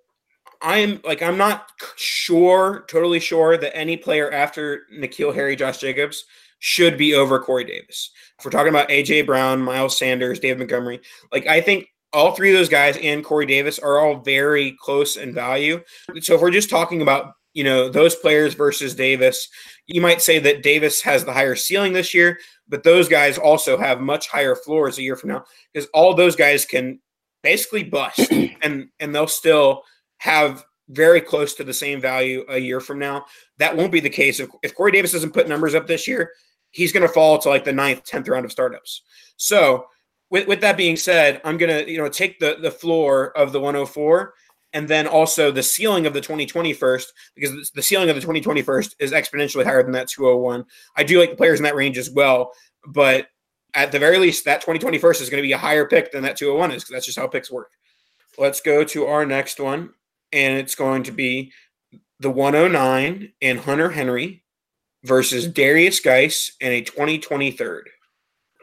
I'm 0.63 1.01
like 1.05 1.23
I'm 1.23 1.39
not 1.39 1.71
sure, 1.97 2.85
totally 2.89 3.19
sure 3.19 3.57
that 3.57 3.77
any 3.77 3.97
player 3.97 4.31
after 4.31 4.83
N'Keal 4.97 5.35
Harry, 5.35 5.57
Josh 5.57 5.79
Jacobs 5.79 6.25
should 6.61 6.97
be 6.97 7.15
over 7.15 7.41
Corey 7.41 7.65
Davis. 7.65 8.11
If 8.39 8.45
we're 8.45 8.53
talking 8.53 8.69
about 8.69 8.91
AJ 8.91 9.27
Brown, 9.27 9.61
Miles 9.61 9.99
Sanders, 9.99 10.39
David 10.39 10.59
Montgomery, 10.59 11.01
like 11.33 11.47
I 11.47 11.61
think 11.61 11.89
all 12.13 12.33
three 12.33 12.51
of 12.51 12.57
those 12.57 12.69
guys 12.69 12.97
and 12.99 13.25
Corey 13.25 13.47
Davis 13.47 13.79
are 13.79 13.99
all 13.99 14.21
very 14.21 14.77
close 14.81 15.17
in 15.17 15.35
value. 15.35 15.81
So 16.21 16.35
if 16.35 16.41
we're 16.41 16.51
just 16.51 16.71
talking 16.71 17.03
about 17.03 17.35
you 17.55 17.65
know 17.65 17.89
those 17.89 18.15
players 18.15 18.55
versus 18.55 18.95
Davis, 18.95 19.49
you 19.87 20.01
might 20.01 20.23
say 20.23 20.39
that 20.39 20.63
Davis 20.63 21.01
has 21.03 21.25
the 21.25 21.33
higher 21.33 21.57
ceiling 21.57 21.93
this 21.93 22.15
year, 22.15 22.39
but 22.69 22.85
those 22.85 23.09
guys 23.09 23.39
also 23.39 23.77
have 23.77 24.01
much 24.01 24.29
higher 24.29 24.55
floors 24.55 24.99
a 24.99 25.03
year 25.03 25.17
from 25.17 25.31
now 25.31 25.45
because 25.73 25.89
all 25.93 26.15
those 26.15 26.37
guys 26.37 26.65
can 26.65 27.01
basically 27.43 27.85
bust 27.85 28.21
and 28.63 28.89
and 29.01 29.15
they'll 29.15 29.27
still 29.27 29.83
have 30.19 30.65
very 30.91 31.21
close 31.21 31.55
to 31.55 31.65
the 31.65 31.73
same 31.73 32.01
value 32.01 32.45
a 32.49 32.59
year 32.59 32.81
from 32.81 32.99
now. 32.99 33.25
That 33.59 33.77
won't 33.77 33.93
be 33.93 34.01
the 34.01 34.11
case 34.11 34.41
if, 34.41 34.51
if 34.63 34.75
Corey 34.75 34.93
Davis 34.93 35.13
doesn't 35.13 35.33
put 35.33 35.49
numbers 35.49 35.75
up 35.75 35.87
this 35.87 36.07
year. 36.09 36.33
He's 36.73 36.93
going 36.93 37.07
to 37.07 37.13
fall 37.13 37.39
to 37.39 37.49
like 37.49 37.65
the 37.65 37.73
ninth, 37.73 38.05
tenth 38.05 38.29
round 38.29 38.45
of 38.45 38.53
startups. 38.53 39.03
So, 39.37 39.87
with, 40.31 40.47
with 40.47 40.61
that 40.61 40.77
being 40.77 40.97
said, 40.97 41.41
I'm 41.45 41.57
going 41.57 41.85
to 41.85 41.91
you 41.91 41.99
know 41.99 42.09
take 42.09 42.39
the 42.39 42.59
the 42.61 42.71
floor 42.71 43.37
of 43.37 43.53
the 43.53 43.61
104 43.61 44.35
and 44.73 44.89
then 44.89 45.07
also 45.07 45.51
the 45.51 45.63
ceiling 45.63 46.07
of 46.07 46.15
the 46.15 46.21
2020 46.21 46.73
first, 46.73 47.13
because 47.35 47.71
the 47.71 47.83
ceiling 47.83 48.09
of 48.09 48.17
the 48.17 48.21
2020 48.21 48.63
first 48.63 48.97
is 49.01 49.13
exponentially 49.13 49.65
higher 49.65 49.83
than 49.83 49.93
that 49.93 50.09
201. 50.09 50.65
I 50.97 51.03
do 51.03 51.19
like 51.19 51.31
the 51.31 51.37
players 51.37 51.59
in 51.59 51.65
that 51.65 51.75
range 51.75 51.99
as 51.99 52.11
well, 52.11 52.53
but 52.87 53.29
at 53.75 53.93
the 53.93 53.99
very 53.99 54.19
least, 54.19 54.45
that 54.45 54.61
2020 54.61 54.99
first 54.99 55.21
is 55.21 55.31
going 55.31 55.43
to 55.43 55.47
be 55.47 55.53
a 55.53 55.59
higher 55.59 55.87
pick 55.87 56.13
than 56.13 56.23
that 56.23 56.37
201 56.37 56.73
is 56.73 56.83
because 56.83 56.93
that's 56.93 57.07
just 57.07 57.19
how 57.19 57.27
picks 57.27 57.51
work. 57.51 57.71
Let's 58.39 58.61
go 58.61 58.85
to 58.85 59.07
our 59.07 59.27
next 59.27 59.61
one, 59.61 59.91
and 60.33 60.59
it's 60.59 60.75
going 60.75 61.03
to 61.05 61.13
be 61.13 61.53
the 62.21 62.31
109 62.31 63.33
and 63.43 63.59
Hunter 63.61 63.91
Henry 63.91 64.45
versus 65.05 65.49
Derrius 65.49 66.03
Guice 66.03 66.53
and 66.61 66.73
a 66.73 66.83
2020 66.83 67.51
third. 67.53 67.91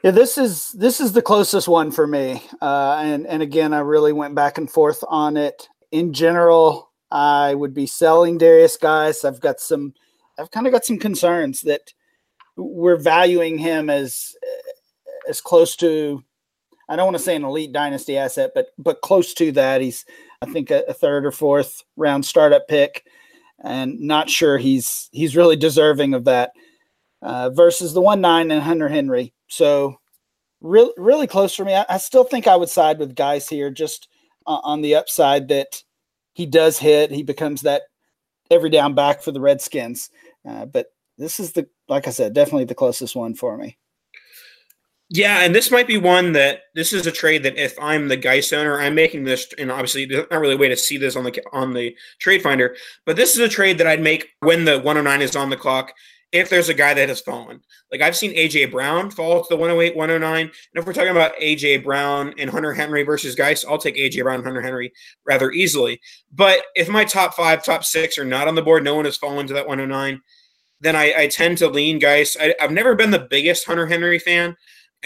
Yeah, 0.03 0.11
this 0.11 0.37
is 0.37 0.69
this 0.73 1.01
is 1.01 1.13
the 1.13 1.23
closest 1.23 1.67
one 1.67 1.91
for 1.91 2.05
me, 2.05 2.43
uh, 2.61 3.01
and 3.01 3.25
and 3.25 3.41
again, 3.41 3.73
I 3.73 3.79
really 3.79 4.13
went 4.13 4.35
back 4.35 4.57
and 4.57 4.69
forth 4.69 5.03
on 5.07 5.37
it. 5.37 5.67
In 5.91 6.13
general, 6.13 6.91
I 7.11 7.53
would 7.53 7.73
be 7.73 7.87
selling 7.87 8.37
Derrius 8.37 8.79
Guice. 8.79 9.23
I've 9.23 9.39
got 9.39 9.59
some, 9.59 9.93
I've 10.37 10.51
kind 10.51 10.67
of 10.67 10.73
got 10.73 10.85
some 10.85 10.99
concerns 10.99 11.61
that 11.61 11.93
we're 12.57 12.97
valuing 12.97 13.57
him 13.57 13.89
as 13.89 14.35
as 15.29 15.41
close 15.41 15.75
to 15.75 16.23
I 16.89 16.95
don't 16.95 17.05
want 17.05 17.17
to 17.17 17.23
say 17.23 17.35
an 17.35 17.43
elite 17.43 17.73
dynasty 17.73 18.17
asset, 18.17 18.51
but 18.55 18.67
but 18.77 19.01
close 19.01 19.33
to 19.35 19.51
that. 19.53 19.81
He's 19.81 20.05
I 20.41 20.45
think 20.45 20.71
a, 20.71 20.83
a, 20.87 20.93
third 20.93 21.25
or 21.25 21.31
fourth 21.31 21.83
round 21.97 22.25
startup 22.25 22.67
pick, 22.67 23.05
and 23.63 23.99
not 23.99 24.29
sure 24.29 24.57
he's 24.57 25.09
he's 25.11 25.35
really 25.35 25.55
deserving 25.55 26.13
of 26.13 26.25
that. 26.25 26.51
Uh, 27.21 27.49
versus 27.49 27.93
the 27.93 28.01
one 28.01 28.21
nine 28.21 28.51
and 28.51 28.61
Hunter 28.61 28.87
Henry, 28.87 29.33
so 29.47 29.99
really 30.61 30.93
really 30.97 31.27
close 31.27 31.55
for 31.55 31.65
me. 31.65 31.75
I, 31.75 31.85
I 31.89 31.97
still 31.97 32.23
think 32.23 32.47
I 32.47 32.55
would 32.55 32.69
side 32.69 32.99
with 32.99 33.15
Guice 33.15 33.49
here, 33.49 33.69
just 33.69 34.07
on 34.47 34.81
the 34.81 34.95
upside 34.95 35.49
that 35.49 35.83
he 36.33 36.45
does 36.45 36.79
hit, 36.79 37.11
he 37.11 37.23
becomes 37.23 37.61
that 37.61 37.83
every 38.49 38.69
down 38.69 38.93
back 38.93 39.21
for 39.21 39.31
the 39.31 39.41
Redskins. 39.41 40.09
Uh, 40.47 40.65
but 40.65 40.87
this 41.17 41.39
is 41.39 41.51
the 41.51 41.67
like 41.89 42.07
I 42.07 42.11
said, 42.11 42.33
definitely 42.33 42.65
the 42.65 42.75
closest 42.75 43.15
one 43.15 43.33
for 43.33 43.57
me. 43.57 43.77
Yeah, 45.09 45.39
and 45.39 45.55
this 45.55 45.71
might 45.71 45.87
be 45.87 45.97
one 45.97 46.33
that 46.33 46.63
this 46.75 46.91
is 46.91 47.07
a 47.07 47.13
trade 47.13 47.43
that 47.43 47.55
if 47.55 47.79
I'm 47.79 48.09
the 48.09 48.17
Guice 48.17 48.51
owner, 48.51 48.77
I'm 48.77 48.93
making 48.93 49.23
this, 49.23 49.47
and 49.57 49.71
obviously 49.71 50.05
there's 50.05 50.25
not 50.29 50.41
really 50.41 50.55
a 50.55 50.57
way 50.57 50.67
to 50.67 50.75
see 50.75 50.97
this 50.97 51.15
on 51.15 51.23
the 51.23 51.41
on 51.53 51.73
the 51.73 51.95
trade 52.19 52.41
finder, 52.41 52.75
but 53.05 53.15
this 53.15 53.33
is 53.33 53.39
a 53.39 53.47
trade 53.47 53.77
that 53.77 53.87
I'd 53.87 54.01
make 54.01 54.29
when 54.41 54.65
the 54.65 54.79
109 54.79 55.21
is 55.21 55.35
on 55.35 55.49
the 55.49 55.55
clock. 55.55 55.93
If 56.31 56.49
there's 56.49 56.69
a 56.69 56.73
guy 56.73 56.93
that 56.93 57.07
has 57.07 57.21
fallen, 57.21 57.61
like 57.91 58.01
I've 58.01 58.15
seen 58.15 58.35
AJ 58.35 58.71
Brown 58.71 59.09
fall 59.09 59.41
to 59.41 59.47
the 59.49 59.55
108, 59.55 59.95
109, 59.95 60.41
and 60.41 60.51
if 60.73 60.85
we're 60.85 60.93
talking 60.93 61.11
about 61.11 61.37
AJ 61.37 61.85
Brown 61.85 62.33
and 62.37 62.49
Hunter 62.49 62.73
Henry 62.73 63.03
versus 63.03 63.33
Guice, 63.33 63.63
I'll 63.63 63.77
take 63.77 63.95
AJ 63.95 64.23
Brown 64.23 64.39
and 64.39 64.45
Hunter 64.45 64.61
Henry 64.61 64.91
rather 65.25 65.51
easily. 65.51 66.01
But 66.33 66.63
if 66.75 66.89
my 66.89 67.05
top 67.05 67.33
five, 67.33 67.63
top 67.63 67.85
six 67.85 68.17
are 68.17 68.25
not 68.25 68.47
on 68.47 68.55
the 68.55 68.61
board, 68.61 68.83
no 68.83 68.95
one 68.95 69.05
has 69.05 69.15
fallen 69.15 69.47
to 69.47 69.53
that 69.53 69.67
109, 69.67 70.21
then 70.81 70.95
I, 70.95 71.13
I 71.17 71.27
tend 71.27 71.57
to 71.59 71.69
lean 71.69 71.97
Guice. 71.97 72.35
I, 72.39 72.53
I've 72.59 72.71
never 72.71 72.93
been 72.93 73.11
the 73.11 73.27
biggest 73.29 73.65
Hunter 73.65 73.87
Henry 73.87 74.19
fan 74.19 74.55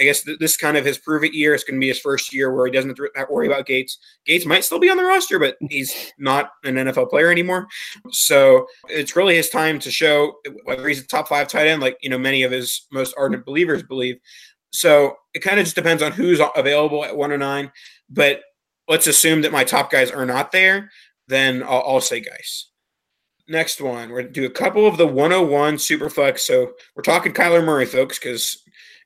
I 0.00 0.04
guess 0.04 0.22
th- 0.22 0.38
this 0.38 0.56
kind 0.56 0.76
of 0.76 0.84
his 0.84 0.98
prove 0.98 1.22
it 1.24 1.34
year. 1.34 1.54
It's 1.54 1.64
going 1.64 1.76
to 1.76 1.80
be 1.80 1.88
his 1.88 2.00
first 2.00 2.32
year 2.32 2.54
where 2.54 2.66
he 2.66 2.72
doesn't 2.72 2.90
have 2.90 2.96
to 2.96 3.32
worry 3.32 3.46
about 3.46 3.66
Gates. 3.66 3.98
Gates 4.24 4.46
might 4.46 4.64
still 4.64 4.78
be 4.78 4.90
on 4.90 4.96
the 4.96 5.04
roster, 5.04 5.38
but 5.38 5.56
he's 5.68 6.12
not 6.18 6.50
an 6.64 6.76
NFL 6.76 7.10
player 7.10 7.30
anymore. 7.30 7.66
So 8.10 8.66
it's 8.88 9.16
really 9.16 9.36
his 9.36 9.50
time 9.50 9.78
to 9.80 9.90
show 9.90 10.34
whether 10.64 10.86
he's 10.88 11.00
a 11.00 11.06
top 11.06 11.28
five 11.28 11.48
tight 11.48 11.66
end, 11.66 11.82
like 11.82 11.98
you 12.00 12.10
know 12.10 12.18
many 12.18 12.42
of 12.42 12.52
his 12.52 12.86
most 12.90 13.14
ardent 13.18 13.44
believers 13.44 13.82
believe. 13.82 14.16
So 14.72 15.16
it 15.34 15.40
kind 15.40 15.58
of 15.58 15.64
just 15.64 15.76
depends 15.76 16.02
on 16.02 16.12
who's 16.12 16.40
available 16.56 17.04
at 17.04 17.16
109. 17.16 17.70
But 18.08 18.40
let's 18.88 19.06
assume 19.06 19.42
that 19.42 19.52
my 19.52 19.64
top 19.64 19.90
guys 19.90 20.10
are 20.10 20.26
not 20.26 20.52
there. 20.52 20.90
Then 21.28 21.62
I'll, 21.62 21.84
I'll 21.86 22.00
say 22.00 22.20
Guice. 22.20 22.70
Next 23.48 23.80
one, 23.80 24.08
we're 24.08 24.22
going 24.22 24.32
to 24.32 24.40
do 24.40 24.46
a 24.46 24.50
couple 24.50 24.86
of 24.86 24.96
the 24.96 25.06
101 25.06 25.76
Superflex. 25.76 26.40
So 26.40 26.72
we're 26.94 27.02
talking 27.02 27.32
Kyler 27.32 27.64
Murray, 27.64 27.86
folks, 27.86 28.18
because 28.18 28.62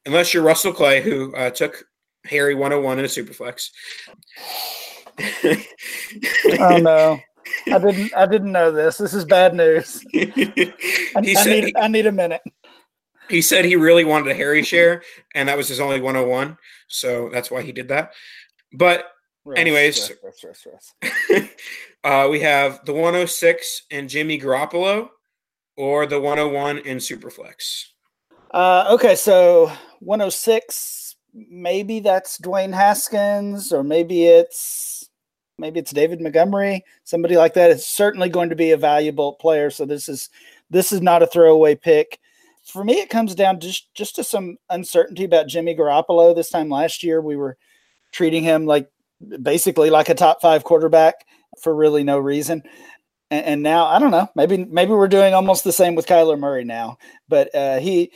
unless 0.07 0.33
you're 0.33 0.43
Russell 0.43 0.73
Clay, 0.73 1.03
who 1.03 1.35
uh, 1.35 1.51
took 1.51 1.85
Harry 2.25 2.55
101 2.55 2.99
in 2.99 3.05
a 3.05 3.09
superflex. 3.09 3.71
oh 6.61 6.79
no. 6.79 7.21
I 7.73 7.79
didn't 7.79 8.15
I 8.15 8.27
didn't 8.27 8.53
know 8.53 8.71
this. 8.71 8.99
This 8.99 9.15
is 9.15 9.25
bad 9.25 9.55
news. 9.55 10.05
I, 10.15 10.59
I, 11.17 11.21
need, 11.21 11.65
he, 11.65 11.77
I 11.77 11.89
need 11.89 12.07
a 12.07 12.13
minute. 12.13 12.43
He 13.29 13.43
said 13.43 13.65
he 13.65 13.77
really 13.77 14.05
wanted 14.05 14.31
a 14.31 14.35
Harry 14.35 14.63
share, 14.63 15.03
and 15.35 15.49
that 15.49 15.57
was 15.57 15.69
his 15.69 15.81
only 15.81 16.01
101. 16.01 16.57
So 16.89 17.29
that's 17.33 17.51
why 17.51 17.63
he 17.63 17.73
did 17.73 17.89
that. 17.89 18.13
But 18.73 19.07
anyways, 19.57 20.11
uh, 22.05 22.29
we 22.31 22.41
have 22.41 22.85
the 22.85 22.93
106 22.93 23.83
and 23.91 24.09
Jimmy 24.09 24.41
Garoppolo 24.41 25.09
or 25.77 26.07
the 26.07 26.21
101 26.21 26.79
in 26.79 26.99
Superflex. 26.99 27.87
Uh, 28.51 28.87
okay, 28.91 29.15
so 29.15 29.67
106, 30.01 31.17
maybe 31.35 32.01
that's 32.01 32.39
Dwayne 32.39 32.73
Haskins, 32.75 33.73
or 33.73 33.83
maybe 33.83 34.25
it's 34.25 35.09
maybe 35.59 35.81
it's 35.81 35.93
David 35.93 36.21
Montgomery, 36.21 36.85
somebody 37.05 37.37
like 37.37 37.55
that. 37.55 37.71
It's 37.71 37.87
certainly 37.87 38.29
going 38.29 38.51
to 38.51 38.57
be 38.57 38.71
a 38.71 38.77
valuable 38.77 39.35
player. 39.35 39.71
So 39.71 39.85
this 39.85 40.09
is 40.09 40.31
this 40.71 40.93
is 40.93 41.01
not 41.01 41.23
a 41.23 41.27
throwaway 41.27 41.75
pick. 41.75 42.19
For 42.65 42.85
me, 42.85 42.95
it 42.95 43.11
comes 43.11 43.35
down 43.35 43.61
just 43.61 43.93
just 43.95 44.17
to 44.17 44.25
some 44.25 44.59
uncertainty 44.71 45.25
about 45.25 45.49
Jimmy 45.49 45.75
Garoppolo. 45.75 46.35
This 46.35 46.51
time 46.51 46.69
last 46.69 47.03
year, 47.03 47.21
we 47.21 47.37
were 47.37 47.57
treating 48.13 48.43
him 48.43 48.67
like 48.67 48.91
basically 49.43 49.91
like 49.91 50.09
a 50.09 50.15
top 50.15 50.41
five 50.41 50.65
quarterback 50.65 51.27
for 51.61 51.75
really 51.75 52.05
no 52.05 52.19
reason. 52.19 52.63
And, 53.29 53.61
now 53.63 53.87
I 53.87 53.99
don't 53.99 54.13
know. 54.13 54.29
Maybe 54.37 54.65
maybe 54.67 54.93
we're 54.93 55.09
doing 55.09 55.35
almost 55.35 55.65
the 55.65 55.73
same 55.73 55.97
with 55.97 56.07
Kyler 56.07 56.39
Murray 56.39 56.65
now. 56.65 56.99
But 57.29 57.53
uh, 57.57 57.79
he 57.81 58.13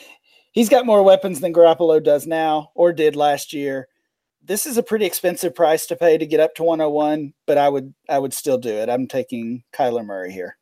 he's 0.53 0.69
got 0.69 0.87
more 0.87 1.03
weapons 1.03 1.41
than 1.41 1.53
Garoppolo 1.53 2.03
does 2.03 2.27
now 2.27 2.71
or 2.75 2.93
did 2.93 3.17
last 3.17 3.53
year. 3.53 3.89
This 4.43 4.67
is 4.67 4.79
a 4.79 4.83
pretty 4.83 5.05
expensive 5.05 5.55
price 5.55 5.87
to 5.87 5.97
pay 5.97 6.17
to 6.19 6.27
get 6.27 6.41
up 6.41 6.55
to 6.55 6.63
101, 6.63 7.35
but 7.47 7.59
I 7.59 7.69
would 7.69 7.95
I 8.09 8.19
would 8.19 8.33
still 8.33 8.59
do 8.59 8.71
it. 8.71 8.89
I'm 8.89 9.07
taking 9.07 9.63
Kyler 9.75 10.05
Murray 10.05 10.33
here. 10.33 10.57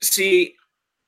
See, 0.00 0.54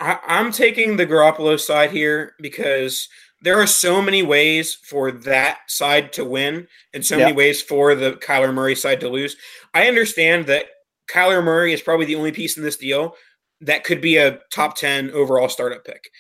I, 0.01 0.19
am 0.27 0.53
taking 0.53 0.97
the 0.97 1.07
Garoppolo 1.07 1.59
side 1.59 1.93
here 1.93 2.35
because 2.41 3.09
there 3.43 3.61
are 3.61 3.67
so 3.67 4.01
many 4.01 4.23
ways 4.23 4.75
for 4.75 5.13
that 5.13 5.59
side 5.69 6.13
to 6.15 6.25
win 6.25 6.67
and 6.93 7.05
so 7.05 7.19
many 7.19 7.33
ways 7.33 7.63
for 7.63 7.95
the 7.95 8.13
Kyler 8.13 8.53
Murray 8.53 8.75
side 8.75 9.01
to 9.01 9.09
lose. 9.09 9.37
I 9.73 9.87
understand 9.87 10.47
that 10.47 10.67
Kyler 11.11 11.45
Murray 11.45 11.73
is 11.73 11.83
probably 11.83 12.07
the 12.07 12.17
only 12.17 12.33
piece 12.33 12.57
in 12.57 12.63
this 12.63 12.77
deal 12.77 13.15
that 13.61 13.85
could 13.85 14.01
be 14.01 14.17
a 14.17 14.41
top 14.51 14.77
10 14.77 15.11
overall 15.11 15.49
startup 15.49 15.85
pick. 15.85 16.11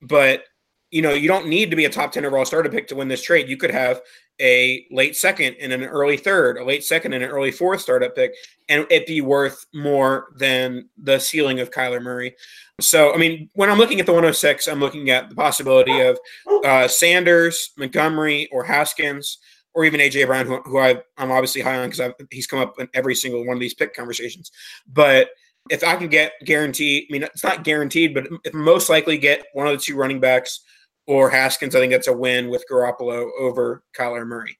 But 0.00 0.44
you 0.90 1.02
know, 1.02 1.12
you 1.12 1.28
don't 1.28 1.48
need 1.48 1.70
to 1.70 1.76
be 1.76 1.84
a 1.84 1.90
top 1.90 2.12
10 2.12 2.24
overall 2.24 2.44
starter 2.44 2.70
pick 2.70 2.88
to 2.88 2.96
win 2.96 3.08
this 3.08 3.22
trade. 3.22 3.48
You 3.48 3.56
could 3.56 3.70
have 3.70 4.00
a 4.40 4.86
late 4.90 5.16
second 5.16 5.56
and 5.60 5.72
an 5.72 5.82
early 5.84 6.16
third, 6.16 6.58
a 6.58 6.64
late 6.64 6.84
second 6.84 7.12
and 7.12 7.24
an 7.24 7.30
early 7.30 7.50
fourth 7.50 7.80
startup 7.80 8.14
pick, 8.14 8.32
and 8.68 8.86
it 8.90 9.06
be 9.06 9.20
worth 9.20 9.66
more 9.74 10.28
than 10.36 10.88
the 10.96 11.18
ceiling 11.18 11.60
of 11.60 11.70
Kyler 11.70 12.02
Murray. 12.02 12.34
So, 12.80 13.12
I 13.12 13.18
mean, 13.18 13.50
when 13.54 13.68
I'm 13.68 13.78
looking 13.78 14.00
at 14.00 14.06
the 14.06 14.12
106, 14.12 14.68
I'm 14.68 14.80
looking 14.80 15.10
at 15.10 15.28
the 15.28 15.34
possibility 15.34 16.00
of 16.00 16.18
uh, 16.64 16.86
Sanders, 16.86 17.72
Montgomery, 17.76 18.48
or 18.52 18.62
Haskins, 18.64 19.38
or 19.74 19.84
even 19.84 20.00
AJ 20.00 20.26
Brown, 20.26 20.46
who, 20.46 20.60
who 20.62 20.78
I, 20.78 21.02
am 21.18 21.30
obviously 21.30 21.60
high 21.60 21.78
on 21.78 21.90
because 21.90 22.12
he's 22.30 22.46
come 22.46 22.60
up 22.60 22.78
in 22.78 22.88
every 22.94 23.14
single 23.14 23.44
one 23.44 23.56
of 23.56 23.60
these 23.60 23.74
pick 23.74 23.94
conversations. 23.94 24.52
But 24.86 25.30
if 25.70 25.84
I 25.84 25.96
can 25.96 26.08
get 26.08 26.32
guaranteed, 26.44 27.06
I 27.10 27.12
mean, 27.12 27.22
it's 27.24 27.44
not 27.44 27.64
guaranteed, 27.64 28.14
but 28.14 28.54
most 28.54 28.88
likely 28.88 29.18
get 29.18 29.44
one 29.52 29.66
of 29.66 29.72
the 29.72 29.78
two 29.78 29.96
running 29.96 30.20
backs 30.20 30.60
or 31.08 31.30
Haskins. 31.30 31.74
I 31.74 31.80
think 31.80 31.90
that's 31.90 32.06
a 32.06 32.12
win 32.12 32.48
with 32.48 32.64
Garoppolo 32.70 33.30
over 33.40 33.82
Kyler 33.96 34.26
Murray. 34.26 34.56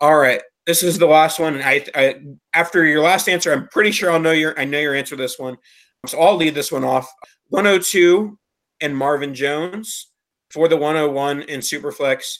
All 0.00 0.18
right, 0.18 0.42
this 0.66 0.84
is 0.84 0.98
the 0.98 1.06
last 1.06 1.40
one. 1.40 1.54
And 1.56 1.64
I, 1.64 1.84
I, 1.94 2.20
after 2.54 2.84
your 2.84 3.02
last 3.02 3.28
answer, 3.28 3.52
I'm 3.52 3.66
pretty 3.68 3.90
sure 3.90 4.12
I'll 4.12 4.20
know 4.20 4.30
your 4.30 4.56
I 4.60 4.64
know 4.64 4.78
your 4.78 4.94
answer 4.94 5.16
to 5.16 5.22
this 5.22 5.38
one. 5.38 5.56
So 6.06 6.20
I'll 6.20 6.36
lead 6.36 6.54
this 6.54 6.70
one 6.70 6.84
off. 6.84 7.10
102 7.48 8.38
and 8.82 8.96
Marvin 8.96 9.34
Jones 9.34 10.12
for 10.50 10.68
the 10.68 10.76
101 10.76 11.42
in 11.42 11.60
Superflex. 11.60 12.38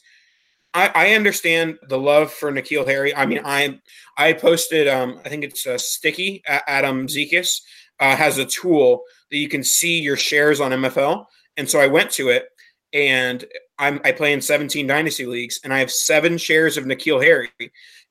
I, 0.75 0.91
I 0.95 1.15
understand 1.15 1.79
the 1.89 1.99
love 1.99 2.31
for 2.31 2.53
N'Keal 2.53 2.87
Harry. 2.87 3.17
I 3.17 3.25
mean, 3.25 3.41
I 3.45 3.81
I 4.19 4.35
posted 4.35 4.87
um, 4.87 5.21
I 5.25 5.31
think 5.31 5.43
it's 5.43 5.65
a 5.65 5.79
sticky 5.79 6.43
Adam 6.47 7.07
Zekis 7.07 7.63
uh, 7.99 8.15
has 8.15 8.37
a 8.37 8.45
tool 8.45 9.03
that 9.31 9.39
you 9.39 9.49
can 9.49 9.65
see 9.65 9.99
your 10.01 10.19
shares 10.19 10.61
on 10.61 10.71
MFL, 10.73 11.25
and 11.57 11.69
so 11.69 11.81
I 11.81 11.87
went 11.87 12.11
to 12.13 12.29
it 12.29 12.45
and 12.93 13.45
I'm, 13.79 14.01
I 14.05 14.13
play 14.13 14.33
in 14.33 14.41
17 14.41 14.87
dynasty 14.87 15.27
leagues, 15.27 15.61
and 15.63 15.73
I 15.73 15.79
have 15.79 15.91
seven 15.91 16.39
shares 16.39 16.77
of 16.77 16.85
N'Keal 16.85 17.23
Harry, 17.23 17.51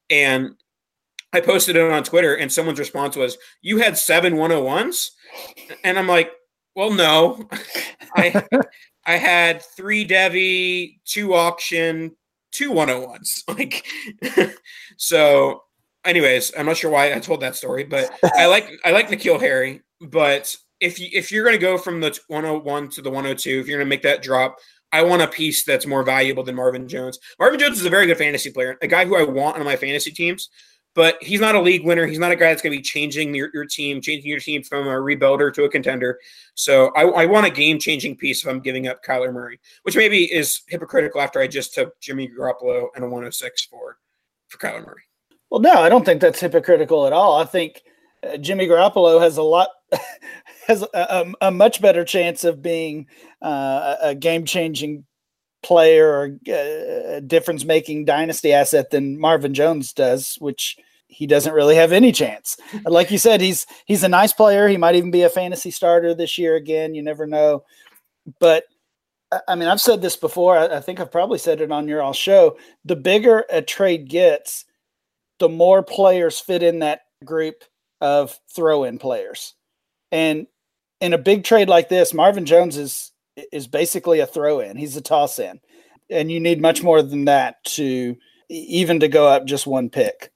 and 0.09 0.55
I 1.34 1.41
posted 1.41 1.75
it 1.75 1.91
on 1.91 2.03
Twitter, 2.03 2.36
and 2.36 2.51
someone's 2.51 2.80
response 2.80 3.15
was, 3.15 3.38
"You 3.61 3.78
had 3.78 3.97
seven 3.97 4.36
101s," 4.36 5.11
and 5.84 5.99
I'm 5.99 6.07
like, 6.07 6.32
"Well, 6.75 6.91
no, 6.91 7.47
I 8.15 8.43
I 9.05 9.17
had 9.17 9.61
three 9.61 10.07
Devy, 10.07 10.99
two 11.05 11.34
auction, 11.34 12.15
two 12.51 12.71
101s." 12.71 13.43
Like, 13.47 13.86
so 14.97 15.63
anyways, 16.05 16.53
I'm 16.57 16.65
not 16.65 16.78
sure 16.78 16.91
why 16.91 17.13
I 17.13 17.19
told 17.19 17.41
that 17.41 17.55
story, 17.55 17.84
but 17.84 18.09
I 18.36 18.45
like 18.45 18.69
I 18.86 18.91
like 18.91 19.09
N'Keal 19.09 19.39
Harry. 19.39 19.82
But 19.99 20.55
if 20.80 20.99
you 20.99 21.09
if 21.13 21.32
you're 21.32 21.43
going 21.43 21.55
to 21.55 21.61
go 21.61 21.78
from 21.78 21.99
the 22.01 22.17
101 22.28 22.89
to 22.89 23.01
the 23.01 23.09
102, 23.09 23.59
if 23.59 23.67
you're 23.67 23.78
going 23.78 23.88
to 23.88 23.89
make 23.89 24.03
that 24.03 24.21
drop, 24.21 24.57
I 24.91 25.01
want 25.03 25.21
a 25.21 25.28
piece 25.28 25.63
that's 25.63 25.86
more 25.86 26.03
valuable 26.03 26.43
than 26.43 26.55
Marvin 26.55 26.88
Jones. 26.88 27.19
Marvin 27.39 27.59
Jones 27.59 27.80
is 27.80 27.86
a 27.86 27.89
very 27.89 28.05
good 28.05 28.17
fantasy 28.17 28.51
player, 28.51 28.78
a 28.82 28.88
guy 28.88 29.05
who 29.05 29.17
I 29.17 29.23
want 29.23 29.57
on 29.57 29.65
my 29.65 29.75
fantasy 29.75 30.11
teams, 30.11 30.49
but 30.95 31.21
he's 31.21 31.41
not 31.41 31.55
a 31.55 31.61
league 31.61 31.86
winner. 31.86 32.07
He's 32.07 32.19
not 32.19 32.32
a 32.32 32.36
guy 32.36 32.47
that's 32.47 32.61
going 32.61 32.71
to 32.71 32.78
be 32.78 32.84
changing 32.84 33.36
your, 33.36 33.49
your 33.53 33.65
team, 33.65 34.01
changing 34.01 34.30
your 34.30 34.39
team 34.39 34.63
from 34.63 34.88
a 34.88 34.91
rebuilder 34.91 35.53
to 35.53 35.63
a 35.63 35.69
contender. 35.69 36.19
So 36.55 36.91
I, 36.95 37.03
I 37.03 37.25
want 37.25 37.45
a 37.45 37.51
game 37.51 37.80
changing 37.80 38.15
piece 38.15 38.43
if 38.43 38.49
I'm 38.49 38.61
giving 38.61 38.88
up 38.88 39.03
Kyler 39.03 39.34
Murray, 39.34 39.59
which 39.84 39.97
maybe 39.97 40.23
is 40.23 40.61
hypocritical 40.67 41.21
after 41.21 41.39
I 41.39 41.47
just 41.47 41.73
took 41.73 41.99
Jimmy 41.99 42.30
Garoppolo 42.30 42.88
and 42.95 43.03
a 43.03 43.07
106 43.07 43.65
for 43.65 43.97
for 44.47 44.57
Kyler 44.57 44.86
Murray. 44.86 45.03
Well, 45.49 45.61
no, 45.61 45.73
I 45.73 45.89
don't 45.89 46.05
think 46.05 46.21
that's 46.21 46.39
hypocritical 46.39 47.05
at 47.05 47.13
all. 47.13 47.39
I 47.39 47.45
think 47.45 47.82
uh, 48.25 48.38
Jimmy 48.38 48.67
Garoppolo 48.67 49.21
has 49.21 49.38
a 49.38 49.43
lot 49.43 49.69
has 50.68 50.84
a, 50.93 51.34
a, 51.41 51.51
much 51.51 51.82
better 51.82 52.03
chance 52.03 52.43
of 52.43 52.61
being 52.61 53.07
uh, 53.41 53.95
a 54.01 54.15
game 54.15 54.45
changing 54.45 55.05
player 55.63 56.09
or 56.09 56.53
uh, 56.53 57.22
difference 57.22 57.63
making 57.63 58.05
dynasty 58.05 58.51
asset 58.51 58.91
than 58.91 59.20
Marvin 59.20 59.53
Jones 59.53 59.93
does, 59.93 60.36
which 60.39 60.78
he 61.07 61.26
doesn't 61.26 61.53
really 61.53 61.76
have 61.76 61.93
any 61.93 62.11
chance. 62.11 62.57
Like 62.86 63.11
you 63.11 63.18
said, 63.18 63.39
he's 63.39 63.65
he's 63.86 64.03
a 64.03 64.09
nice 64.09 64.34
player. 64.34 64.68
He 64.68 64.78
might 64.78 64.95
even 64.95 65.11
be 65.11 65.24
a 65.24 65.30
fantasy 65.30 65.72
starter 65.72 66.13
this 66.13 66.38
year 66.38 66.55
again. 66.55 66.93
You 66.93 67.01
never 67.01 67.26
know. 67.26 67.63
But 68.39 68.65
I 69.47 69.55
mean, 69.55 69.70
I've 69.70 69.82
said 69.82 70.01
this 70.01 70.18
before. 70.18 70.57
I, 70.57 70.78
I 70.78 70.80
think 70.82 70.99
I've 70.99 71.11
probably 71.11 71.39
said 71.39 71.61
it 71.61 71.72
on 71.72 71.88
your 71.88 72.01
all 72.01 72.13
show. 72.13 72.57
The 72.84 72.95
bigger 72.95 73.45
a 73.49 73.61
trade 73.61 74.09
gets, 74.09 74.65
the 75.39 75.49
more 75.49 75.82
players 75.82 76.39
fit 76.39 76.61
in 76.61 76.80
that 76.80 77.01
group 77.24 77.63
of 78.01 78.38
throw 78.53 78.84
in 78.84 78.99
players. 78.99 79.53
And 80.11 80.47
in 81.02 81.14
a 81.14 81.18
big 81.18 81.43
trade 81.43 81.70
like 81.70 81.89
this, 81.89 82.14
Marvin 82.14 82.45
Jones 82.45 82.78
is 82.78 83.12
is 83.52 83.68
basically 83.68 84.20
a 84.20 84.28
throw 84.28 84.60
in. 84.60 84.78
He's 84.78 84.98
a 84.98 85.02
toss 85.02 85.39
in. 85.39 85.60
And 86.10 86.32
you 86.32 86.39
need 86.39 86.62
much 86.62 86.82
more 86.82 87.02
than 87.04 87.26
that 87.26 87.64
to 87.66 88.16
even 88.50 89.00
to 89.02 89.08
go 89.08 89.28
up 89.28 89.45
just 89.45 89.68
one 89.68 89.89
pick. 89.89 90.32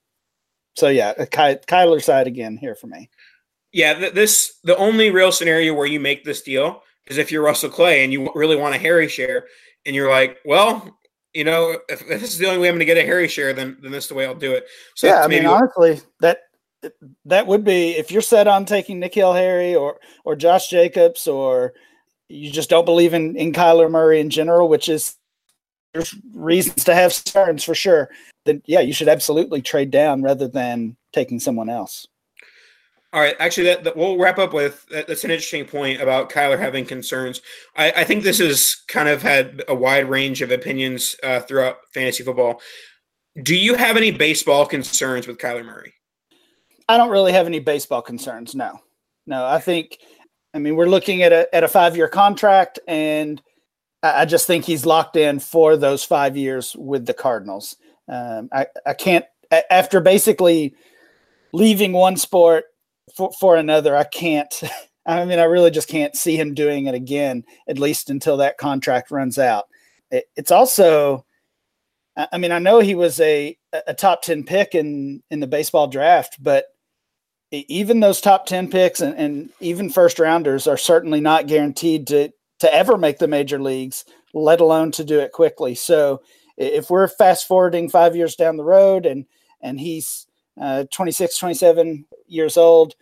So 0.74 0.88
yeah, 0.88 1.12
Ky- 1.14 1.60
Kyler 1.66 2.02
side 2.02 2.26
again 2.26 2.56
here 2.56 2.74
for 2.74 2.86
me. 2.86 3.10
Yeah, 3.72 3.94
th- 3.94 4.14
this 4.14 4.58
the 4.64 4.76
only 4.76 5.10
real 5.10 5.32
scenario 5.32 5.74
where 5.74 5.86
you 5.86 5.98
make 5.98 6.24
this 6.24 6.42
deal 6.42 6.82
is 7.06 7.18
if 7.18 7.32
you're 7.32 7.42
Russell 7.42 7.70
Clay 7.70 8.04
and 8.04 8.12
you 8.12 8.30
really 8.34 8.56
want 8.56 8.74
a 8.74 8.78
Harry 8.78 9.08
share, 9.08 9.46
and 9.84 9.96
you're 9.96 10.10
like, 10.10 10.38
well, 10.44 10.98
you 11.32 11.44
know, 11.44 11.78
if, 11.88 12.02
if 12.02 12.20
this 12.20 12.32
is 12.32 12.38
the 12.38 12.46
only 12.46 12.60
way 12.60 12.68
I'm 12.68 12.74
going 12.74 12.80
to 12.80 12.84
get 12.84 12.98
a 12.98 13.06
Harry 13.06 13.28
share, 13.28 13.52
then 13.52 13.78
then 13.80 13.92
this 13.92 14.04
is 14.04 14.08
the 14.08 14.14
way 14.14 14.26
I'll 14.26 14.34
do 14.34 14.52
it. 14.52 14.66
So 14.94 15.06
yeah, 15.06 15.22
I 15.22 15.26
mean, 15.26 15.46
honestly, 15.46 16.00
that 16.20 16.40
that 17.24 17.46
would 17.46 17.64
be 17.64 17.90
if 17.90 18.10
you're 18.10 18.22
set 18.22 18.48
on 18.48 18.64
taking 18.64 19.00
N'Keal 19.00 19.34
Harry 19.34 19.74
or 19.74 19.98
or 20.24 20.36
Josh 20.36 20.68
Jacobs 20.68 21.26
or 21.26 21.74
you 22.28 22.50
just 22.50 22.70
don't 22.70 22.84
believe 22.84 23.14
in 23.14 23.36
in 23.36 23.52
Kyler 23.52 23.90
Murray 23.90 24.20
in 24.20 24.30
general, 24.30 24.68
which 24.68 24.88
is 24.88 25.16
there's 25.92 26.14
reasons 26.32 26.84
to 26.84 26.94
have 26.94 27.12
concerns 27.12 27.64
for 27.64 27.74
sure. 27.74 28.10
Then 28.44 28.62
yeah, 28.66 28.80
you 28.80 28.92
should 28.92 29.08
absolutely 29.08 29.62
trade 29.62 29.90
down 29.90 30.22
rather 30.22 30.48
than 30.48 30.96
taking 31.12 31.38
someone 31.38 31.68
else. 31.68 32.06
All 33.14 33.20
right, 33.20 33.36
actually, 33.38 33.66
that, 33.66 33.84
that, 33.84 33.94
we'll 33.94 34.16
wrap 34.16 34.38
up 34.38 34.54
with 34.54 34.86
that, 34.86 35.06
that's 35.06 35.24
an 35.24 35.30
interesting 35.30 35.66
point 35.66 36.00
about 36.00 36.30
Kyler 36.30 36.58
having 36.58 36.86
concerns. 36.86 37.42
I, 37.76 37.92
I, 37.94 38.04
think 38.04 38.22
this 38.22 38.38
has 38.38 38.74
kind 38.88 39.06
of 39.06 39.20
had 39.20 39.62
a 39.68 39.74
wide 39.74 40.08
range 40.08 40.40
of 40.40 40.50
opinions 40.50 41.14
uh, 41.22 41.40
throughout 41.40 41.76
fantasy 41.92 42.24
football. 42.24 42.62
Do 43.42 43.54
you 43.54 43.74
have 43.74 43.98
any 43.98 44.12
baseball 44.12 44.64
concerns 44.64 45.26
with 45.26 45.36
Kyler 45.36 45.62
Murray? 45.62 45.92
I 46.88 46.96
don't 46.96 47.10
really 47.10 47.32
have 47.32 47.46
any 47.46 47.60
baseball 47.60 48.02
concerns. 48.02 48.54
No, 48.54 48.80
no. 49.26 49.44
I 49.46 49.58
think, 49.58 49.98
I 50.54 50.58
mean, 50.58 50.76
we're 50.76 50.86
looking 50.86 51.22
at 51.22 51.32
a 51.32 51.52
at 51.54 51.64
a 51.64 51.68
five 51.68 51.96
year 51.96 52.08
contract, 52.08 52.78
and 52.86 53.42
I, 54.02 54.22
I, 54.22 54.24
just 54.24 54.46
think 54.46 54.64
he's 54.64 54.86
locked 54.86 55.16
in 55.16 55.38
for 55.38 55.76
those 55.76 56.04
five 56.04 56.36
years 56.36 56.74
with 56.76 57.06
the 57.06 57.14
Cardinals. 57.14 57.76
Um, 58.08 58.48
I 58.52 58.66
I 58.86 58.94
can't 58.94 59.24
after 59.70 60.00
basically 60.00 60.74
leaving 61.52 61.92
one 61.92 62.16
sport 62.16 62.64
for 63.14 63.32
for 63.38 63.56
another. 63.56 63.96
I 63.96 64.04
can't. 64.04 64.62
I 65.04 65.24
mean, 65.24 65.40
I 65.40 65.44
really 65.44 65.72
just 65.72 65.88
can't 65.88 66.14
see 66.14 66.36
him 66.36 66.54
doing 66.54 66.86
it 66.86 66.94
again, 66.94 67.44
at 67.66 67.80
least 67.80 68.08
until 68.08 68.36
that 68.36 68.56
contract 68.56 69.10
runs 69.10 69.36
out. 69.36 69.64
It, 70.12 70.26
it's 70.36 70.52
also 70.52 71.24
I 72.16 72.38
mean, 72.38 72.52
I 72.52 72.58
know 72.58 72.80
he 72.80 72.94
was 72.94 73.20
a 73.20 73.56
a 73.86 73.94
top 73.94 74.22
ten 74.22 74.44
pick 74.44 74.74
in 74.74 75.22
in 75.30 75.40
the 75.40 75.46
baseball 75.46 75.86
draft, 75.86 76.42
but 76.42 76.66
even 77.50 78.00
those 78.00 78.20
top 78.20 78.46
ten 78.46 78.68
picks 78.68 79.00
and, 79.00 79.14
and 79.14 79.50
even 79.60 79.90
first 79.90 80.18
rounders 80.18 80.66
are 80.66 80.76
certainly 80.76 81.20
not 81.20 81.46
guaranteed 81.46 82.06
to 82.08 82.30
to 82.60 82.74
ever 82.74 82.96
make 82.96 83.18
the 83.18 83.28
major 83.28 83.60
leagues, 83.60 84.04
let 84.34 84.60
alone 84.60 84.92
to 84.92 85.04
do 85.04 85.20
it 85.20 85.32
quickly. 85.32 85.74
So 85.74 86.20
if 86.56 86.90
we're 86.90 87.08
fast 87.08 87.48
forwarding 87.48 87.88
five 87.88 88.14
years 88.14 88.36
down 88.36 88.56
the 88.56 88.64
road 88.64 89.06
and 89.06 89.26
and 89.60 89.80
he's 89.80 90.26
uh, 90.60 90.84
26, 90.92 91.38
27 91.38 92.04
years 92.26 92.56
old, 92.56 92.94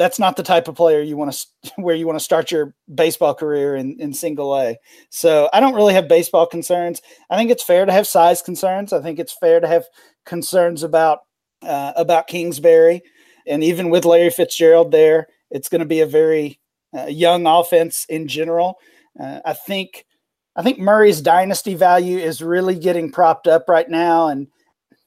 that's 0.00 0.18
not 0.18 0.34
the 0.34 0.42
type 0.42 0.66
of 0.66 0.76
player 0.76 1.02
you 1.02 1.14
want 1.14 1.30
to 1.30 1.72
where 1.76 1.94
you 1.94 2.06
want 2.06 2.18
to 2.18 2.24
start 2.24 2.50
your 2.50 2.74
baseball 2.94 3.34
career 3.34 3.76
in, 3.76 4.00
in 4.00 4.14
single 4.14 4.58
A. 4.58 4.78
So 5.10 5.50
I 5.52 5.60
don't 5.60 5.74
really 5.74 5.92
have 5.92 6.08
baseball 6.08 6.46
concerns. 6.46 7.02
I 7.28 7.36
think 7.36 7.50
it's 7.50 7.62
fair 7.62 7.84
to 7.84 7.92
have 7.92 8.06
size 8.06 8.40
concerns. 8.40 8.94
I 8.94 9.02
think 9.02 9.18
it's 9.18 9.36
fair 9.38 9.60
to 9.60 9.68
have 9.68 9.84
concerns 10.24 10.82
about 10.82 11.18
uh, 11.62 11.92
about 11.96 12.28
Kingsbury, 12.28 13.02
and 13.46 13.62
even 13.62 13.90
with 13.90 14.06
Larry 14.06 14.30
Fitzgerald 14.30 14.90
there, 14.90 15.26
it's 15.50 15.68
going 15.68 15.80
to 15.80 15.84
be 15.86 16.00
a 16.00 16.06
very 16.06 16.58
uh, 16.96 17.04
young 17.04 17.46
offense 17.46 18.06
in 18.08 18.26
general. 18.26 18.78
Uh, 19.22 19.40
I 19.44 19.52
think 19.52 20.06
I 20.56 20.62
think 20.62 20.78
Murray's 20.78 21.20
dynasty 21.20 21.74
value 21.74 22.16
is 22.16 22.40
really 22.40 22.78
getting 22.78 23.12
propped 23.12 23.46
up 23.46 23.68
right 23.68 23.88
now, 23.88 24.28
and 24.28 24.46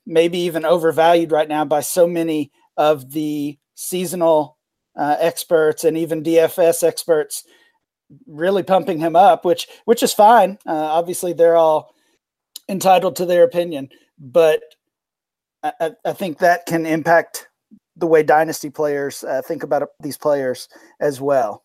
maybe 0.06 0.38
even 0.38 0.66
overvalued 0.66 1.32
right 1.32 1.50
now 1.50 1.66
by 1.66 1.80
so 1.80 2.06
many 2.06 2.52
of 2.78 3.12
the 3.12 3.58
seasonal 3.74 4.60
uh, 4.96 5.18
experts 5.20 5.84
and 5.84 5.98
even 5.98 6.24
DFS 6.24 6.84
experts 6.84 7.44
really 8.28 8.64
pumping 8.64 9.00
him 9.00 9.16
up, 9.16 9.46
which 9.46 9.68
which 9.86 10.04
is 10.04 10.14
fine. 10.14 10.58
Uh, 10.66 10.74
obviously, 10.74 11.34
they're 11.34 11.56
all 11.56 11.96
entitled 12.70 13.16
to 13.18 13.26
their 13.26 13.44
opinion, 13.44 13.89
but 14.20 14.62
I, 15.64 15.91
I 16.06 16.14
think 16.14 16.39
that 16.39 16.66
can 16.66 16.86
impact 16.86 17.48
the 17.96 18.08
way 18.08 18.24
dynasty 18.24 18.70
players 18.70 19.24
uh, 19.24 19.41
think 19.41 19.64
about 19.64 19.88
these 20.00 20.18
players 20.18 20.68
as 21.00 21.22
well. 21.22 21.64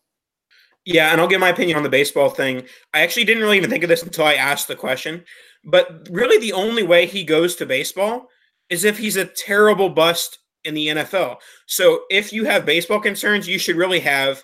Yeah, 0.85 1.11
and 1.11 1.19
I'll 1.19 1.27
give 1.27 1.41
my 1.41 1.49
opinion 1.49 1.77
on 1.77 1.83
the 1.83 1.89
baseball 1.89 2.29
thing. 2.29 2.63
I 2.93 3.01
actually 3.01 3.25
didn't 3.25 3.43
really 3.43 3.57
even 3.57 3.69
think 3.69 3.83
of 3.83 3.89
this 3.89 4.03
until 4.03 4.25
I 4.25 4.35
asked 4.35 4.67
the 4.67 4.75
question. 4.75 5.23
But 5.63 6.07
really, 6.09 6.39
the 6.39 6.53
only 6.53 6.83
way 6.83 7.05
he 7.05 7.23
goes 7.23 7.55
to 7.57 7.65
baseball 7.65 8.27
is 8.69 8.83
if 8.83 8.97
he's 8.97 9.17
a 9.17 9.25
terrible 9.25 9.89
bust 9.89 10.38
in 10.63 10.73
the 10.73 10.87
NFL. 10.87 11.37
So 11.65 12.01
if 12.09 12.33
you 12.33 12.45
have 12.45 12.65
baseball 12.65 12.99
concerns, 12.99 13.47
you 13.47 13.57
should 13.59 13.75
really 13.75 13.99
have 13.99 14.43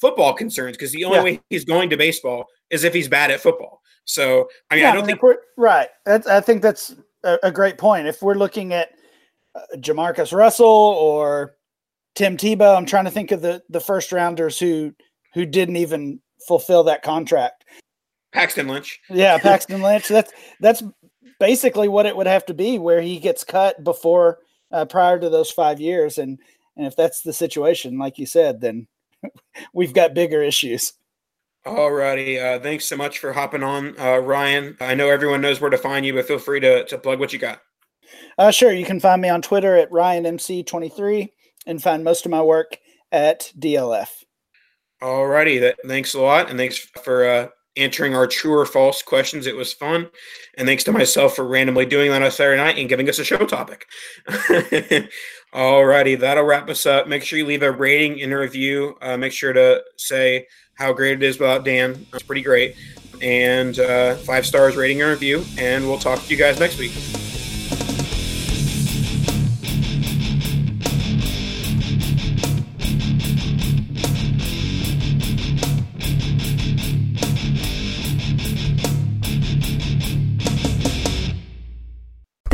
football 0.00 0.32
concerns 0.32 0.76
because 0.76 0.92
the 0.92 1.04
only 1.04 1.18
yeah. 1.18 1.24
way 1.24 1.40
he's 1.50 1.64
going 1.64 1.90
to 1.90 1.96
baseball 1.96 2.46
is 2.70 2.84
if 2.84 2.94
he's 2.94 3.08
bad 3.08 3.30
at 3.30 3.40
football. 3.40 3.80
So 4.04 4.48
I 4.70 4.76
mean, 4.76 4.84
yeah, 4.84 4.92
I 4.92 4.94
don't 4.94 5.06
think 5.06 5.20
right. 5.56 5.88
That's, 6.06 6.26
I 6.26 6.40
think 6.40 6.62
that's 6.62 6.94
a, 7.24 7.38
a, 7.42 7.52
great 7.52 7.76
point. 7.76 8.06
If 8.06 8.22
we're 8.22 8.34
looking 8.34 8.72
at 8.72 8.90
uh, 9.54 9.60
Jamarcus 9.76 10.32
Russell 10.32 10.66
or 10.66 11.56
Tim 12.14 12.36
Tebow, 12.36 12.76
I'm 12.76 12.86
trying 12.86 13.04
to 13.04 13.10
think 13.10 13.32
of 13.32 13.42
the 13.42 13.62
the 13.68 13.80
first 13.80 14.10
rounders 14.10 14.58
who 14.58 14.94
who 15.34 15.44
didn't 15.44 15.76
even 15.76 16.20
fulfill 16.46 16.84
that 16.84 17.02
contract. 17.02 17.64
Paxton 18.32 18.66
Lynch. 18.68 18.98
Yeah, 19.10 19.36
Paxton 19.42 19.82
Lynch. 19.82 20.08
That's 20.08 20.32
that's 20.60 20.82
basically 21.38 21.88
what 21.88 22.06
it 22.06 22.16
would 22.16 22.26
have 22.26 22.46
to 22.46 22.54
be, 22.54 22.78
where 22.78 23.02
he 23.02 23.18
gets 23.18 23.44
cut 23.44 23.84
before 23.84 24.38
uh, 24.70 24.84
prior 24.84 25.18
to 25.18 25.28
those 25.28 25.50
five 25.50 25.80
years. 25.80 26.18
And 26.18 26.38
and 26.76 26.86
if 26.86 26.96
that's 26.96 27.22
the 27.22 27.32
situation, 27.32 27.98
like 27.98 28.18
you 28.18 28.26
said, 28.26 28.60
then 28.60 28.86
we've 29.72 29.92
got 29.92 30.14
bigger 30.14 30.42
issues. 30.42 30.92
Alrighty, 31.66 32.42
uh, 32.42 32.60
thanks 32.60 32.86
so 32.86 32.96
much 32.96 33.18
for 33.18 33.32
hopping 33.32 33.62
on, 33.62 33.98
uh, 33.98 34.18
Ryan. 34.18 34.76
I 34.80 34.94
know 34.94 35.10
everyone 35.10 35.40
knows 35.40 35.60
where 35.60 35.70
to 35.70 35.76
find 35.76 36.06
you, 36.06 36.14
but 36.14 36.26
feel 36.26 36.38
free 36.38 36.60
to, 36.60 36.84
to 36.84 36.96
plug 36.96 37.18
what 37.18 37.32
you 37.32 37.38
got. 37.38 37.60
Uh, 38.38 38.50
sure, 38.50 38.72
you 38.72 38.86
can 38.86 39.00
find 39.00 39.20
me 39.20 39.28
on 39.28 39.42
Twitter 39.42 39.76
at 39.76 39.90
RyanMC23 39.90 41.28
and 41.66 41.82
find 41.82 42.04
most 42.04 42.24
of 42.24 42.30
my 42.30 42.40
work 42.40 42.78
at 43.12 43.52
DLF. 43.58 44.08
Alrighty, 45.02 45.60
that, 45.60 45.76
thanks 45.86 46.14
a 46.14 46.20
lot, 46.20 46.48
and 46.48 46.58
thanks 46.58 46.78
for 46.78 47.28
uh, 47.28 47.48
answering 47.78 48.14
our 48.14 48.26
true 48.26 48.54
or 48.54 48.66
false 48.66 49.02
questions. 49.02 49.46
It 49.46 49.56
was 49.56 49.72
fun. 49.72 50.10
And 50.56 50.66
thanks 50.66 50.84
to 50.84 50.92
myself 50.92 51.36
for 51.36 51.44
randomly 51.44 51.86
doing 51.86 52.10
that 52.10 52.22
on 52.22 52.30
Saturday 52.30 52.62
night 52.62 52.78
and 52.78 52.88
giving 52.88 53.08
us 53.08 53.18
a 53.18 53.24
show 53.24 53.38
topic. 53.46 53.86
Alrighty, 55.54 56.18
that'll 56.18 56.44
wrap 56.44 56.68
us 56.68 56.84
up. 56.84 57.08
Make 57.08 57.22
sure 57.22 57.38
you 57.38 57.46
leave 57.46 57.62
a 57.62 57.72
rating 57.72 58.20
and 58.22 58.32
a 58.32 58.38
review. 58.38 58.96
Uh, 59.00 59.16
make 59.16 59.32
sure 59.32 59.52
to 59.52 59.82
say 59.96 60.46
how 60.74 60.92
great 60.92 61.14
it 61.14 61.22
is 61.22 61.38
without 61.38 61.64
Dan. 61.64 62.06
It's 62.12 62.22
pretty 62.22 62.42
great. 62.42 62.76
And 63.22 63.78
uh, 63.78 64.16
five 64.16 64.46
stars 64.46 64.76
rating 64.76 65.00
and 65.00 65.10
review. 65.10 65.44
And 65.56 65.86
we'll 65.86 65.98
talk 65.98 66.20
to 66.20 66.28
you 66.28 66.36
guys 66.36 66.60
next 66.60 66.78
week. 66.78 66.92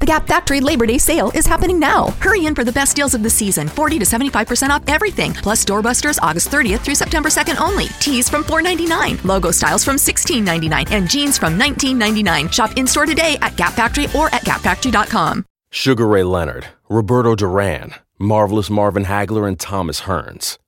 The 0.00 0.06
Gap 0.06 0.28
Factory 0.28 0.60
Labor 0.60 0.86
Day 0.86 0.98
sale 0.98 1.32
is 1.34 1.44
happening 1.44 1.80
now. 1.80 2.10
Hurry 2.20 2.46
in 2.46 2.54
for 2.54 2.62
the 2.62 2.70
best 2.70 2.94
deals 2.94 3.14
of 3.14 3.22
the 3.24 3.30
season 3.30 3.66
40 3.66 3.98
to 3.98 4.04
75% 4.04 4.70
off 4.70 4.82
everything, 4.86 5.34
plus 5.34 5.64
doorbusters 5.64 6.20
August 6.22 6.50
30th 6.50 6.80
through 6.80 6.94
September 6.94 7.28
2nd 7.28 7.60
only. 7.60 7.86
Tees 7.98 8.28
from 8.28 8.44
$4.99, 8.44 9.24
logo 9.24 9.50
styles 9.50 9.84
from 9.84 9.96
$16.99, 9.96 10.90
and 10.92 11.10
jeans 11.10 11.36
from 11.36 11.58
$19.99. 11.58 12.52
Shop 12.52 12.70
in 12.76 12.86
store 12.86 13.06
today 13.06 13.36
at 13.42 13.56
Gap 13.56 13.72
Factory 13.72 14.06
or 14.16 14.32
at 14.32 14.44
gapfactory.com. 14.44 15.44
Sugar 15.70 16.06
Ray 16.06 16.22
Leonard, 16.22 16.66
Roberto 16.88 17.34
Duran, 17.34 17.94
Marvelous 18.18 18.70
Marvin 18.70 19.04
Hagler, 19.04 19.48
and 19.48 19.58
Thomas 19.58 20.02
Hearns. 20.02 20.58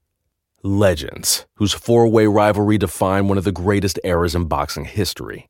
Legends, 0.63 1.47
whose 1.55 1.73
four 1.73 2.09
way 2.09 2.27
rivalry 2.27 2.79
defined 2.79 3.29
one 3.29 3.39
of 3.39 3.45
the 3.45 3.53
greatest 3.53 3.99
eras 4.05 4.35
in 4.35 4.47
boxing 4.47 4.85
history. 4.87 5.50